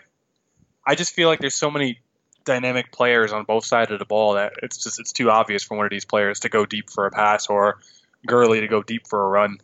[0.85, 1.99] I just feel like there's so many
[2.45, 5.75] dynamic players on both sides of the ball that it's just it's too obvious for
[5.75, 7.79] one of these players to go deep for a pass or
[8.27, 9.59] Gurley to go deep for a run.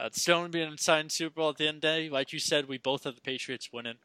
[0.00, 1.86] Uh, it's still going to be an exciting Super Bowl at the end of the
[1.86, 2.08] day.
[2.08, 3.98] Like you said, we both have the Patriots winning.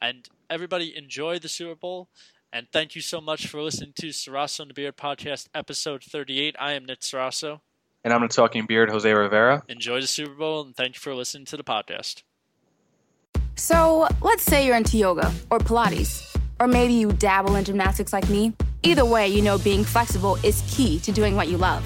[0.00, 2.08] And everybody enjoy the Super Bowl.
[2.52, 6.56] And thank you so much for listening to Sarasso and the Beard Podcast, episode 38.
[6.58, 7.60] I am Nick Sarasso.
[8.04, 9.64] And I'm the talking beard Jose Rivera.
[9.68, 12.22] Enjoy the Super Bowl, and thank you for listening to the podcast.
[13.56, 18.28] So, let's say you're into yoga or Pilates, or maybe you dabble in gymnastics like
[18.28, 18.52] me.
[18.82, 21.82] Either way, you know being flexible is key to doing what you love.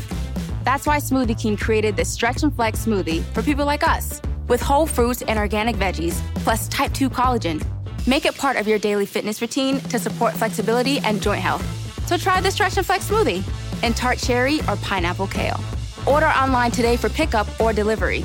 [0.64, 4.60] That's why Smoothie King created this Stretch and Flex smoothie for people like us, with
[4.60, 7.64] whole fruits and organic veggies, plus type 2 collagen.
[8.08, 11.64] Make it part of your daily fitness routine to support flexibility and joint health.
[12.08, 13.44] So try the Stretch and Flex smoothie
[13.84, 15.60] in tart cherry or pineapple kale.
[16.08, 18.24] Order online today for pickup or delivery.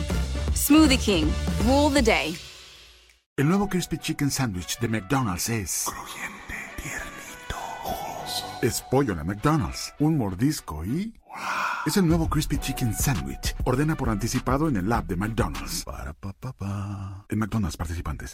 [0.53, 1.27] Smoothie King,
[1.65, 2.33] rule the day.
[3.35, 5.85] El nuevo Crispy Chicken Sandwich de McDonald's es...
[5.85, 8.45] Crujiente, tiernito, jugoso.
[8.61, 9.93] Es pollo de McDonald's.
[9.99, 11.13] Un mordisco y...
[11.85, 13.53] Es el nuevo Crispy Chicken Sandwich.
[13.65, 15.83] Ordena por anticipado en el app de McDonald's.
[15.83, 17.25] Para, pa, pa, pa.
[17.27, 18.31] En McDonald's participantes.